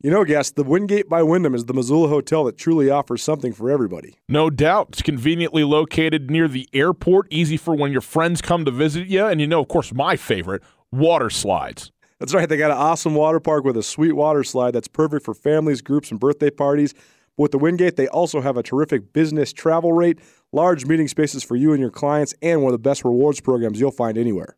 You 0.00 0.12
know, 0.12 0.24
guests, 0.24 0.52
the 0.52 0.62
Wingate 0.62 1.08
by 1.08 1.24
Wyndham 1.24 1.56
is 1.56 1.64
the 1.64 1.74
Missoula 1.74 2.06
hotel 2.06 2.44
that 2.44 2.56
truly 2.56 2.88
offers 2.88 3.20
something 3.20 3.52
for 3.52 3.68
everybody. 3.68 4.14
No 4.28 4.50
doubt. 4.50 4.90
It's 4.90 5.02
conveniently 5.02 5.64
located 5.64 6.30
near 6.30 6.46
the 6.46 6.68
airport, 6.72 7.26
easy 7.30 7.56
for 7.56 7.74
when 7.74 7.90
your 7.90 8.00
friends 8.00 8.40
come 8.40 8.64
to 8.64 8.70
visit 8.70 9.08
you. 9.08 9.26
And 9.26 9.40
you 9.40 9.48
know, 9.48 9.60
of 9.60 9.66
course, 9.66 9.92
my 9.92 10.14
favorite, 10.14 10.62
water 10.92 11.30
slides. 11.30 11.90
That's 12.20 12.34
right. 12.34 12.48
They 12.48 12.56
got 12.56 12.72
an 12.72 12.76
awesome 12.76 13.14
water 13.14 13.40
park 13.40 13.64
with 13.64 13.76
a 13.76 13.82
sweet 13.82 14.12
water 14.12 14.42
slide 14.42 14.72
that's 14.72 14.88
perfect 14.88 15.24
for 15.24 15.34
families, 15.34 15.80
groups, 15.80 16.10
and 16.10 16.18
birthday 16.18 16.50
parties. 16.50 16.92
But 16.92 17.42
With 17.44 17.52
the 17.52 17.58
Wingate, 17.58 17.96
they 17.96 18.08
also 18.08 18.40
have 18.40 18.56
a 18.56 18.62
terrific 18.64 19.12
business 19.12 19.52
travel 19.52 19.92
rate, 19.92 20.18
large 20.52 20.86
meeting 20.86 21.06
spaces 21.06 21.44
for 21.44 21.54
you 21.54 21.72
and 21.72 21.80
your 21.80 21.90
clients, 21.90 22.34
and 22.42 22.62
one 22.62 22.70
of 22.70 22.72
the 22.72 22.82
best 22.82 23.04
rewards 23.04 23.40
programs 23.40 23.78
you'll 23.78 23.92
find 23.92 24.18
anywhere. 24.18 24.57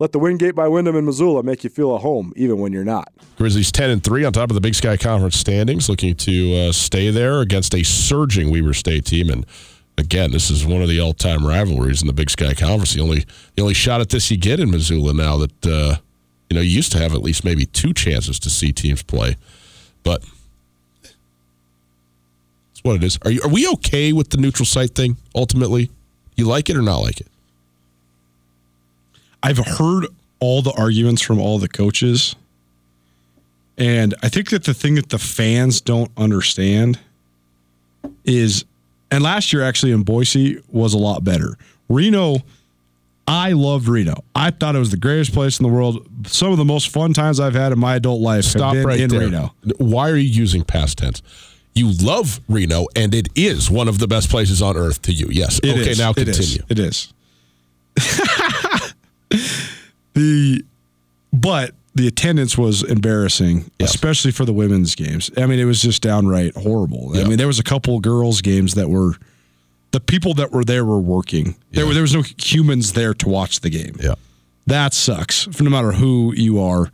Let 0.00 0.12
the 0.12 0.20
Wingate 0.20 0.54
by 0.54 0.68
Wyndham 0.68 0.94
in 0.94 1.04
Missoula 1.06 1.42
make 1.42 1.64
you 1.64 1.70
feel 1.70 1.92
at 1.96 2.02
home, 2.02 2.32
even 2.36 2.58
when 2.58 2.72
you're 2.72 2.84
not. 2.84 3.12
Grizzlies 3.36 3.72
10 3.72 3.90
and 3.90 4.04
3 4.04 4.24
on 4.24 4.32
top 4.32 4.48
of 4.48 4.54
the 4.54 4.60
Big 4.60 4.76
Sky 4.76 4.96
Conference 4.96 5.36
standings, 5.36 5.88
looking 5.88 6.14
to 6.14 6.54
uh, 6.54 6.72
stay 6.72 7.10
there 7.10 7.40
against 7.40 7.74
a 7.74 7.82
surging 7.82 8.52
Weber 8.52 8.74
State 8.74 9.06
team. 9.06 9.28
And 9.28 9.44
again, 9.96 10.30
this 10.30 10.50
is 10.50 10.64
one 10.64 10.82
of 10.82 10.88
the 10.88 11.00
all-time 11.00 11.44
rivalries 11.44 12.00
in 12.00 12.06
the 12.06 12.12
Big 12.12 12.30
Sky 12.30 12.54
Conference. 12.54 12.94
The 12.94 13.00
only 13.00 13.24
the 13.56 13.62
only 13.62 13.74
shot 13.74 14.00
at 14.00 14.10
this 14.10 14.30
you 14.30 14.36
get 14.36 14.60
in 14.60 14.70
Missoula 14.70 15.14
now 15.14 15.36
that 15.38 15.66
uh, 15.66 15.96
you 16.48 16.54
know 16.54 16.60
you 16.60 16.70
used 16.70 16.92
to 16.92 16.98
have 16.98 17.12
at 17.12 17.22
least 17.22 17.44
maybe 17.44 17.66
two 17.66 17.92
chances 17.92 18.38
to 18.38 18.50
see 18.50 18.70
teams 18.70 19.02
play, 19.02 19.36
but 20.04 20.22
it's 22.70 22.84
what 22.84 22.94
it 22.94 23.02
is. 23.02 23.18
Are 23.22 23.32
you 23.32 23.40
are 23.42 23.50
we 23.50 23.66
okay 23.70 24.12
with 24.12 24.30
the 24.30 24.36
neutral 24.36 24.64
site 24.64 24.94
thing 24.94 25.16
ultimately? 25.34 25.90
You 26.36 26.46
like 26.46 26.70
it 26.70 26.76
or 26.76 26.82
not 26.82 26.98
like 26.98 27.20
it? 27.20 27.26
I've 29.42 29.58
heard 29.58 30.06
all 30.40 30.62
the 30.62 30.72
arguments 30.72 31.22
from 31.22 31.40
all 31.40 31.58
the 31.58 31.68
coaches. 31.68 32.36
And 33.76 34.14
I 34.22 34.28
think 34.28 34.50
that 34.50 34.64
the 34.64 34.74
thing 34.74 34.96
that 34.96 35.10
the 35.10 35.18
fans 35.18 35.80
don't 35.80 36.10
understand 36.16 36.98
is 38.24 38.64
and 39.10 39.22
last 39.22 39.52
year, 39.52 39.62
actually, 39.62 39.92
in 39.92 40.02
Boise 40.02 40.62
was 40.68 40.94
a 40.94 40.98
lot 40.98 41.24
better. 41.24 41.56
Reno, 41.88 42.38
I 43.26 43.52
loved 43.52 43.88
Reno. 43.88 44.22
I 44.34 44.50
thought 44.50 44.76
it 44.76 44.78
was 44.78 44.90
the 44.90 44.98
greatest 44.98 45.32
place 45.32 45.58
in 45.58 45.66
the 45.66 45.72
world. 45.72 46.06
Some 46.26 46.52
of 46.52 46.58
the 46.58 46.64
most 46.64 46.88
fun 46.88 47.12
times 47.14 47.40
I've 47.40 47.54
had 47.54 47.72
in 47.72 47.78
my 47.78 47.96
adult 47.96 48.20
life 48.20 48.44
Stop 48.44 48.74
have 48.74 48.82
been 48.82 48.86
right 48.86 49.00
in 49.00 49.08
there. 49.08 49.20
Reno. 49.20 49.54
Why 49.78 50.10
are 50.10 50.16
you 50.16 50.28
using 50.28 50.62
past 50.62 50.98
tense? 50.98 51.22
You 51.74 51.92
love 52.02 52.40
Reno, 52.48 52.86
and 52.96 53.14
it 53.14 53.28
is 53.34 53.70
one 53.70 53.88
of 53.88 53.98
the 53.98 54.08
best 54.08 54.30
places 54.30 54.60
on 54.60 54.76
earth 54.76 55.00
to 55.02 55.12
you. 55.12 55.28
Yes. 55.30 55.58
It 55.62 55.70
okay, 55.70 55.90
is. 55.90 55.98
now 55.98 56.12
continue. 56.12 56.62
It 56.68 56.78
is. 56.78 57.12
It 57.96 58.04
is. 58.06 58.52
the 60.14 60.64
but 61.32 61.74
the 61.94 62.06
attendance 62.06 62.56
was 62.56 62.82
embarrassing, 62.84 63.70
yes. 63.78 63.94
especially 63.94 64.30
for 64.30 64.44
the 64.44 64.52
women's 64.52 64.94
games. 64.94 65.30
I 65.36 65.46
mean, 65.46 65.58
it 65.58 65.64
was 65.64 65.82
just 65.82 66.00
downright 66.00 66.54
horrible. 66.54 67.10
Yep. 67.14 67.26
I 67.26 67.28
mean, 67.28 67.38
there 67.38 67.46
was 67.46 67.58
a 67.58 67.64
couple 67.64 67.98
girls' 68.00 68.40
games 68.40 68.74
that 68.74 68.88
were 68.88 69.14
the 69.90 70.00
people 70.00 70.34
that 70.34 70.52
were 70.52 70.64
there 70.64 70.84
were 70.84 71.00
working. 71.00 71.56
There, 71.72 71.86
were, 71.86 71.94
there 71.94 72.02
was 72.02 72.14
no 72.14 72.22
humans 72.38 72.92
there 72.92 73.14
to 73.14 73.28
watch 73.28 73.60
the 73.60 73.70
game. 73.70 73.96
Yeah, 74.00 74.14
that 74.66 74.94
sucks. 74.94 75.60
No 75.60 75.70
matter 75.70 75.92
who 75.92 76.32
you 76.34 76.60
are, 76.60 76.90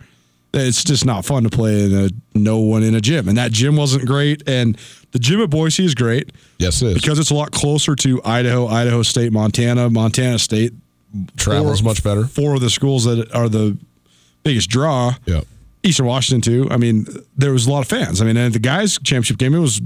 it's 0.55 0.85
just 0.85 1.05
not 1.05 1.25
fun 1.25 1.42
to 1.44 1.51
play 1.51 1.85
in 1.85 1.94
a 1.94 2.09
no 2.35 2.59
one 2.59 2.83
in 2.83 2.94
a 2.94 3.01
gym. 3.01 3.29
And 3.29 3.37
that 3.37 3.53
gym 3.53 3.77
wasn't 3.77 4.07
great. 4.07 4.49
And 4.49 4.79
the 5.11 5.18
gym 5.18 5.40
at 5.42 5.51
Boise 5.51 5.85
is 5.85 5.94
great. 5.94 6.33
Yes, 6.59 6.83
it 6.83 6.88
is 6.88 6.94
because 6.94 7.18
it's 7.18 7.31
a 7.31 7.35
lot 7.35 7.51
closer 7.51 7.94
to 7.97 8.23
Idaho, 8.25 8.66
Idaho 8.66 9.03
State, 9.03 9.33
Montana, 9.33 9.90
Montana 9.90 10.38
State. 10.38 10.73
Travels 11.37 11.81
four, 11.81 11.90
much 11.90 12.03
better. 12.03 12.24
Four 12.24 12.55
of 12.55 12.61
the 12.61 12.70
schools 12.70 13.05
that 13.05 13.33
are 13.33 13.48
the 13.48 13.77
biggest 14.42 14.70
draw. 14.70 15.14
Yeah. 15.27 15.40
Eastern 15.83 16.07
Washington 16.07 16.40
too. 16.40 16.68
I 16.70 16.77
mean, 16.77 17.07
there 17.37 17.53
was 17.53 17.66
a 17.66 17.70
lot 17.70 17.81
of 17.81 17.88
fans. 17.88 18.22
I 18.22 18.24
mean, 18.24 18.37
and 18.37 18.55
the 18.55 18.59
guys' 18.59 18.98
championship 18.98 19.38
game 19.38 19.55
it 19.55 19.59
was 19.59 19.81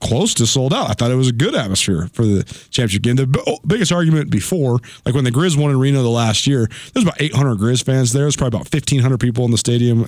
close 0.00 0.34
to 0.34 0.46
sold 0.46 0.72
out. 0.72 0.90
I 0.90 0.92
thought 0.94 1.10
it 1.10 1.16
was 1.16 1.28
a 1.28 1.32
good 1.32 1.54
atmosphere 1.54 2.08
for 2.12 2.24
the 2.24 2.44
championship 2.70 3.02
game. 3.02 3.16
The 3.16 3.26
b- 3.26 3.58
biggest 3.66 3.92
argument 3.92 4.30
before, 4.30 4.78
like 5.04 5.14
when 5.14 5.24
the 5.24 5.30
Grizz 5.30 5.56
won 5.56 5.70
in 5.70 5.78
Reno 5.78 6.02
the 6.02 6.08
last 6.10 6.46
year, 6.46 6.68
there's 6.92 7.04
about 7.04 7.20
800 7.20 7.58
Grizz 7.58 7.84
fans 7.84 8.12
there. 8.12 8.24
There's 8.24 8.36
probably 8.36 8.58
about 8.58 8.72
1,500 8.72 9.18
people 9.18 9.44
in 9.44 9.50
the 9.50 9.58
stadium 9.58 10.06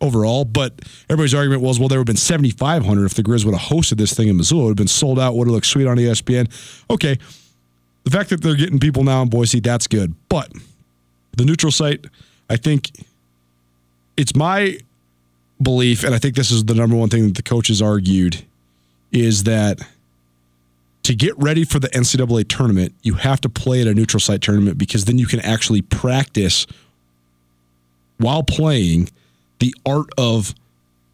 overall. 0.00 0.44
But 0.44 0.80
everybody's 1.08 1.34
argument 1.34 1.62
was, 1.62 1.78
well, 1.78 1.88
there 1.88 1.98
would 1.98 2.08
have 2.08 2.14
been 2.14 2.16
7,500 2.16 3.04
if 3.06 3.14
the 3.14 3.22
Grizz 3.22 3.44
would 3.44 3.54
have 3.54 3.68
hosted 3.68 3.98
this 3.98 4.14
thing 4.14 4.28
in 4.28 4.36
Missoula. 4.36 4.62
It 4.62 4.64
would 4.66 4.70
have 4.72 4.76
been 4.76 4.88
sold 4.88 5.18
out. 5.18 5.34
Would 5.36 5.48
have 5.48 5.54
looked 5.54 5.66
sweet 5.66 5.86
on 5.86 5.96
ESPN. 5.96 6.48
Okay, 6.90 7.18
the 8.06 8.12
fact 8.12 8.30
that 8.30 8.40
they're 8.40 8.54
getting 8.54 8.78
people 8.78 9.02
now 9.02 9.22
in 9.22 9.28
Boise, 9.28 9.58
that's 9.58 9.88
good. 9.88 10.14
But 10.28 10.52
the 11.36 11.44
neutral 11.44 11.72
site, 11.72 12.06
I 12.48 12.56
think 12.56 12.92
it's 14.16 14.36
my 14.36 14.78
belief, 15.60 16.04
and 16.04 16.14
I 16.14 16.18
think 16.18 16.36
this 16.36 16.52
is 16.52 16.64
the 16.64 16.74
number 16.74 16.94
one 16.94 17.08
thing 17.08 17.24
that 17.24 17.34
the 17.34 17.42
coaches 17.42 17.82
argued, 17.82 18.44
is 19.10 19.42
that 19.42 19.80
to 21.02 21.16
get 21.16 21.36
ready 21.36 21.64
for 21.64 21.80
the 21.80 21.88
NCAA 21.88 22.48
tournament, 22.48 22.94
you 23.02 23.14
have 23.14 23.40
to 23.40 23.48
play 23.48 23.80
at 23.80 23.88
a 23.88 23.94
neutral 23.94 24.20
site 24.20 24.40
tournament 24.40 24.78
because 24.78 25.06
then 25.06 25.18
you 25.18 25.26
can 25.26 25.40
actually 25.40 25.82
practice 25.82 26.64
while 28.18 28.44
playing 28.44 29.08
the 29.58 29.74
art 29.84 30.10
of 30.16 30.54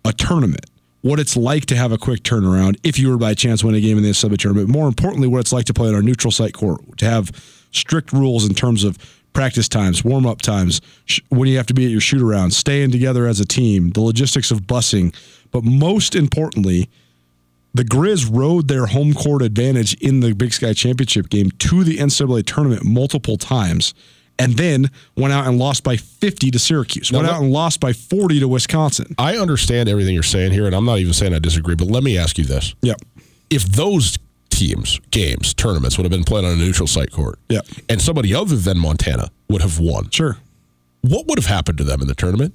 a 0.05 0.13
tournament. 0.13 0.67
What 1.03 1.19
it's 1.21 1.37
like 1.37 1.67
to 1.67 1.77
have 1.77 1.93
a 1.93 1.99
quick 1.99 2.23
turnaround 2.23 2.79
if 2.85 2.99
you 2.99 3.11
were 3.11 3.19
by 3.19 3.35
chance 3.35 3.63
win 3.63 3.75
a 3.75 3.81
game 3.81 3.99
in 3.99 4.05
the 4.05 4.11
NCAA 4.11 4.39
tournament. 4.39 4.69
More 4.69 4.89
importantly, 4.89 5.29
what 5.29 5.41
it's 5.41 5.53
like 5.53 5.67
to 5.67 5.75
play 5.75 5.89
on 5.89 5.95
our 5.95 6.03
neutral 6.03 6.31
site 6.31 6.55
court, 6.55 6.81
to 6.99 7.05
have 7.05 7.31
strict 7.73 8.13
rules 8.13 8.47
in 8.47 8.55
terms 8.55 8.85
of 8.85 8.99
practice 9.33 9.69
times, 9.69 10.05
warm 10.05 10.27
up 10.27 10.43
times, 10.43 10.81
sh- 11.07 11.21
when 11.29 11.49
you 11.49 11.57
have 11.57 11.67
to 11.67 11.75
be 11.75 11.85
at 11.85 11.91
your 11.91 12.01
shoot 12.01 12.23
around, 12.23 12.53
staying 12.53 12.91
together 12.91 13.27
as 13.27 13.41
a 13.41 13.45
team, 13.45 13.91
the 13.91 14.01
logistics 14.01 14.51
of 14.51 14.63
busing. 14.63 15.15
But 15.51 15.65
most 15.65 16.15
importantly, 16.15 16.89
the 17.75 17.85
Grizz 17.85 18.29
rode 18.31 18.69
their 18.69 18.87
home 18.87 19.15
court 19.15 19.43
advantage 19.43 19.95
in 19.95 20.21
the 20.21 20.35
Big 20.35 20.53
Sky 20.53 20.75
Championship 20.75 21.31
game 21.31 21.51
to 21.53 21.85
the 21.85 21.99
NCAA 21.99 22.45
tournament 22.45 22.85
multiple 22.85 23.39
times, 23.39 23.95
and 24.39 24.55
then 24.55 24.91
went 25.17 25.33
out 25.33 25.47
and 25.47 25.59
lost 25.59 25.85
by 25.85 25.97
50 25.97 26.51
to 26.51 26.59
Syracuse. 26.59 27.13
Now, 27.13 27.19
went 27.19 27.31
out 27.31 27.43
and 27.43 27.53
lost 27.53 27.81
by 27.81 27.93
40 27.93 28.41
to 28.41 28.49
Wisconsin. 28.49 29.15
I 29.19 29.37
understand 29.37 29.89
everything 29.89 30.15
you're 30.15 30.23
saying 30.23 30.53
here, 30.53 30.67
and 30.67 30.75
I'm 30.75 30.85
not 30.85 30.99
even 30.99 31.13
saying 31.13 31.35
I 31.35 31.39
disagree, 31.39 31.75
but 31.75 31.89
let 31.89 32.03
me 32.03 32.19
ask 32.19 32.39
you 32.39 32.45
this. 32.45 32.75
Yep. 32.83 33.01
If 33.51 33.65
those 33.65 34.19
teams, 34.51 35.01
games, 35.11 35.55
tournaments 35.55 35.97
would 35.99 36.05
have 36.05 36.11
been 36.11 36.25
played 36.25 36.45
on 36.45 36.53
a 36.53 36.57
neutral 36.57 36.87
site 36.87 37.11
court. 37.11 37.39
Yeah. 37.49 37.61
And 37.89 38.01
somebody 38.01 38.35
other 38.35 38.57
than 38.57 38.79
Montana 38.79 39.31
would 39.49 39.63
have 39.63 39.79
won. 39.79 40.11
Sure. 40.11 40.39
What 41.03 41.27
would 41.27 41.39
have 41.39 41.47
happened 41.47 41.79
to 41.79 41.85
them 41.85 42.01
in 42.01 42.07
the 42.07 42.15
tournament? 42.15 42.55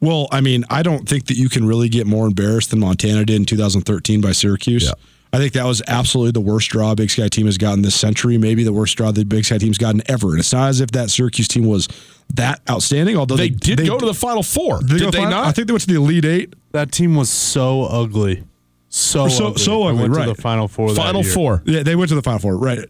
Well, 0.00 0.26
I 0.32 0.40
mean, 0.40 0.64
I 0.68 0.82
don't 0.82 1.08
think 1.08 1.26
that 1.26 1.36
you 1.36 1.48
can 1.48 1.64
really 1.64 1.88
get 1.88 2.08
more 2.08 2.26
embarrassed 2.26 2.70
than 2.70 2.80
Montana 2.80 3.24
did 3.24 3.36
in 3.36 3.44
2013 3.44 4.20
by 4.20 4.32
Syracuse. 4.32 4.86
Yeah. 4.86 4.94
I 5.34 5.38
think 5.38 5.54
that 5.54 5.64
was 5.64 5.80
absolutely 5.88 6.32
the 6.32 6.42
worst 6.42 6.68
draw 6.68 6.94
Big 6.94 7.10
Sky 7.10 7.28
team 7.28 7.46
has 7.46 7.56
gotten 7.56 7.80
this 7.80 7.94
century, 7.94 8.36
maybe 8.36 8.64
the 8.64 8.72
worst 8.72 8.96
draw 8.98 9.12
the 9.12 9.24
Big 9.24 9.46
Sky 9.46 9.56
team's 9.56 9.78
gotten 9.78 10.02
ever. 10.06 10.30
And 10.30 10.40
it's 10.40 10.52
not 10.52 10.68
as 10.68 10.80
if 10.82 10.90
that 10.90 11.10
Syracuse 11.10 11.48
team 11.48 11.66
was 11.66 11.88
that 12.34 12.60
outstanding, 12.68 13.16
although 13.16 13.36
they, 13.36 13.48
they 13.48 13.56
did 13.56 13.78
they, 13.78 13.86
go 13.86 13.98
to 13.98 14.04
the 14.04 14.14
Final 14.14 14.42
Four. 14.42 14.80
Did, 14.80 14.98
did 14.98 15.12
they, 15.12 15.18
final? 15.18 15.30
not? 15.30 15.46
I 15.46 15.52
think 15.52 15.68
they 15.68 15.72
went 15.72 15.82
to 15.82 15.86
the 15.88 15.96
Elite 15.96 16.26
Eight. 16.26 16.54
That 16.72 16.92
team 16.92 17.14
was 17.14 17.30
so 17.30 17.84
ugly. 17.84 18.44
So, 18.90 19.28
so 19.28 19.46
ugly. 19.46 19.62
So 19.62 19.82
ugly, 19.84 20.08
right. 20.10 20.26
the 20.26 20.34
Final 20.34 20.68
Four 20.68 20.94
Final 20.94 21.22
Four. 21.22 21.62
Yeah, 21.64 21.82
they 21.82 21.96
went 21.96 22.10
to 22.10 22.14
the 22.14 22.22
Final 22.22 22.38
Four, 22.38 22.58
right. 22.58 22.80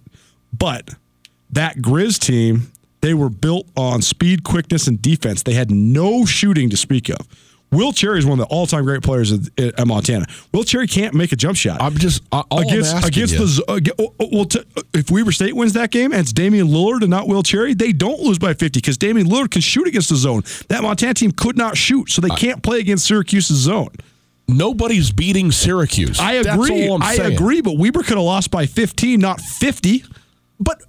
But 0.52 0.96
that 1.50 1.76
Grizz 1.76 2.18
team, 2.18 2.72
they 3.02 3.14
were 3.14 3.30
built 3.30 3.68
on 3.76 4.02
speed, 4.02 4.42
quickness, 4.42 4.88
and 4.88 5.00
defense. 5.00 5.44
They 5.44 5.54
had 5.54 5.70
no 5.70 6.24
shooting 6.24 6.70
to 6.70 6.76
speak 6.76 7.08
of. 7.08 7.28
Will 7.72 7.92
Cherry 7.92 8.18
is 8.18 8.26
one 8.26 8.38
of 8.38 8.46
the 8.48 8.54
all-time 8.54 8.84
great 8.84 9.02
players 9.02 9.32
at, 9.32 9.40
at 9.58 9.86
Montana. 9.86 10.26
Will 10.52 10.62
Cherry 10.62 10.86
can't 10.86 11.14
make 11.14 11.32
a 11.32 11.36
jump 11.36 11.56
shot. 11.56 11.80
I'm 11.80 11.96
just 11.96 12.22
against 12.32 12.94
I'm 12.94 13.04
against 13.04 13.34
you. 13.34 13.46
the 13.46 13.64
uh, 13.66 13.80
oh, 13.98 14.14
oh, 14.20 14.28
well. 14.30 14.44
T- 14.44 14.62
if 14.92 15.10
Weber 15.10 15.32
State 15.32 15.56
wins 15.56 15.72
that 15.72 15.90
game 15.90 16.12
and 16.12 16.20
it's 16.20 16.32
Damian 16.32 16.68
Lillard 16.68 17.00
and 17.00 17.10
not 17.10 17.28
Will 17.28 17.42
Cherry, 17.42 17.72
they 17.72 17.92
don't 17.92 18.20
lose 18.20 18.38
by 18.38 18.52
50 18.52 18.78
because 18.78 18.98
Damian 18.98 19.26
Lillard 19.26 19.50
can 19.50 19.62
shoot 19.62 19.86
against 19.86 20.10
the 20.10 20.16
zone. 20.16 20.42
That 20.68 20.82
Montana 20.82 21.14
team 21.14 21.32
could 21.32 21.56
not 21.56 21.76
shoot, 21.76 22.10
so 22.10 22.20
they 22.20 22.28
can't 22.28 22.62
play 22.62 22.78
against 22.78 23.06
Syracuse's 23.06 23.56
zone. 23.56 23.90
Nobody's 24.48 25.10
beating 25.10 25.50
Syracuse. 25.50 26.20
I 26.20 26.34
agree. 26.34 26.90
I 27.00 27.14
agree, 27.14 27.62
but 27.62 27.78
Weber 27.78 28.02
could 28.02 28.16
have 28.16 28.26
lost 28.26 28.50
by 28.50 28.66
15, 28.66 29.18
not 29.18 29.40
50. 29.40 30.04
But 30.60 30.82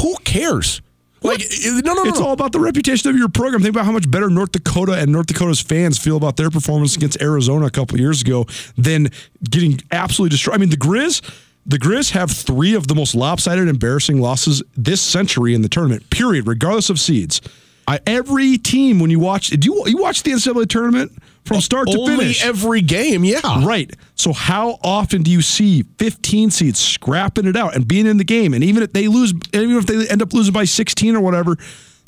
who 0.00 0.16
cares? 0.24 0.82
Like 1.22 1.44
no, 1.64 1.80
no, 1.80 2.02
no. 2.02 2.10
It's 2.10 2.20
all 2.20 2.32
about 2.32 2.52
the 2.52 2.60
reputation 2.60 3.10
of 3.10 3.16
your 3.16 3.28
program. 3.28 3.62
Think 3.62 3.74
about 3.74 3.84
how 3.84 3.92
much 3.92 4.10
better 4.10 4.30
North 4.30 4.52
Dakota 4.52 4.94
and 4.94 5.12
North 5.12 5.26
Dakota's 5.26 5.60
fans 5.60 5.98
feel 5.98 6.16
about 6.16 6.36
their 6.36 6.50
performance 6.50 6.96
against 6.96 7.20
Arizona 7.20 7.66
a 7.66 7.70
couple 7.70 8.00
years 8.00 8.22
ago 8.22 8.46
than 8.76 9.10
getting 9.42 9.80
absolutely 9.92 10.30
destroyed. 10.30 10.54
I 10.54 10.58
mean, 10.58 10.70
the 10.70 10.76
Grizz, 10.76 11.20
the 11.66 11.78
Grizz 11.78 12.12
have 12.12 12.30
three 12.30 12.74
of 12.74 12.88
the 12.88 12.94
most 12.94 13.14
lopsided, 13.14 13.68
embarrassing 13.68 14.20
losses 14.20 14.62
this 14.76 15.02
century 15.02 15.54
in 15.54 15.60
the 15.60 15.68
tournament. 15.68 16.08
Period, 16.10 16.46
regardless 16.46 16.88
of 16.88 16.98
seeds. 16.98 17.40
I, 17.86 18.00
every 18.06 18.56
team, 18.56 18.98
when 19.00 19.10
you 19.10 19.18
watch, 19.18 19.48
do 19.48 19.66
you 19.66 19.86
you 19.88 19.98
watch 19.98 20.22
the 20.22 20.30
NCAA 20.30 20.68
tournament? 20.68 21.12
From 21.44 21.60
start 21.60 21.88
to 21.88 21.98
Only 21.98 22.16
finish. 22.16 22.44
every 22.44 22.80
game, 22.80 23.24
yeah. 23.24 23.64
Right. 23.64 23.94
So 24.14 24.32
how 24.32 24.78
often 24.82 25.22
do 25.22 25.30
you 25.30 25.42
see 25.42 25.84
15 25.98 26.50
seeds 26.50 26.78
scrapping 26.78 27.46
it 27.46 27.56
out 27.56 27.74
and 27.74 27.86
being 27.86 28.06
in 28.06 28.18
the 28.18 28.24
game? 28.24 28.54
And 28.54 28.62
even 28.62 28.82
if 28.82 28.92
they 28.92 29.08
lose, 29.08 29.32
even 29.52 29.76
if 29.76 29.86
they 29.86 30.08
end 30.08 30.22
up 30.22 30.32
losing 30.32 30.52
by 30.52 30.64
16 30.64 31.16
or 31.16 31.20
whatever, 31.20 31.56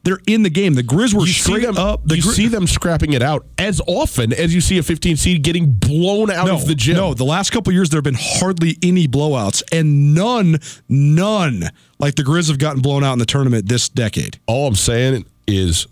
they're 0.04 0.20
in 0.26 0.42
the 0.42 0.50
game. 0.50 0.74
The 0.74 0.82
Grizz 0.82 1.14
were 1.14 1.20
you 1.20 1.32
straight 1.32 1.62
them, 1.62 1.76
up. 1.76 2.06
The 2.06 2.16
you 2.16 2.22
see 2.22 2.48
them 2.48 2.66
scrapping 2.66 3.12
it 3.12 3.22
out 3.22 3.46
as 3.58 3.80
often 3.86 4.32
as 4.32 4.54
you 4.54 4.60
see 4.60 4.78
a 4.78 4.82
15 4.82 5.16
seed 5.16 5.42
getting 5.42 5.70
blown 5.70 6.30
out 6.30 6.46
no, 6.48 6.54
of 6.56 6.66
the 6.66 6.74
gym. 6.74 6.96
No, 6.96 7.14
the 7.14 7.24
last 7.24 7.50
couple 7.50 7.72
years 7.72 7.90
there 7.90 7.98
have 7.98 8.04
been 8.04 8.16
hardly 8.18 8.76
any 8.82 9.06
blowouts, 9.06 9.62
and 9.70 10.14
none, 10.14 10.58
none 10.88 11.70
like 11.98 12.16
the 12.16 12.22
Grizz 12.22 12.48
have 12.48 12.58
gotten 12.58 12.82
blown 12.82 13.04
out 13.04 13.12
in 13.12 13.18
the 13.18 13.26
tournament 13.26 13.68
this 13.68 13.88
decade. 13.88 14.38
All 14.46 14.66
I'm 14.66 14.74
saying 14.74 15.24
is, 15.46 15.86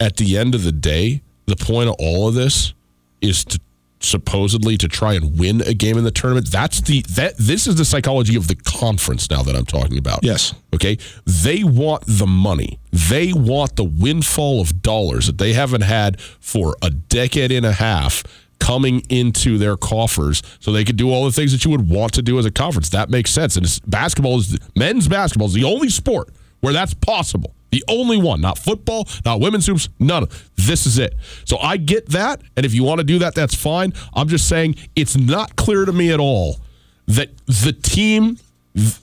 at 0.00 0.16
the 0.16 0.36
end 0.36 0.54
of 0.54 0.64
the 0.64 0.72
day, 0.72 1.22
the 1.46 1.56
point 1.56 1.88
of 1.88 1.94
all 1.98 2.28
of 2.28 2.34
this 2.34 2.74
is 3.22 3.44
to 3.46 3.60
supposedly 4.04 4.76
to 4.76 4.88
try 4.88 5.14
and 5.14 5.38
win 5.38 5.60
a 5.62 5.74
game 5.74 5.96
in 5.96 6.04
the 6.04 6.10
tournament. 6.10 6.50
That's 6.50 6.80
the 6.80 7.02
that 7.10 7.36
this 7.38 7.66
is 7.66 7.76
the 7.76 7.84
psychology 7.84 8.36
of 8.36 8.48
the 8.48 8.56
conference 8.56 9.30
now 9.30 9.42
that 9.42 9.54
I'm 9.54 9.64
talking 9.64 9.98
about. 9.98 10.20
Yes. 10.22 10.54
Okay. 10.74 10.98
They 11.24 11.64
want 11.64 12.04
the 12.06 12.26
money. 12.26 12.78
They 12.90 13.32
want 13.32 13.76
the 13.76 13.84
windfall 13.84 14.60
of 14.60 14.82
dollars 14.82 15.26
that 15.26 15.38
they 15.38 15.52
haven't 15.52 15.82
had 15.82 16.20
for 16.20 16.76
a 16.82 16.90
decade 16.90 17.52
and 17.52 17.64
a 17.64 17.72
half 17.72 18.22
coming 18.58 19.00
into 19.08 19.58
their 19.58 19.76
coffers 19.76 20.42
so 20.60 20.70
they 20.70 20.84
could 20.84 20.96
do 20.96 21.10
all 21.10 21.24
the 21.24 21.32
things 21.32 21.50
that 21.52 21.64
you 21.64 21.70
would 21.70 21.88
want 21.88 22.12
to 22.14 22.22
do 22.22 22.38
as 22.38 22.46
a 22.46 22.50
conference. 22.50 22.90
That 22.90 23.10
makes 23.10 23.30
sense. 23.30 23.56
And 23.56 23.80
basketball 23.86 24.38
is 24.38 24.56
men's 24.76 25.08
basketball 25.08 25.48
is 25.48 25.54
the 25.54 25.64
only 25.64 25.88
sport 25.88 26.30
where 26.60 26.72
that's 26.72 26.94
possible. 26.94 27.54
The 27.72 27.82
only 27.88 28.18
one, 28.18 28.40
not 28.40 28.58
football, 28.58 29.08
not 29.24 29.40
women's 29.40 29.66
hoops, 29.66 29.88
none 29.98 30.28
this 30.66 30.86
is 30.86 30.98
it. 30.98 31.14
So 31.44 31.58
I 31.58 31.76
get 31.76 32.10
that, 32.10 32.42
and 32.56 32.64
if 32.64 32.74
you 32.74 32.84
want 32.84 32.98
to 32.98 33.04
do 33.04 33.18
that, 33.20 33.34
that's 33.34 33.54
fine. 33.54 33.92
I'm 34.14 34.28
just 34.28 34.48
saying 34.48 34.76
it's 34.96 35.16
not 35.16 35.56
clear 35.56 35.84
to 35.84 35.92
me 35.92 36.12
at 36.12 36.20
all 36.20 36.56
that 37.06 37.30
the 37.46 37.72
team 37.72 38.38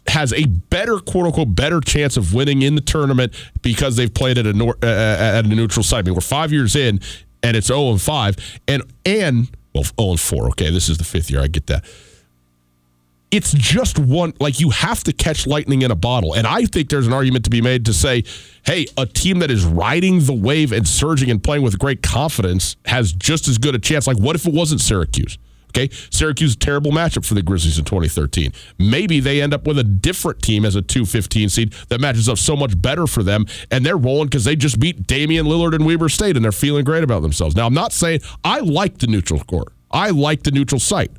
has 0.07 0.33
a 0.33 0.45
better 0.45 0.99
quote 0.99 1.27
unquote 1.27 1.53
better 1.53 1.79
chance 1.79 2.17
of 2.17 2.33
winning 2.33 2.63
in 2.63 2.75
the 2.75 2.81
tournament 2.81 3.33
because 3.61 3.95
they've 3.95 4.13
played 4.13 4.37
at 4.37 4.47
a 4.47 4.53
nor- 4.53 4.77
uh, 4.81 4.85
at 4.87 5.45
a 5.45 5.47
neutral 5.47 5.83
site. 5.83 5.99
I 5.99 6.01
mean, 6.03 6.15
we're 6.15 6.21
five 6.21 6.51
years 6.51 6.75
in, 6.75 6.99
and 7.43 7.55
it's 7.55 7.67
0 7.67 7.91
and 7.91 8.01
5, 8.01 8.59
and 8.67 8.83
and 9.05 9.49
well 9.73 9.83
0 9.83 10.11
and 10.11 10.19
4. 10.19 10.47
Okay, 10.49 10.71
this 10.71 10.89
is 10.89 10.97
the 10.97 11.03
fifth 11.03 11.29
year. 11.29 11.41
I 11.41 11.47
get 11.47 11.67
that 11.67 11.85
it's 13.31 13.53
just 13.53 13.99
one 13.99 14.33
like 14.39 14.59
you 14.59 14.69
have 14.71 15.03
to 15.03 15.13
catch 15.13 15.45
lightning 15.45 15.81
in 15.81 15.91
a 15.91 15.95
bottle. 15.95 16.33
And 16.33 16.47
i 16.47 16.65
think 16.65 16.89
there's 16.89 17.07
an 17.07 17.13
argument 17.13 17.45
to 17.45 17.51
be 17.51 17.61
made 17.61 17.85
to 17.85 17.93
say 17.93 18.23
hey 18.65 18.87
a 18.97 19.05
team 19.05 19.39
that 19.39 19.51
is 19.51 19.65
riding 19.65 20.21
the 20.21 20.33
wave 20.33 20.71
and 20.71 20.87
surging 20.87 21.29
and 21.29 21.43
playing 21.43 21.63
with 21.63 21.77
great 21.79 22.01
confidence 22.01 22.75
has 22.85 23.13
just 23.13 23.47
as 23.47 23.57
good 23.57 23.75
a 23.75 23.79
chance. 23.79 24.07
Like 24.07 24.17
what 24.17 24.35
if 24.35 24.45
it 24.47 24.53
wasn't 24.53 24.81
syracuse? 24.81 25.37
Okay 25.69 25.89
syracuse 26.09 26.55
terrible 26.55 26.91
matchup 26.91 27.23
for 27.25 27.35
the 27.35 27.43
grizzlies 27.43 27.77
in 27.77 27.85
2013 27.85 28.51
maybe 28.79 29.19
they 29.19 29.39
end 29.39 29.53
up 29.53 29.67
with 29.67 29.77
a 29.77 29.83
different 29.83 30.41
team 30.41 30.65
as 30.65 30.75
a 30.75 30.81
215 30.81 31.49
seed 31.49 31.73
that 31.89 32.01
matches 32.01 32.27
up 32.27 32.39
so 32.39 32.55
much 32.55 32.81
better 32.81 33.05
for 33.05 33.21
them 33.21 33.45
and 33.69 33.85
they're 33.85 33.97
rolling 33.97 34.25
because 34.25 34.45
they 34.45 34.55
just 34.55 34.79
beat 34.79 35.05
damian 35.05 35.45
lillard 35.45 35.75
and 35.75 35.85
weber 35.85 36.09
state 36.09 36.35
and 36.35 36.43
they're 36.43 36.51
feeling 36.51 36.83
great 36.83 37.03
about 37.03 37.21
themselves. 37.21 37.55
Now 37.55 37.67
i'm 37.67 37.73
not 37.75 37.93
saying 37.93 38.21
i 38.43 38.59
like 38.61 38.97
the 38.97 39.05
neutral 39.05 39.41
court 39.41 39.71
i 39.91 40.09
like 40.09 40.41
the 40.41 40.51
neutral 40.51 40.79
site 40.79 41.11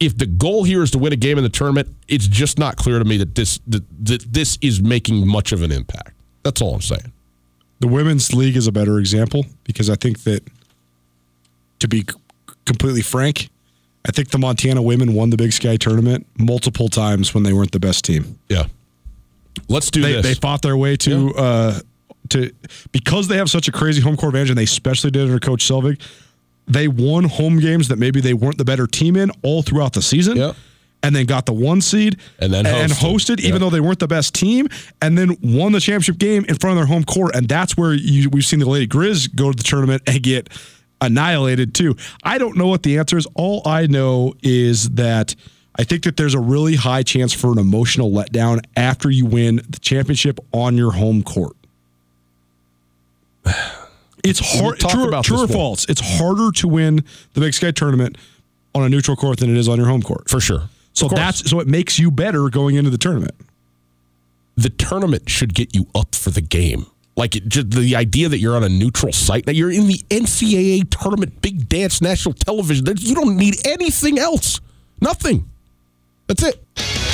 if 0.00 0.16
the 0.16 0.26
goal 0.26 0.64
here 0.64 0.82
is 0.82 0.90
to 0.92 0.98
win 0.98 1.12
a 1.12 1.16
game 1.16 1.38
in 1.38 1.44
the 1.44 1.50
tournament, 1.50 1.88
it's 2.08 2.26
just 2.26 2.58
not 2.58 2.76
clear 2.76 2.98
to 2.98 3.04
me 3.04 3.16
that 3.18 3.34
this 3.34 3.58
that, 3.66 3.84
that 4.06 4.32
this 4.32 4.58
is 4.60 4.82
making 4.82 5.26
much 5.26 5.52
of 5.52 5.62
an 5.62 5.72
impact. 5.72 6.12
That's 6.42 6.60
all 6.60 6.74
I'm 6.74 6.80
saying. 6.80 7.12
The 7.80 7.88
women's 7.88 8.32
league 8.34 8.56
is 8.56 8.66
a 8.66 8.72
better 8.72 8.98
example 8.98 9.46
because 9.64 9.90
I 9.90 9.96
think 9.96 10.22
that, 10.24 10.42
to 11.80 11.88
be 11.88 12.06
completely 12.64 13.02
frank, 13.02 13.48
I 14.06 14.12
think 14.12 14.30
the 14.30 14.38
Montana 14.38 14.82
women 14.82 15.14
won 15.14 15.30
the 15.30 15.36
Big 15.36 15.52
Sky 15.52 15.76
tournament 15.76 16.26
multiple 16.38 16.88
times 16.88 17.34
when 17.34 17.42
they 17.42 17.52
weren't 17.52 17.72
the 17.72 17.80
best 17.80 18.04
team. 18.04 18.38
Yeah, 18.48 18.66
let's 19.68 19.90
do 19.90 20.02
they, 20.02 20.14
this. 20.14 20.22
They 20.22 20.34
fought 20.34 20.62
their 20.62 20.76
way 20.76 20.96
to 20.96 21.32
yeah. 21.34 21.42
uh, 21.42 21.80
to 22.30 22.50
because 22.92 23.28
they 23.28 23.36
have 23.36 23.50
such 23.50 23.68
a 23.68 23.72
crazy 23.72 24.00
home 24.00 24.16
court 24.16 24.30
advantage, 24.30 24.50
and 24.50 24.58
they 24.58 24.64
especially 24.64 25.10
did 25.10 25.22
under 25.22 25.40
Coach 25.40 25.66
Selvig 25.66 26.00
they 26.66 26.88
won 26.88 27.24
home 27.24 27.58
games 27.58 27.88
that 27.88 27.98
maybe 27.98 28.20
they 28.20 28.34
weren't 28.34 28.58
the 28.58 28.64
better 28.64 28.86
team 28.86 29.16
in 29.16 29.30
all 29.42 29.62
throughout 29.62 29.92
the 29.92 30.02
season. 30.02 30.36
Yep. 30.36 30.56
And 31.02 31.14
then 31.14 31.26
got 31.26 31.44
the 31.44 31.52
one 31.52 31.82
seed 31.82 32.18
and 32.38 32.50
then 32.50 32.64
hosted, 32.64 32.82
and 32.82 32.92
hosted 32.92 33.40
even 33.40 33.60
though 33.60 33.68
they 33.68 33.80
weren't 33.80 33.98
the 33.98 34.08
best 34.08 34.34
team, 34.34 34.68
and 35.02 35.18
then 35.18 35.36
won 35.42 35.72
the 35.72 35.80
championship 35.80 36.16
game 36.16 36.46
in 36.46 36.54
front 36.54 36.72
of 36.72 36.76
their 36.78 36.86
home 36.86 37.04
court. 37.04 37.36
And 37.36 37.46
that's 37.46 37.76
where 37.76 37.92
you, 37.92 38.30
we've 38.30 38.44
seen 38.44 38.58
the 38.58 38.68
Lady 38.68 38.86
Grizz 38.86 39.34
go 39.34 39.50
to 39.50 39.56
the 39.56 39.62
tournament 39.62 40.02
and 40.06 40.22
get 40.22 40.48
annihilated 41.02 41.74
too. 41.74 41.94
I 42.22 42.38
don't 42.38 42.56
know 42.56 42.68
what 42.68 42.84
the 42.84 42.98
answer 42.98 43.18
is. 43.18 43.26
All 43.34 43.60
I 43.66 43.86
know 43.86 44.32
is 44.42 44.88
that 44.90 45.34
I 45.76 45.84
think 45.84 46.04
that 46.04 46.16
there's 46.16 46.32
a 46.32 46.40
really 46.40 46.76
high 46.76 47.02
chance 47.02 47.34
for 47.34 47.52
an 47.52 47.58
emotional 47.58 48.10
letdown 48.10 48.60
after 48.74 49.10
you 49.10 49.26
win 49.26 49.56
the 49.56 49.78
championship 49.80 50.40
on 50.52 50.78
your 50.78 50.92
home 50.92 51.22
court. 51.22 51.54
It's 54.24 54.40
hard. 54.40 54.82
We'll 54.82 55.10
true, 55.10 55.22
true 55.22 55.44
or 55.44 55.48
false? 55.48 55.84
It's 55.88 56.00
harder 56.00 56.50
to 56.52 56.68
win 56.68 57.04
the 57.34 57.40
Big 57.40 57.54
Sky 57.54 57.70
tournament 57.70 58.16
on 58.74 58.82
a 58.82 58.88
neutral 58.88 59.16
court 59.16 59.38
than 59.38 59.50
it 59.50 59.56
is 59.56 59.68
on 59.68 59.78
your 59.78 59.86
home 59.86 60.02
court. 60.02 60.28
For 60.28 60.40
sure. 60.40 60.68
So 60.94 61.08
that's 61.08 61.48
so 61.50 61.60
it 61.60 61.66
makes 61.66 61.98
you 61.98 62.10
better 62.10 62.48
going 62.48 62.76
into 62.76 62.90
the 62.90 62.98
tournament. 62.98 63.34
The 64.56 64.70
tournament 64.70 65.28
should 65.28 65.52
get 65.52 65.74
you 65.74 65.86
up 65.94 66.14
for 66.14 66.30
the 66.30 66.40
game. 66.40 66.86
Like 67.16 67.36
it, 67.36 67.48
just 67.48 67.70
the 67.70 67.96
idea 67.96 68.28
that 68.28 68.38
you're 68.38 68.56
on 68.56 68.64
a 68.64 68.68
neutral 68.68 69.12
site, 69.12 69.46
that 69.46 69.54
you're 69.54 69.70
in 69.70 69.88
the 69.88 69.98
NCAA 70.10 70.88
tournament, 70.90 71.42
big 71.42 71.68
dance, 71.68 72.00
national 72.00 72.34
television. 72.34 72.86
You 72.98 73.14
don't 73.14 73.36
need 73.36 73.66
anything 73.66 74.18
else. 74.18 74.60
Nothing. 75.00 75.48
That's 76.26 76.42
it. 76.42 77.13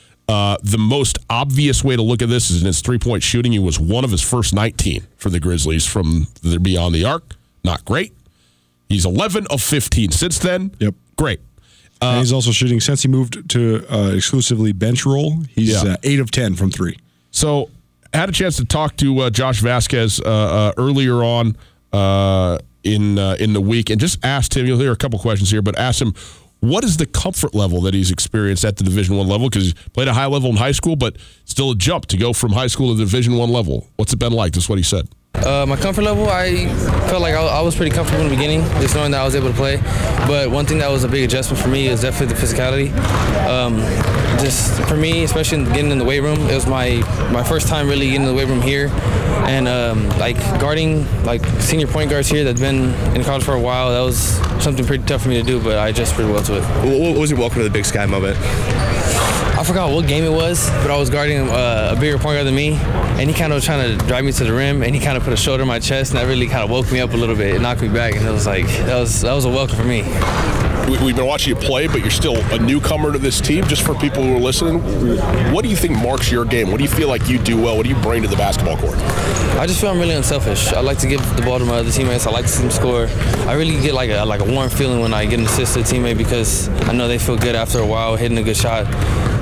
Uh, 0.31 0.55
the 0.63 0.77
most 0.77 1.17
obvious 1.29 1.83
way 1.83 1.93
to 1.93 2.01
look 2.01 2.21
at 2.21 2.29
this 2.29 2.49
is 2.49 2.61
in 2.61 2.65
his 2.65 2.79
three 2.79 2.97
point 2.97 3.21
shooting. 3.21 3.51
He 3.51 3.59
was 3.59 3.77
one 3.77 4.05
of 4.05 4.11
his 4.11 4.21
first 4.21 4.53
19 4.53 5.05
for 5.17 5.29
the 5.29 5.41
Grizzlies 5.41 5.85
from 5.85 6.27
the 6.41 6.57
beyond 6.57 6.95
the 6.95 7.03
arc. 7.03 7.35
Not 7.65 7.83
great. 7.83 8.13
He's 8.87 9.05
11 9.05 9.47
of 9.49 9.61
15 9.61 10.11
since 10.11 10.39
then. 10.39 10.71
Yep. 10.79 10.95
Great. 11.17 11.41
Uh, 11.99 12.19
he's 12.19 12.31
also 12.31 12.51
shooting 12.51 12.79
since 12.79 13.01
he 13.01 13.09
moved 13.09 13.49
to 13.49 13.85
uh, 13.93 14.13
exclusively 14.15 14.71
bench 14.71 15.05
role. 15.05 15.41
He's 15.49 15.83
yeah. 15.83 15.93
Uh, 15.93 15.97
8 16.01 16.19
of 16.21 16.31
10 16.31 16.55
from 16.55 16.71
three. 16.71 16.97
So, 17.31 17.69
I 18.13 18.17
had 18.17 18.29
a 18.29 18.33
chance 18.33 18.55
to 18.55 18.65
talk 18.65 18.95
to 18.97 19.19
uh, 19.19 19.29
Josh 19.29 19.61
Vazquez 19.61 20.21
earlier 20.77 21.23
on 21.25 21.57
in 22.83 23.17
in 23.17 23.53
the 23.53 23.61
week 23.61 23.89
and 23.89 23.99
just 23.99 24.23
asked 24.23 24.55
him. 24.55 24.65
You'll 24.65 24.79
hear 24.79 24.91
a 24.93 24.97
couple 24.97 25.19
questions 25.19 25.51
here, 25.51 25.61
but 25.61 25.77
asked 25.77 26.01
him 26.01 26.13
what 26.61 26.83
is 26.83 26.97
the 26.97 27.05
comfort 27.05 27.53
level 27.53 27.81
that 27.81 27.93
he's 27.93 28.11
experienced 28.11 28.63
at 28.63 28.77
the 28.77 28.83
Division 28.83 29.17
One 29.17 29.27
level? 29.27 29.49
Because 29.49 29.67
he 29.67 29.73
played 29.93 30.07
a 30.07 30.13
high 30.13 30.27
level 30.27 30.51
in 30.51 30.55
high 30.55 30.71
school, 30.71 30.95
but 30.95 31.17
still 31.45 31.71
a 31.71 31.75
jump 31.75 32.05
to 32.07 32.17
go 32.17 32.33
from 32.33 32.53
high 32.53 32.67
school 32.67 32.93
to 32.93 32.99
Division 32.99 33.35
One 33.35 33.49
level. 33.49 33.87
What's 33.97 34.13
it 34.13 34.19
been 34.19 34.31
like? 34.31 34.53
That's 34.53 34.69
what 34.69 34.77
he 34.77 34.83
said. 34.83 35.09
Uh, 35.35 35.65
my 35.67 35.75
comfort 35.75 36.03
level, 36.03 36.29
I 36.29 36.67
felt 37.09 37.21
like 37.21 37.33
I, 37.33 37.41
I, 37.41 37.61
was 37.61 37.75
pretty 37.75 37.91
comfortable 37.91 38.23
in 38.23 38.29
the 38.29 38.35
beginning, 38.35 38.61
just 38.81 38.95
knowing 38.95 39.11
that 39.11 39.21
I 39.21 39.23
was 39.23 39.35
able 39.35 39.47
to 39.49 39.55
play. 39.55 39.77
But 40.27 40.51
one 40.51 40.65
thing 40.65 40.77
that 40.79 40.89
was 40.89 41.03
a 41.03 41.07
big 41.07 41.23
adjustment 41.23 41.61
for 41.61 41.69
me 41.69 41.87
is 41.87 42.01
definitely 42.01 42.35
the 42.35 42.41
physicality. 42.41 42.91
Um, 43.47 43.77
just 44.39 44.81
for 44.87 44.95
me, 44.95 45.23
especially 45.23 45.63
getting 45.65 45.89
in 45.89 45.97
the 45.97 46.05
weight 46.05 46.19
room, 46.19 46.39
it 46.49 46.53
was 46.53 46.67
my 46.67 46.97
my 47.31 47.43
first 47.43 47.67
time 47.67 47.87
really 47.87 48.07
getting 48.07 48.21
in 48.21 48.27
the 48.27 48.33
weight 48.33 48.47
room 48.47 48.61
here, 48.61 48.89
and 49.47 49.67
um, 49.67 50.07
like 50.19 50.37
guarding 50.59 51.05
like 51.23 51.43
senior 51.59 51.87
point 51.87 52.09
guards 52.11 52.29
here 52.29 52.43
that've 52.43 52.59
been 52.59 52.93
in 53.15 53.23
college 53.23 53.43
for 53.43 53.53
a 53.53 53.59
while. 53.59 53.89
That 53.89 54.01
was 54.01 54.17
something 54.63 54.85
pretty 54.85 55.05
tough 55.05 55.23
for 55.23 55.29
me 55.29 55.41
to 55.41 55.43
do, 55.43 55.61
but 55.63 55.77
I 55.77 55.89
adjusted 55.89 56.15
pretty 56.15 56.31
well 56.31 56.43
to 56.43 56.57
it. 56.57 56.63
What 57.11 57.19
was 57.19 57.31
your 57.31 57.39
welcome 57.39 57.59
to 57.59 57.63
the 57.63 57.69
Big 57.69 57.85
Sky 57.85 58.05
moment? 58.05 58.37
I 59.61 59.63
forgot 59.63 59.91
what 59.91 60.07
game 60.07 60.23
it 60.23 60.31
was, 60.31 60.71
but 60.71 60.89
I 60.89 60.97
was 60.97 61.11
guarding 61.11 61.47
uh, 61.47 61.93
a 61.95 61.99
bigger 61.99 62.17
point 62.17 62.33
guard 62.33 62.47
than 62.47 62.55
me, 62.55 62.73
and 62.73 63.29
he 63.29 63.33
kind 63.35 63.53
of 63.53 63.57
was 63.57 63.63
trying 63.63 63.95
to 63.95 64.05
drive 64.07 64.25
me 64.25 64.31
to 64.31 64.43
the 64.43 64.51
rim, 64.51 64.81
and 64.81 64.95
he 64.95 64.99
kind 64.99 65.15
of 65.15 65.23
put 65.23 65.33
a 65.33 65.37
shoulder 65.37 65.61
on 65.61 65.67
my 65.67 65.77
chest, 65.77 66.13
and 66.13 66.19
that 66.19 66.25
really 66.25 66.47
kind 66.47 66.63
of 66.63 66.71
woke 66.71 66.91
me 66.91 66.99
up 66.99 67.13
a 67.13 67.15
little 67.15 67.35
bit. 67.35 67.53
It 67.53 67.61
knocked 67.61 67.83
me 67.83 67.87
back, 67.87 68.15
and 68.15 68.27
it 68.27 68.31
was 68.31 68.47
like 68.47 68.65
that 68.65 68.99
was 68.99 69.21
that 69.21 69.33
was 69.33 69.45
a 69.45 69.49
welcome 69.49 69.77
for 69.77 69.83
me. 69.83 70.01
We've 71.05 71.15
been 71.15 71.27
watching 71.27 71.55
you 71.55 71.61
play, 71.61 71.85
but 71.85 72.01
you're 72.01 72.09
still 72.09 72.37
a 72.51 72.57
newcomer 72.57 73.11
to 73.11 73.19
this 73.19 73.39
team. 73.39 73.63
Just 73.65 73.83
for 73.83 73.93
people 73.93 74.23
who 74.23 74.35
are 74.35 74.39
listening, 74.39 74.81
what 75.53 75.61
do 75.61 75.69
you 75.69 75.75
think 75.75 75.95
marks 75.95 76.31
your 76.31 76.43
game? 76.43 76.71
What 76.71 76.77
do 76.77 76.83
you 76.83 76.89
feel 76.89 77.07
like 77.07 77.29
you 77.29 77.37
do 77.37 77.61
well? 77.61 77.77
What 77.77 77.83
do 77.83 77.89
you 77.89 78.01
bring 78.01 78.23
to 78.23 78.27
the 78.27 78.35
basketball 78.37 78.77
court? 78.77 78.97
I 79.59 79.67
just 79.67 79.79
feel 79.79 79.91
I'm 79.91 79.99
really 79.99 80.15
unselfish. 80.15 80.73
I 80.73 80.79
like 80.79 80.97
to 80.97 81.07
give 81.07 81.21
the 81.35 81.43
ball 81.43 81.59
to 81.59 81.65
my 81.65 81.75
other 81.75 81.91
teammates. 81.91 82.25
I 82.25 82.31
like 82.31 82.45
to 82.45 82.51
see 82.51 82.63
them 82.63 82.71
score. 82.71 83.05
I 83.47 83.53
really 83.53 83.79
get 83.79 83.93
like 83.93 84.09
a 84.09 84.25
like 84.25 84.41
a 84.41 84.51
warm 84.51 84.71
feeling 84.71 85.01
when 85.01 85.13
I 85.13 85.25
get 85.27 85.37
an 85.37 85.45
assist 85.45 85.75
to 85.75 85.81
a 85.81 85.83
teammate 85.83 86.17
because 86.17 86.67
I 86.89 86.93
know 86.93 87.07
they 87.07 87.19
feel 87.19 87.37
good 87.37 87.55
after 87.55 87.77
a 87.77 87.85
while 87.85 88.15
hitting 88.15 88.39
a 88.39 88.43
good 88.43 88.57
shot. 88.57 88.87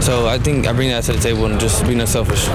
So 0.01 0.27
I 0.27 0.37
think 0.39 0.67
I 0.67 0.73
bring 0.73 0.89
that 0.89 1.03
to 1.05 1.13
the 1.13 1.19
table 1.19 1.45
and 1.45 1.59
just 1.59 1.85
being 1.85 1.99
unselfish. 1.99 2.47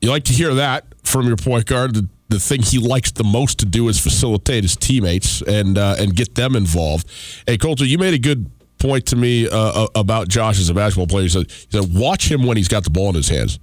You 0.00 0.10
like 0.10 0.24
to 0.24 0.32
hear 0.32 0.54
that 0.54 0.86
from 1.04 1.26
your 1.26 1.36
point 1.36 1.66
guard. 1.66 1.94
The, 1.94 2.08
the 2.28 2.38
thing 2.38 2.62
he 2.62 2.78
likes 2.78 3.10
the 3.10 3.24
most 3.24 3.58
to 3.58 3.66
do 3.66 3.88
is 3.88 3.98
facilitate 3.98 4.64
his 4.64 4.76
teammates 4.76 5.42
and 5.42 5.76
uh, 5.76 5.96
and 5.98 6.14
get 6.14 6.34
them 6.34 6.56
involved. 6.56 7.06
Hey, 7.46 7.58
Colter, 7.58 7.84
you 7.84 7.98
made 7.98 8.14
a 8.14 8.18
good 8.18 8.50
point 8.78 9.06
to 9.06 9.16
me 9.16 9.48
uh, 9.48 9.56
uh, 9.56 9.86
about 9.94 10.28
Josh 10.28 10.58
as 10.58 10.68
a 10.68 10.74
basketball 10.74 11.06
player. 11.06 11.24
He 11.24 11.28
said, 11.28 11.50
he 11.50 11.66
said, 11.70 11.94
watch 11.94 12.30
him 12.30 12.44
when 12.44 12.56
he's 12.56 12.68
got 12.68 12.84
the 12.84 12.90
ball 12.90 13.10
in 13.10 13.14
his 13.14 13.28
hands. 13.28 13.58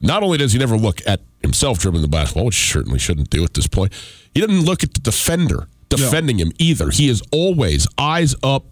Not 0.00 0.22
only 0.22 0.38
does 0.38 0.52
he 0.52 0.58
never 0.58 0.76
look 0.76 1.00
at 1.06 1.20
himself 1.42 1.78
dribbling 1.78 2.02
the 2.02 2.08
basketball, 2.08 2.46
which 2.46 2.72
certainly 2.72 2.98
shouldn't 2.98 3.30
do 3.30 3.42
at 3.42 3.54
this 3.54 3.66
point, 3.66 3.92
he 4.34 4.40
doesn't 4.40 4.64
look 4.64 4.82
at 4.82 4.94
the 4.94 5.00
defender 5.00 5.68
defending 5.88 6.36
no. 6.36 6.44
him 6.44 6.52
either. 6.58 6.90
He 6.90 7.08
is 7.08 7.22
always 7.32 7.86
eyes 7.98 8.34
up, 8.42 8.66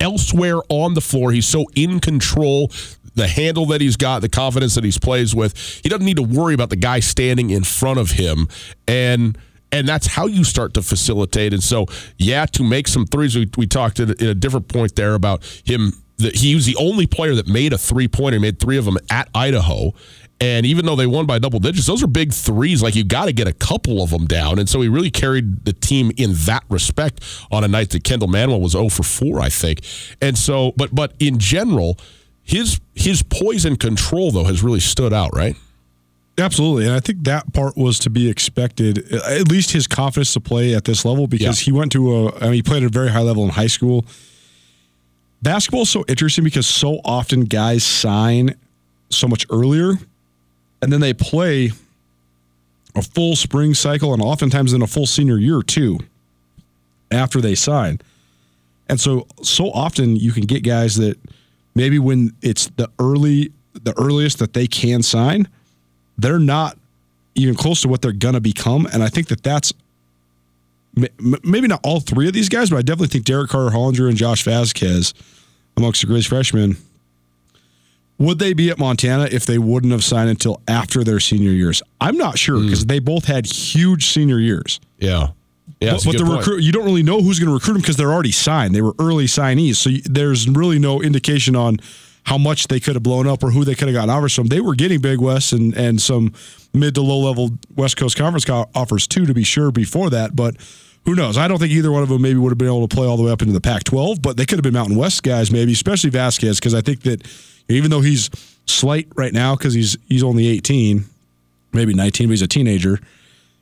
elsewhere 0.00 0.60
on 0.68 0.94
the 0.94 1.00
floor. 1.00 1.32
He's 1.32 1.46
so 1.46 1.66
in 1.74 2.00
control. 2.00 2.70
The 3.14 3.28
handle 3.28 3.66
that 3.66 3.82
he's 3.82 3.96
got, 3.96 4.22
the 4.22 4.28
confidence 4.28 4.74
that 4.74 4.84
he's 4.84 4.98
plays 4.98 5.34
with, 5.34 5.56
he 5.82 5.88
doesn't 5.90 6.06
need 6.06 6.16
to 6.16 6.22
worry 6.22 6.54
about 6.54 6.70
the 6.70 6.76
guy 6.76 7.00
standing 7.00 7.50
in 7.50 7.62
front 7.62 7.98
of 7.98 8.12
him. 8.12 8.48
And 8.88 9.36
and 9.70 9.88
that's 9.88 10.06
how 10.06 10.26
you 10.26 10.44
start 10.44 10.74
to 10.74 10.82
facilitate. 10.82 11.52
And 11.52 11.62
so, 11.62 11.86
yeah, 12.18 12.46
to 12.46 12.62
make 12.62 12.86
some 12.86 13.06
threes, 13.06 13.34
we, 13.34 13.50
we 13.56 13.66
talked 13.66 14.00
at 14.00 14.20
a, 14.20 14.30
a 14.30 14.34
different 14.34 14.68
point 14.68 14.94
there 14.96 15.14
about 15.14 15.44
him. 15.64 15.92
That 16.18 16.36
he 16.36 16.54
was 16.54 16.66
the 16.66 16.76
only 16.76 17.06
player 17.06 17.34
that 17.34 17.48
made 17.48 17.72
a 17.72 17.78
three 17.78 18.06
pointer. 18.06 18.38
Made 18.38 18.60
three 18.60 18.76
of 18.76 18.84
them 18.84 18.98
at 19.10 19.28
Idaho, 19.34 19.94
and 20.42 20.66
even 20.66 20.84
though 20.84 20.96
they 20.96 21.06
won 21.06 21.24
by 21.24 21.38
double 21.38 21.60
digits, 21.60 21.86
those 21.86 22.02
are 22.02 22.08
big 22.08 22.32
threes. 22.32 22.82
Like 22.82 22.96
you 22.96 23.04
got 23.04 23.26
to 23.26 23.32
get 23.32 23.46
a 23.46 23.52
couple 23.52 24.02
of 24.02 24.10
them 24.10 24.26
down. 24.26 24.58
And 24.58 24.68
so 24.68 24.80
he 24.80 24.88
really 24.88 25.10
carried 25.10 25.64
the 25.64 25.72
team 25.72 26.10
in 26.16 26.32
that 26.46 26.64
respect 26.68 27.22
on 27.52 27.62
a 27.62 27.68
night 27.68 27.90
that 27.90 28.02
Kendall 28.02 28.26
Manuel 28.26 28.60
was 28.60 28.72
0 28.72 28.88
for 28.88 29.04
4, 29.04 29.40
I 29.40 29.48
think. 29.48 29.82
And 30.20 30.36
so, 30.36 30.72
but 30.76 30.92
but 30.92 31.14
in 31.20 31.38
general, 31.38 31.96
his 32.42 32.80
his 32.96 33.22
poise 33.22 33.64
and 33.64 33.78
control 33.78 34.32
though 34.32 34.42
has 34.42 34.64
really 34.64 34.80
stood 34.80 35.12
out, 35.12 35.30
right? 35.32 35.56
Absolutely, 36.36 36.86
and 36.86 36.94
I 36.94 36.98
think 36.98 37.22
that 37.22 37.52
part 37.52 37.76
was 37.76 38.00
to 38.00 38.10
be 38.10 38.28
expected. 38.28 39.12
Uh, 39.12 39.20
at 39.28 39.48
least 39.48 39.70
his 39.70 39.86
confidence 39.86 40.32
to 40.32 40.40
play 40.40 40.74
at 40.74 40.86
this 40.86 41.04
level, 41.04 41.28
because 41.28 41.60
yeah. 41.60 41.66
he 41.66 41.72
went 41.72 41.92
to 41.92 42.16
a. 42.16 42.34
I 42.38 42.44
mean, 42.46 42.54
he 42.54 42.62
played 42.64 42.82
at 42.82 42.86
a 42.86 42.92
very 42.92 43.10
high 43.10 43.20
level 43.20 43.44
in 43.44 43.50
high 43.50 43.68
school. 43.68 44.06
Basketball 45.40 45.82
is 45.82 45.90
so 45.90 46.04
interesting 46.08 46.42
because 46.42 46.66
so 46.66 47.00
often 47.04 47.44
guys 47.44 47.84
sign 47.84 48.56
so 49.10 49.28
much 49.28 49.46
earlier 49.50 49.98
and 50.82 50.92
then 50.92 51.00
they 51.00 51.14
play 51.14 51.70
a 52.94 53.02
full 53.02 53.36
spring 53.36 53.72
cycle 53.72 54.12
and 54.12 54.20
oftentimes 54.20 54.72
in 54.72 54.82
a 54.82 54.86
full 54.86 55.06
senior 55.06 55.38
year 55.38 55.62
too 55.62 55.98
after 57.10 57.40
they 57.40 57.54
sign. 57.54 58.00
And 58.88 59.00
so 59.00 59.26
so 59.42 59.70
often 59.70 60.16
you 60.16 60.32
can 60.32 60.44
get 60.44 60.64
guys 60.64 60.96
that 60.96 61.16
maybe 61.74 61.98
when 61.98 62.34
it's 62.42 62.66
the 62.76 62.90
early 62.98 63.52
the 63.72 63.94
earliest 63.98 64.38
that 64.40 64.52
they 64.52 64.66
can 64.66 65.02
sign, 65.02 65.48
they're 66.18 66.38
not 66.38 66.76
even 67.34 67.54
close 67.54 67.80
to 67.80 67.88
what 67.88 68.02
they're 68.02 68.12
going 68.12 68.34
to 68.34 68.40
become 68.40 68.86
and 68.92 69.02
I 69.02 69.08
think 69.08 69.28
that 69.28 69.42
that's 69.42 69.72
maybe 71.42 71.68
not 71.68 71.80
all 71.84 72.00
three 72.00 72.28
of 72.28 72.34
these 72.34 72.50
guys, 72.50 72.68
but 72.68 72.76
I 72.76 72.82
definitely 72.82 73.06
think 73.06 73.24
Derrick 73.24 73.48
Carter 73.48 73.74
Hollinger 73.74 74.08
and 74.08 74.16
Josh 74.18 74.44
Vazquez 74.44 75.14
amongst 75.78 76.02
the 76.02 76.06
greatest 76.06 76.28
freshmen 76.28 76.76
would 78.22 78.38
they 78.38 78.52
be 78.52 78.70
at 78.70 78.78
Montana 78.78 79.28
if 79.30 79.46
they 79.46 79.58
wouldn't 79.58 79.92
have 79.92 80.04
signed 80.04 80.30
until 80.30 80.60
after 80.68 81.04
their 81.04 81.20
senior 81.20 81.50
years? 81.50 81.82
I'm 82.00 82.16
not 82.16 82.38
sure 82.38 82.60
because 82.60 82.84
mm. 82.84 82.88
they 82.88 82.98
both 82.98 83.24
had 83.24 83.46
huge 83.46 84.06
senior 84.06 84.38
years. 84.38 84.80
Yeah. 84.98 85.28
Yeah, 85.80 85.94
but, 85.94 86.04
but 86.04 86.18
the 86.18 86.24
recruit, 86.24 86.62
you 86.62 86.70
don't 86.70 86.84
really 86.84 87.02
know 87.02 87.20
who's 87.20 87.40
going 87.40 87.48
to 87.48 87.54
recruit 87.54 87.74
them 87.74 87.82
because 87.82 87.96
they're 87.96 88.12
already 88.12 88.30
signed. 88.30 88.72
They 88.72 88.82
were 88.82 88.94
early 89.00 89.26
signees, 89.26 89.76
so 89.76 89.90
there's 90.04 90.48
really 90.48 90.78
no 90.78 91.02
indication 91.02 91.56
on 91.56 91.78
how 92.24 92.38
much 92.38 92.68
they 92.68 92.78
could 92.78 92.94
have 92.94 93.02
blown 93.02 93.26
up 93.26 93.42
or 93.42 93.50
who 93.50 93.64
they 93.64 93.74
could 93.74 93.88
have 93.88 93.94
gotten 93.94 94.10
offers 94.10 94.34
from. 94.34 94.46
They 94.46 94.60
were 94.60 94.76
getting 94.76 95.00
Big 95.00 95.20
West 95.20 95.52
and 95.52 95.74
and 95.74 96.00
some 96.00 96.34
mid 96.72 96.94
to 96.94 97.02
low 97.02 97.18
level 97.18 97.50
West 97.74 97.96
Coast 97.96 98.16
Conference 98.16 98.48
offers 98.74 99.08
too, 99.08 99.26
to 99.26 99.34
be 99.34 99.42
sure. 99.42 99.72
Before 99.72 100.08
that, 100.10 100.36
but 100.36 100.56
who 101.04 101.16
knows? 101.16 101.36
I 101.36 101.48
don't 101.48 101.58
think 101.58 101.72
either 101.72 101.90
one 101.90 102.04
of 102.04 102.08
them 102.08 102.22
maybe 102.22 102.38
would 102.38 102.50
have 102.50 102.58
been 102.58 102.68
able 102.68 102.86
to 102.86 102.94
play 102.94 103.08
all 103.08 103.16
the 103.16 103.24
way 103.24 103.32
up 103.32 103.42
into 103.42 103.52
the 103.52 103.60
Pac-12, 103.60 104.22
but 104.22 104.36
they 104.36 104.46
could 104.46 104.58
have 104.58 104.62
been 104.62 104.74
Mountain 104.74 104.96
West 104.96 105.24
guys, 105.24 105.50
maybe, 105.50 105.72
especially 105.72 106.12
Vazquez, 106.12 106.58
because 106.58 106.74
I 106.74 106.80
think 106.80 107.02
that 107.02 107.26
even 107.68 107.90
though 107.90 108.00
he's 108.00 108.30
slight 108.66 109.08
right 109.14 109.32
now 109.32 109.56
because 109.56 109.74
he's 109.74 109.96
he's 110.08 110.22
only 110.22 110.48
18, 110.48 111.04
maybe 111.72 111.94
19, 111.94 112.28
but 112.28 112.32
he's 112.32 112.42
a 112.42 112.48
teenager. 112.48 113.00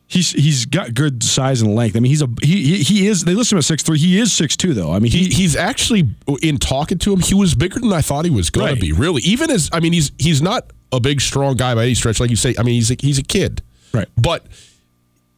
He's 0.07 0.33
he's 0.33 0.67
got 0.67 0.95
good 0.95 1.23
size 1.23 1.63
and 1.63 1.75
length. 1.75 1.97
I 1.97 2.01
mean, 2.01 2.11
he's 2.11 2.23
a 2.23 2.29
he 2.43 2.83
he, 2.83 3.07
is. 3.07 3.23
They 3.23 3.35
list 3.35 3.53
him 3.53 3.59
at 3.59 3.65
six 3.65 3.85
three. 3.85 3.97
He 3.97 4.19
is 4.19 4.33
six 4.33 4.57
two 4.57 4.75
though. 4.75 4.93
I 4.93 4.99
mean, 4.99 5.13
he, 5.13 5.25
he 5.25 5.35
he's 5.35 5.55
actually 5.55 6.09
in 6.43 6.59
talking 6.59 6.99
to 6.99 7.13
him. 7.13 7.21
He 7.21 7.35
was 7.35 7.55
bigger 7.55 7.79
than 7.79 7.93
I 7.93 8.01
thought 8.01 8.25
he 8.25 8.31
was 8.31 8.51
right. 8.57 8.75
to 8.75 8.81
be. 8.81 8.91
Really, 8.91 9.23
even 9.23 9.53
as 9.53 9.71
I 9.73 9.79
mean, 9.79 9.93
he's 9.93 10.11
he's 10.19 10.43
not 10.43 10.73
a 10.91 10.99
big 10.99 11.21
strong 11.21 11.55
guy 11.55 11.77
by 11.77 11.85
any 11.85 11.95
stretch. 11.95 12.19
Like 12.19 12.31
you 12.31 12.35
say, 12.35 12.57
I 12.59 12.65
mean, 12.65 12.75
he's 12.75 12.91
a, 12.91 12.97
he's 12.99 13.19
a 13.21 13.23
kid, 13.23 13.63
right? 13.95 14.09
But 14.17 14.45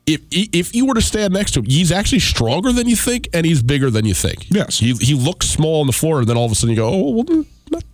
if 0.06 0.22
if 0.30 0.74
you 0.74 0.86
were 0.86 0.94
to 0.94 1.02
stand 1.02 1.34
next 1.34 1.52
to 1.52 1.60
him, 1.60 1.66
he's 1.66 1.92
actually 1.92 2.20
stronger 2.20 2.72
than 2.72 2.88
you 2.88 2.96
think, 2.96 3.28
and 3.32 3.44
he's 3.44 3.62
bigger 3.62 3.90
than 3.90 4.04
you 4.04 4.14
think. 4.14 4.50
Yes, 4.50 4.78
he 4.78 4.94
he 4.94 5.14
looks 5.14 5.48
small 5.48 5.80
on 5.80 5.86
the 5.86 5.92
floor, 5.92 6.20
and 6.20 6.28
then 6.28 6.36
all 6.36 6.46
of 6.46 6.52
a 6.52 6.54
sudden 6.54 6.70
you 6.70 6.76
go, 6.76 6.88
oh, 6.88 7.10
well, 7.10 7.24
not 7.24 7.46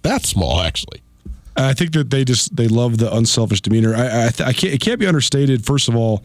that 0.02 0.24
small 0.24 0.60
actually. 0.60 1.00
I 1.56 1.72
think 1.74 1.92
that 1.92 2.10
they 2.10 2.24
just 2.24 2.54
they 2.54 2.68
love 2.68 2.98
the 2.98 3.14
unselfish 3.14 3.60
demeanor. 3.60 3.94
I 3.94 4.26
I, 4.26 4.28
th- 4.30 4.48
I 4.48 4.52
can't 4.52 4.74
it 4.74 4.80
can't 4.80 5.00
be 5.00 5.06
understated. 5.06 5.64
First 5.66 5.88
of 5.88 5.96
all, 5.96 6.22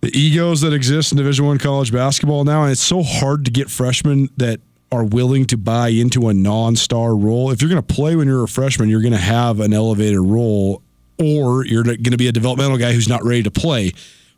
the 0.00 0.16
egos 0.16 0.60
that 0.62 0.72
exist 0.72 1.12
in 1.12 1.18
Division 1.18 1.46
One 1.46 1.58
college 1.58 1.92
basketball 1.92 2.44
now, 2.44 2.62
and 2.62 2.72
it's 2.72 2.80
so 2.80 3.02
hard 3.02 3.44
to 3.44 3.50
get 3.50 3.70
freshmen 3.70 4.30
that 4.36 4.60
are 4.92 5.04
willing 5.04 5.46
to 5.46 5.56
buy 5.56 5.88
into 5.88 6.28
a 6.28 6.34
non-star 6.34 7.14
role. 7.16 7.50
If 7.50 7.60
you're 7.60 7.68
going 7.68 7.82
to 7.82 7.94
play 7.94 8.14
when 8.14 8.28
you're 8.28 8.44
a 8.44 8.48
freshman, 8.48 8.88
you're 8.88 9.02
going 9.02 9.12
to 9.12 9.18
have 9.18 9.60
an 9.60 9.74
elevated 9.74 10.20
role, 10.20 10.80
or 11.18 11.66
you're 11.66 11.82
going 11.82 12.04
to 12.04 12.16
be 12.16 12.28
a 12.28 12.32
developmental 12.32 12.78
guy 12.78 12.92
who's 12.92 13.08
not 13.08 13.24
ready 13.24 13.42
to 13.42 13.50
play. 13.50 13.92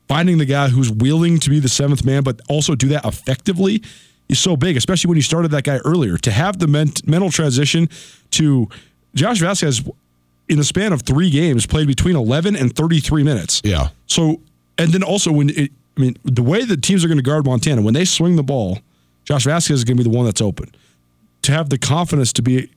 Finding 0.08 0.38
the 0.38 0.46
guy 0.46 0.68
who's 0.68 0.90
willing 0.90 1.38
to 1.40 1.50
be 1.50 1.60
the 1.60 1.68
seventh 1.68 2.02
man, 2.02 2.22
but 2.22 2.40
also 2.48 2.74
do 2.74 2.88
that 2.88 3.04
effectively 3.04 3.82
is 4.28 4.38
so 4.38 4.56
big, 4.56 4.76
especially 4.76 5.08
when 5.08 5.16
you 5.16 5.22
started 5.22 5.50
that 5.52 5.64
guy 5.64 5.78
earlier. 5.78 6.16
To 6.18 6.30
have 6.30 6.58
the 6.58 6.66
ment- 6.66 7.06
mental 7.06 7.30
transition 7.30 7.88
to 8.32 8.68
Josh 9.14 9.40
Vazquez 9.40 9.88
in 10.48 10.58
the 10.58 10.64
span 10.64 10.92
of 10.92 11.02
three 11.02 11.30
games 11.30 11.66
played 11.66 11.86
between 11.86 12.16
11 12.16 12.56
and 12.56 12.74
33 12.74 13.22
minutes. 13.22 13.60
Yeah. 13.64 13.88
So, 14.06 14.40
and 14.78 14.92
then 14.92 15.02
also 15.02 15.32
when 15.32 15.50
it, 15.50 15.70
I 15.96 16.00
mean, 16.00 16.16
the 16.24 16.42
way 16.42 16.64
the 16.64 16.76
teams 16.76 17.04
are 17.04 17.08
going 17.08 17.18
to 17.18 17.22
guard 17.22 17.44
Montana, 17.44 17.82
when 17.82 17.94
they 17.94 18.04
swing 18.04 18.36
the 18.36 18.42
ball, 18.42 18.78
Josh 19.24 19.46
Vazquez 19.46 19.72
is 19.72 19.84
going 19.84 19.96
to 19.96 20.04
be 20.04 20.10
the 20.10 20.16
one 20.16 20.24
that's 20.26 20.40
open. 20.40 20.72
To 21.42 21.52
have 21.52 21.70
the 21.70 21.78
confidence 21.78 22.32
to 22.34 22.42
be, 22.42 22.70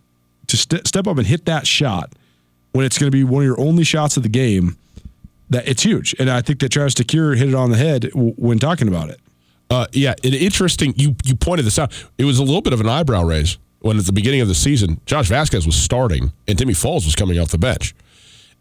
to 0.48 0.58
st- 0.58 0.88
step 0.88 1.08
up 1.08 1.18
and 1.18 1.28
hit 1.28 1.46
that 1.46 1.68
shot 1.68 2.12
when 2.72 2.86
it's 2.86 2.98
going 2.98 3.12
to 3.12 3.16
be 3.16 3.24
one 3.24 3.44
of 3.44 3.46
your 3.46 3.60
only 3.60 3.84
shots 3.84 4.18
of 4.18 4.24
the 4.24 4.30
game, 4.30 4.78
that 5.50 5.68
it's 5.68 5.84
huge. 5.84 6.16
And 6.18 6.30
I 6.30 6.42
think 6.42 6.60
that 6.60 6.70
Travis 6.70 6.94
DeCuire 6.94 7.38
hit 7.38 7.50
it 7.50 7.56
on 7.56 7.72
the 7.72 7.78
head 7.78 8.04
w- 8.12 8.34
when 8.38 8.58
talking 8.60 8.88
about 8.88 9.10
it. 9.10 9.20
Uh, 9.72 9.88
yeah, 9.94 10.14
an 10.26 10.34
interesting. 10.34 10.94
You 10.98 11.16
you 11.24 11.34
pointed 11.34 11.66
this 11.66 11.80
out. 11.80 11.94
It 12.18 12.26
was 12.26 12.40
a 12.40 12.44
little 12.44 12.62
bit 12.62 12.74
of 12.74 12.82
an 12.82 12.90
eyebrow 12.90 13.24
raise 13.24 13.58
when 13.80 13.98
at 13.98 14.06
the 14.06 14.12
beginning 14.12 14.42
of 14.42 14.50
the 14.50 14.54
season, 14.54 15.00
Josh 15.06 15.30
Vazquez 15.30 15.66
was 15.66 15.76
starting 15.76 16.34
and 16.48 16.60
Timmy 16.60 16.74
Falls 16.74 17.06
was 17.06 17.16
coming 17.16 17.40
off 17.40 17.50
the 17.50 17.58
bench. 17.58 17.96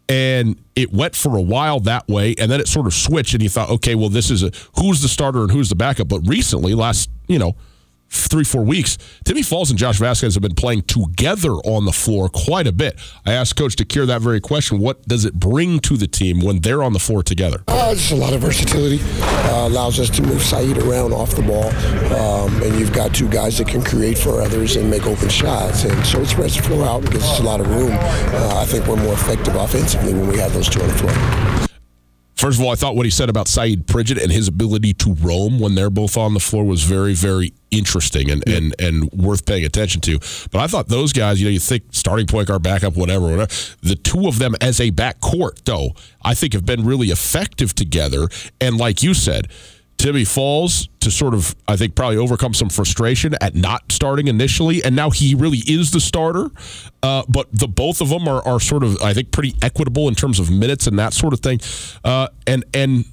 And 0.09 0.59
it 0.75 0.91
went 0.91 1.15
for 1.15 1.37
a 1.37 1.41
while 1.41 1.79
that 1.81 2.07
way, 2.07 2.33
and 2.37 2.49
then 2.49 2.59
it 2.59 2.67
sort 2.67 2.87
of 2.87 2.93
switched, 2.93 3.33
and 3.33 3.43
you 3.43 3.49
thought, 3.49 3.69
okay, 3.69 3.93
well, 3.93 4.09
this 4.09 4.31
is 4.31 4.41
a 4.41 4.51
who's 4.79 5.01
the 5.01 5.07
starter 5.07 5.41
and 5.41 5.51
who's 5.51 5.69
the 5.69 5.75
backup. 5.75 6.07
But 6.07 6.21
recently, 6.25 6.75
last 6.75 7.09
you 7.27 7.37
know 7.37 7.55
three, 8.11 8.43
four 8.43 8.63
weeks, 8.63 8.97
Timmy 9.23 9.41
Falls 9.41 9.69
and 9.69 9.79
Josh 9.79 9.99
Vazquez 9.99 10.33
have 10.33 10.41
been 10.41 10.55
playing 10.55 10.83
together 10.83 11.51
on 11.51 11.85
the 11.85 11.91
floor 11.91 12.29
quite 12.29 12.67
a 12.67 12.71
bit. 12.71 12.99
I 13.25 13.33
asked 13.33 13.55
Coach 13.55 13.75
DeCuire 13.75 14.07
that 14.07 14.21
very 14.21 14.41
question. 14.41 14.79
What 14.79 15.07
does 15.07 15.25
it 15.25 15.33
bring 15.33 15.79
to 15.81 15.97
the 15.97 16.07
team 16.07 16.41
when 16.41 16.59
they're 16.59 16.83
on 16.83 16.93
the 16.93 16.99
floor 16.99 17.23
together? 17.23 17.63
Uh, 17.67 17.93
just 17.93 18.11
a 18.11 18.15
lot 18.15 18.33
of 18.33 18.41
versatility. 18.41 18.99
Uh, 19.21 19.67
allows 19.67 19.99
us 19.99 20.09
to 20.11 20.21
move 20.21 20.41
Saeed 20.41 20.77
around 20.77 21.13
off 21.13 21.35
the 21.35 21.41
ball. 21.41 21.69
Um, 22.15 22.61
and 22.61 22.79
you've 22.79 22.93
got 22.93 23.13
two 23.13 23.29
guys 23.29 23.57
that 23.57 23.67
can 23.67 23.83
create 23.83 24.17
for 24.17 24.41
others 24.41 24.75
and 24.75 24.89
make 24.89 25.05
open 25.05 25.29
shots. 25.29 25.85
And 25.85 26.05
so 26.05 26.21
it 26.21 26.27
spreads 26.27 26.55
the 26.55 26.63
floor 26.63 26.85
out 26.85 27.01
and 27.03 27.11
gives 27.11 27.25
us 27.25 27.39
a 27.39 27.43
lot 27.43 27.59
of 27.59 27.69
room. 27.69 27.91
Uh, 27.91 28.61
I 28.61 28.65
think 28.65 28.87
we're 28.87 28.97
more 28.97 29.13
effective 29.13 29.55
offensively 29.55 30.13
when 30.13 30.27
we 30.27 30.37
have 30.37 30.53
those 30.53 30.69
two 30.69 30.81
on 30.81 30.87
the 30.87 30.93
floor. 30.93 31.70
First 32.41 32.57
of 32.57 32.65
all, 32.65 32.71
I 32.71 32.75
thought 32.75 32.95
what 32.95 33.05
he 33.05 33.11
said 33.11 33.29
about 33.29 33.47
Saeed 33.47 33.85
Pridgett 33.85 34.17
and 34.17 34.31
his 34.31 34.47
ability 34.47 34.95
to 34.95 35.13
roam 35.13 35.59
when 35.59 35.75
they're 35.75 35.91
both 35.91 36.17
on 36.17 36.33
the 36.33 36.39
floor 36.39 36.63
was 36.63 36.81
very, 36.81 37.13
very 37.13 37.53
interesting 37.69 38.31
and, 38.31 38.43
yeah. 38.47 38.55
and, 38.55 38.75
and 38.79 39.11
worth 39.11 39.45
paying 39.45 39.63
attention 39.63 40.01
to. 40.01 40.17
But 40.49 40.55
I 40.55 40.65
thought 40.65 40.87
those 40.87 41.13
guys, 41.13 41.39
you 41.39 41.45
know, 41.45 41.51
you 41.51 41.59
think 41.59 41.83
starting 41.91 42.25
point 42.25 42.47
guard, 42.47 42.63
backup, 42.63 42.95
whatever, 42.95 43.29
whatever. 43.29 43.45
The 43.83 43.93
two 43.93 44.27
of 44.27 44.39
them 44.39 44.55
as 44.59 44.81
a 44.81 44.89
backcourt, 44.89 45.65
though, 45.65 45.91
I 46.23 46.33
think 46.33 46.53
have 46.53 46.65
been 46.65 46.83
really 46.83 47.09
effective 47.09 47.75
together. 47.75 48.27
And 48.59 48.75
like 48.75 49.03
you 49.03 49.13
said, 49.13 49.47
Timmy 50.01 50.25
Falls 50.25 50.89
to 51.01 51.11
sort 51.11 51.35
of, 51.35 51.55
I 51.67 51.77
think, 51.77 51.93
probably 51.93 52.17
overcome 52.17 52.55
some 52.55 52.69
frustration 52.69 53.35
at 53.39 53.53
not 53.53 53.91
starting 53.91 54.27
initially, 54.27 54.83
and 54.83 54.95
now 54.95 55.11
he 55.11 55.35
really 55.35 55.59
is 55.67 55.91
the 55.91 55.99
starter. 55.99 56.49
Uh, 57.03 57.21
but 57.29 57.47
the 57.51 57.67
both 57.67 58.01
of 58.01 58.09
them 58.09 58.27
are, 58.27 58.41
are 58.41 58.59
sort 58.59 58.83
of, 58.83 58.99
I 59.03 59.13
think, 59.13 59.31
pretty 59.31 59.53
equitable 59.61 60.07
in 60.07 60.15
terms 60.15 60.39
of 60.39 60.49
minutes 60.49 60.87
and 60.87 60.97
that 60.97 61.13
sort 61.13 61.33
of 61.33 61.41
thing. 61.41 61.59
Uh, 62.03 62.29
and 62.47 62.65
and 62.73 63.05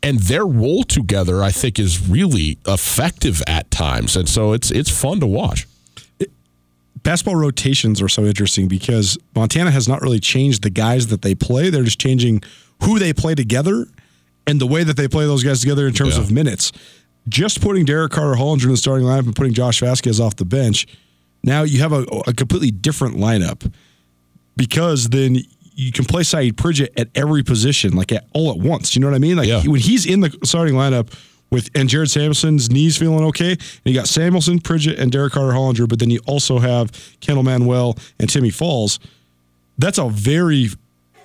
and 0.00 0.20
their 0.20 0.46
role 0.46 0.84
together, 0.84 1.42
I 1.42 1.50
think, 1.50 1.80
is 1.80 2.08
really 2.08 2.56
effective 2.68 3.42
at 3.48 3.68
times, 3.72 4.14
and 4.14 4.28
so 4.28 4.52
it's 4.52 4.70
it's 4.70 4.90
fun 4.90 5.18
to 5.18 5.26
watch. 5.26 5.66
basketball 7.02 7.34
rotations 7.34 8.00
are 8.00 8.08
so 8.08 8.24
interesting 8.24 8.68
because 8.68 9.18
Montana 9.34 9.72
has 9.72 9.88
not 9.88 10.00
really 10.02 10.20
changed 10.20 10.62
the 10.62 10.70
guys 10.70 11.08
that 11.08 11.22
they 11.22 11.34
play; 11.34 11.68
they're 11.68 11.82
just 11.82 12.00
changing 12.00 12.44
who 12.84 13.00
they 13.00 13.12
play 13.12 13.34
together 13.34 13.88
and 14.46 14.60
the 14.60 14.66
way 14.66 14.84
that 14.84 14.96
they 14.96 15.08
play 15.08 15.24
those 15.24 15.42
guys 15.42 15.60
together 15.60 15.86
in 15.86 15.92
terms 15.92 16.16
yeah. 16.16 16.22
of 16.22 16.32
minutes. 16.32 16.72
Just 17.28 17.60
putting 17.60 17.84
Derrick 17.84 18.12
Carter 18.12 18.34
Hollinger 18.34 18.64
in 18.64 18.70
the 18.70 18.76
starting 18.76 19.06
lineup 19.06 19.26
and 19.26 19.36
putting 19.36 19.52
Josh 19.52 19.80
Vazquez 19.80 20.18
off 20.18 20.36
the 20.36 20.44
bench, 20.44 20.86
now 21.44 21.62
you 21.62 21.78
have 21.78 21.92
a, 21.92 22.02
a 22.26 22.32
completely 22.32 22.70
different 22.70 23.16
lineup 23.16 23.72
because 24.56 25.08
then 25.08 25.36
you 25.74 25.92
can 25.92 26.04
play 26.04 26.22
Saeed 26.22 26.56
Pridgett 26.56 26.92
at 26.98 27.08
every 27.14 27.42
position, 27.42 27.94
like 27.94 28.12
at, 28.12 28.26
all 28.34 28.50
at 28.50 28.58
once. 28.58 28.94
You 28.94 29.00
know 29.00 29.08
what 29.08 29.16
I 29.16 29.20
mean? 29.20 29.36
Like 29.36 29.48
yeah. 29.48 29.62
when 29.64 29.80
he's 29.80 30.06
in 30.06 30.20
the 30.20 30.36
starting 30.44 30.74
lineup 30.74 31.12
with 31.50 31.68
and 31.74 31.88
Jared 31.88 32.10
Samuelson's 32.10 32.70
knees 32.70 32.96
feeling 32.96 33.24
okay, 33.26 33.52
and 33.52 33.60
you 33.84 33.94
got 33.94 34.08
Samuelson, 34.08 34.58
Pridgett, 34.58 34.98
and 34.98 35.12
Derrick 35.12 35.34
Carter 35.34 35.52
Hollinger, 35.52 35.88
but 35.88 35.98
then 35.98 36.10
you 36.10 36.20
also 36.26 36.58
have 36.58 36.90
Kendall 37.20 37.44
Manuel 37.44 37.96
and 38.18 38.28
Timmy 38.28 38.50
Falls. 38.50 38.98
That's 39.78 39.98
a 39.98 40.08
very 40.08 40.68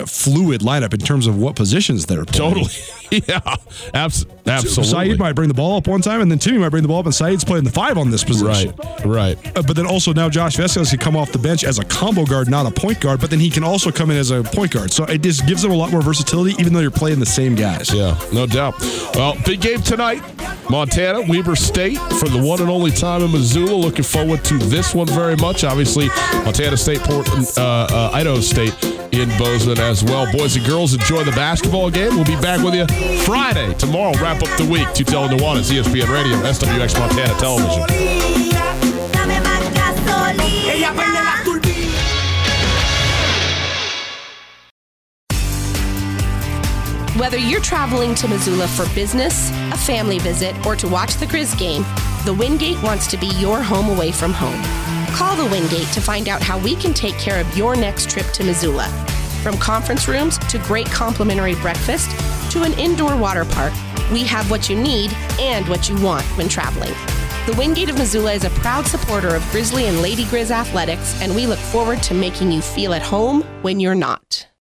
fluid 0.05 0.61
lineup 0.61 0.93
in 0.93 0.99
terms 0.99 1.27
of 1.27 1.37
what 1.37 1.55
positions 1.55 2.05
they're 2.05 2.25
playing. 2.25 2.53
Totally. 2.53 2.73
yeah. 3.27 3.55
Abs- 3.93 4.25
absolutely. 4.45 5.09
Saeed 5.09 5.19
might 5.19 5.33
bring 5.33 5.47
the 5.47 5.53
ball 5.53 5.77
up 5.77 5.87
one 5.87 6.01
time, 6.01 6.21
and 6.21 6.29
then 6.29 6.39
Timmy 6.39 6.57
might 6.57 6.69
bring 6.69 6.83
the 6.83 6.87
ball 6.87 6.99
up, 6.99 7.05
and 7.05 7.15
Saeed's 7.15 7.43
playing 7.43 7.63
the 7.63 7.71
five 7.71 7.97
on 7.97 8.11
this 8.11 8.23
position. 8.23 8.73
Right. 9.05 9.05
Right. 9.05 9.57
Uh, 9.57 9.63
but 9.63 9.75
then 9.75 9.85
also 9.85 10.13
now 10.13 10.29
Josh 10.29 10.57
Vazquez 10.57 10.89
can 10.89 10.99
come 10.99 11.15
off 11.15 11.31
the 11.31 11.39
bench 11.39 11.63
as 11.63 11.79
a 11.79 11.85
combo 11.85 12.25
guard, 12.25 12.49
not 12.49 12.65
a 12.65 12.71
point 12.71 12.99
guard, 13.01 13.19
but 13.19 13.29
then 13.29 13.39
he 13.39 13.49
can 13.49 13.63
also 13.63 13.91
come 13.91 14.11
in 14.11 14.17
as 14.17 14.31
a 14.31 14.43
point 14.43 14.71
guard. 14.71 14.91
So 14.91 15.05
it 15.05 15.21
just 15.21 15.47
gives 15.47 15.61
them 15.61 15.71
a 15.71 15.75
lot 15.75 15.91
more 15.91 16.01
versatility, 16.01 16.55
even 16.59 16.73
though 16.73 16.81
you're 16.81 16.91
playing 16.91 17.19
the 17.19 17.25
same 17.25 17.55
guys. 17.55 17.93
Yeah, 17.93 18.19
no 18.33 18.45
doubt. 18.45 18.79
Well, 19.15 19.35
big 19.45 19.61
game 19.61 19.81
tonight. 19.81 20.21
Montana, 20.69 21.21
Weber 21.21 21.55
State 21.55 21.97
for 22.19 22.27
the 22.27 22.41
one 22.41 22.59
and 22.61 22.69
only 22.69 22.91
time 22.91 23.21
in 23.21 23.31
Missoula. 23.31 23.73
Looking 23.73 24.03
forward 24.03 24.43
to 24.45 24.57
this 24.57 24.93
one 24.93 25.07
very 25.07 25.37
much. 25.37 25.63
Obviously, 25.63 26.09
Montana 26.43 26.75
State, 26.77 26.99
Portland, 26.99 27.47
uh, 27.57 27.87
uh, 27.89 28.11
Idaho 28.13 28.41
State 28.41 28.73
in 29.11 29.29
Bozeman 29.37 29.79
as 29.79 30.03
well. 30.03 30.31
Boys 30.31 30.55
and 30.55 30.65
girls, 30.65 30.93
enjoy 30.93 31.23
the 31.23 31.31
basketball 31.31 31.89
game. 31.89 32.15
We'll 32.15 32.25
be 32.25 32.35
back 32.35 32.63
with 32.63 32.75
you 32.75 32.87
Friday. 33.23 33.73
Tomorrow, 33.75 34.13
wrap 34.19 34.41
up 34.41 34.57
the 34.57 34.65
week. 34.65 34.87
Tutela 34.89 35.29
Nuanez, 35.29 35.71
ESPN 35.71 36.11
Radio, 36.11 36.37
SWX 36.37 36.99
Montana 36.99 37.33
Television. 37.39 38.37
Whether 47.17 47.39
you're 47.39 47.61
traveling 47.61 48.13
to 48.15 48.27
Missoula 48.27 48.67
for 48.67 48.87
business, 48.93 49.49
a 49.73 49.77
family 49.77 50.19
visit, 50.19 50.55
or 50.67 50.75
to 50.75 50.87
watch 50.87 51.15
the 51.15 51.25
Grizz 51.25 51.57
game, 51.57 51.83
the 52.25 52.33
Wingate 52.33 52.81
wants 52.83 53.07
to 53.07 53.17
be 53.17 53.27
your 53.39 53.63
home 53.63 53.89
away 53.89 54.11
from 54.11 54.31
home. 54.31 54.61
Call 55.17 55.35
the 55.35 55.45
Wingate 55.45 55.91
to 55.93 55.99
find 55.99 56.29
out 56.29 56.43
how 56.43 56.59
we 56.59 56.75
can 56.75 56.93
take 56.93 57.15
care 57.15 57.41
of 57.41 57.57
your 57.57 57.75
next 57.75 58.07
trip 58.07 58.27
to 58.33 58.43
Missoula. 58.43 58.87
From 59.41 59.57
conference 59.57 60.07
rooms 60.07 60.37
to 60.37 60.59
great 60.59 60.85
complimentary 60.91 61.55
breakfast 61.55 62.11
to 62.51 62.61
an 62.61 62.73
indoor 62.73 63.17
water 63.17 63.43
park, 63.43 63.73
we 64.11 64.23
have 64.25 64.51
what 64.51 64.69
you 64.69 64.75
need 64.75 65.11
and 65.39 65.67
what 65.69 65.89
you 65.89 65.99
want 66.03 66.23
when 66.37 66.47
traveling. 66.47 66.93
The 67.47 67.55
Wingate 67.57 67.89
of 67.89 67.97
Missoula 67.97 68.33
is 68.33 68.43
a 68.43 68.51
proud 68.51 68.85
supporter 68.85 69.35
of 69.35 69.41
Grizzly 69.49 69.87
and 69.87 70.03
Lady 70.03 70.23
Grizz 70.25 70.51
athletics, 70.51 71.19
and 71.19 71.33
we 71.33 71.47
look 71.47 71.57
forward 71.57 72.03
to 72.03 72.13
making 72.13 72.51
you 72.51 72.61
feel 72.61 72.93
at 72.93 73.01
home 73.01 73.41
when 73.63 73.79
you're 73.79 73.95
not. 73.95 74.47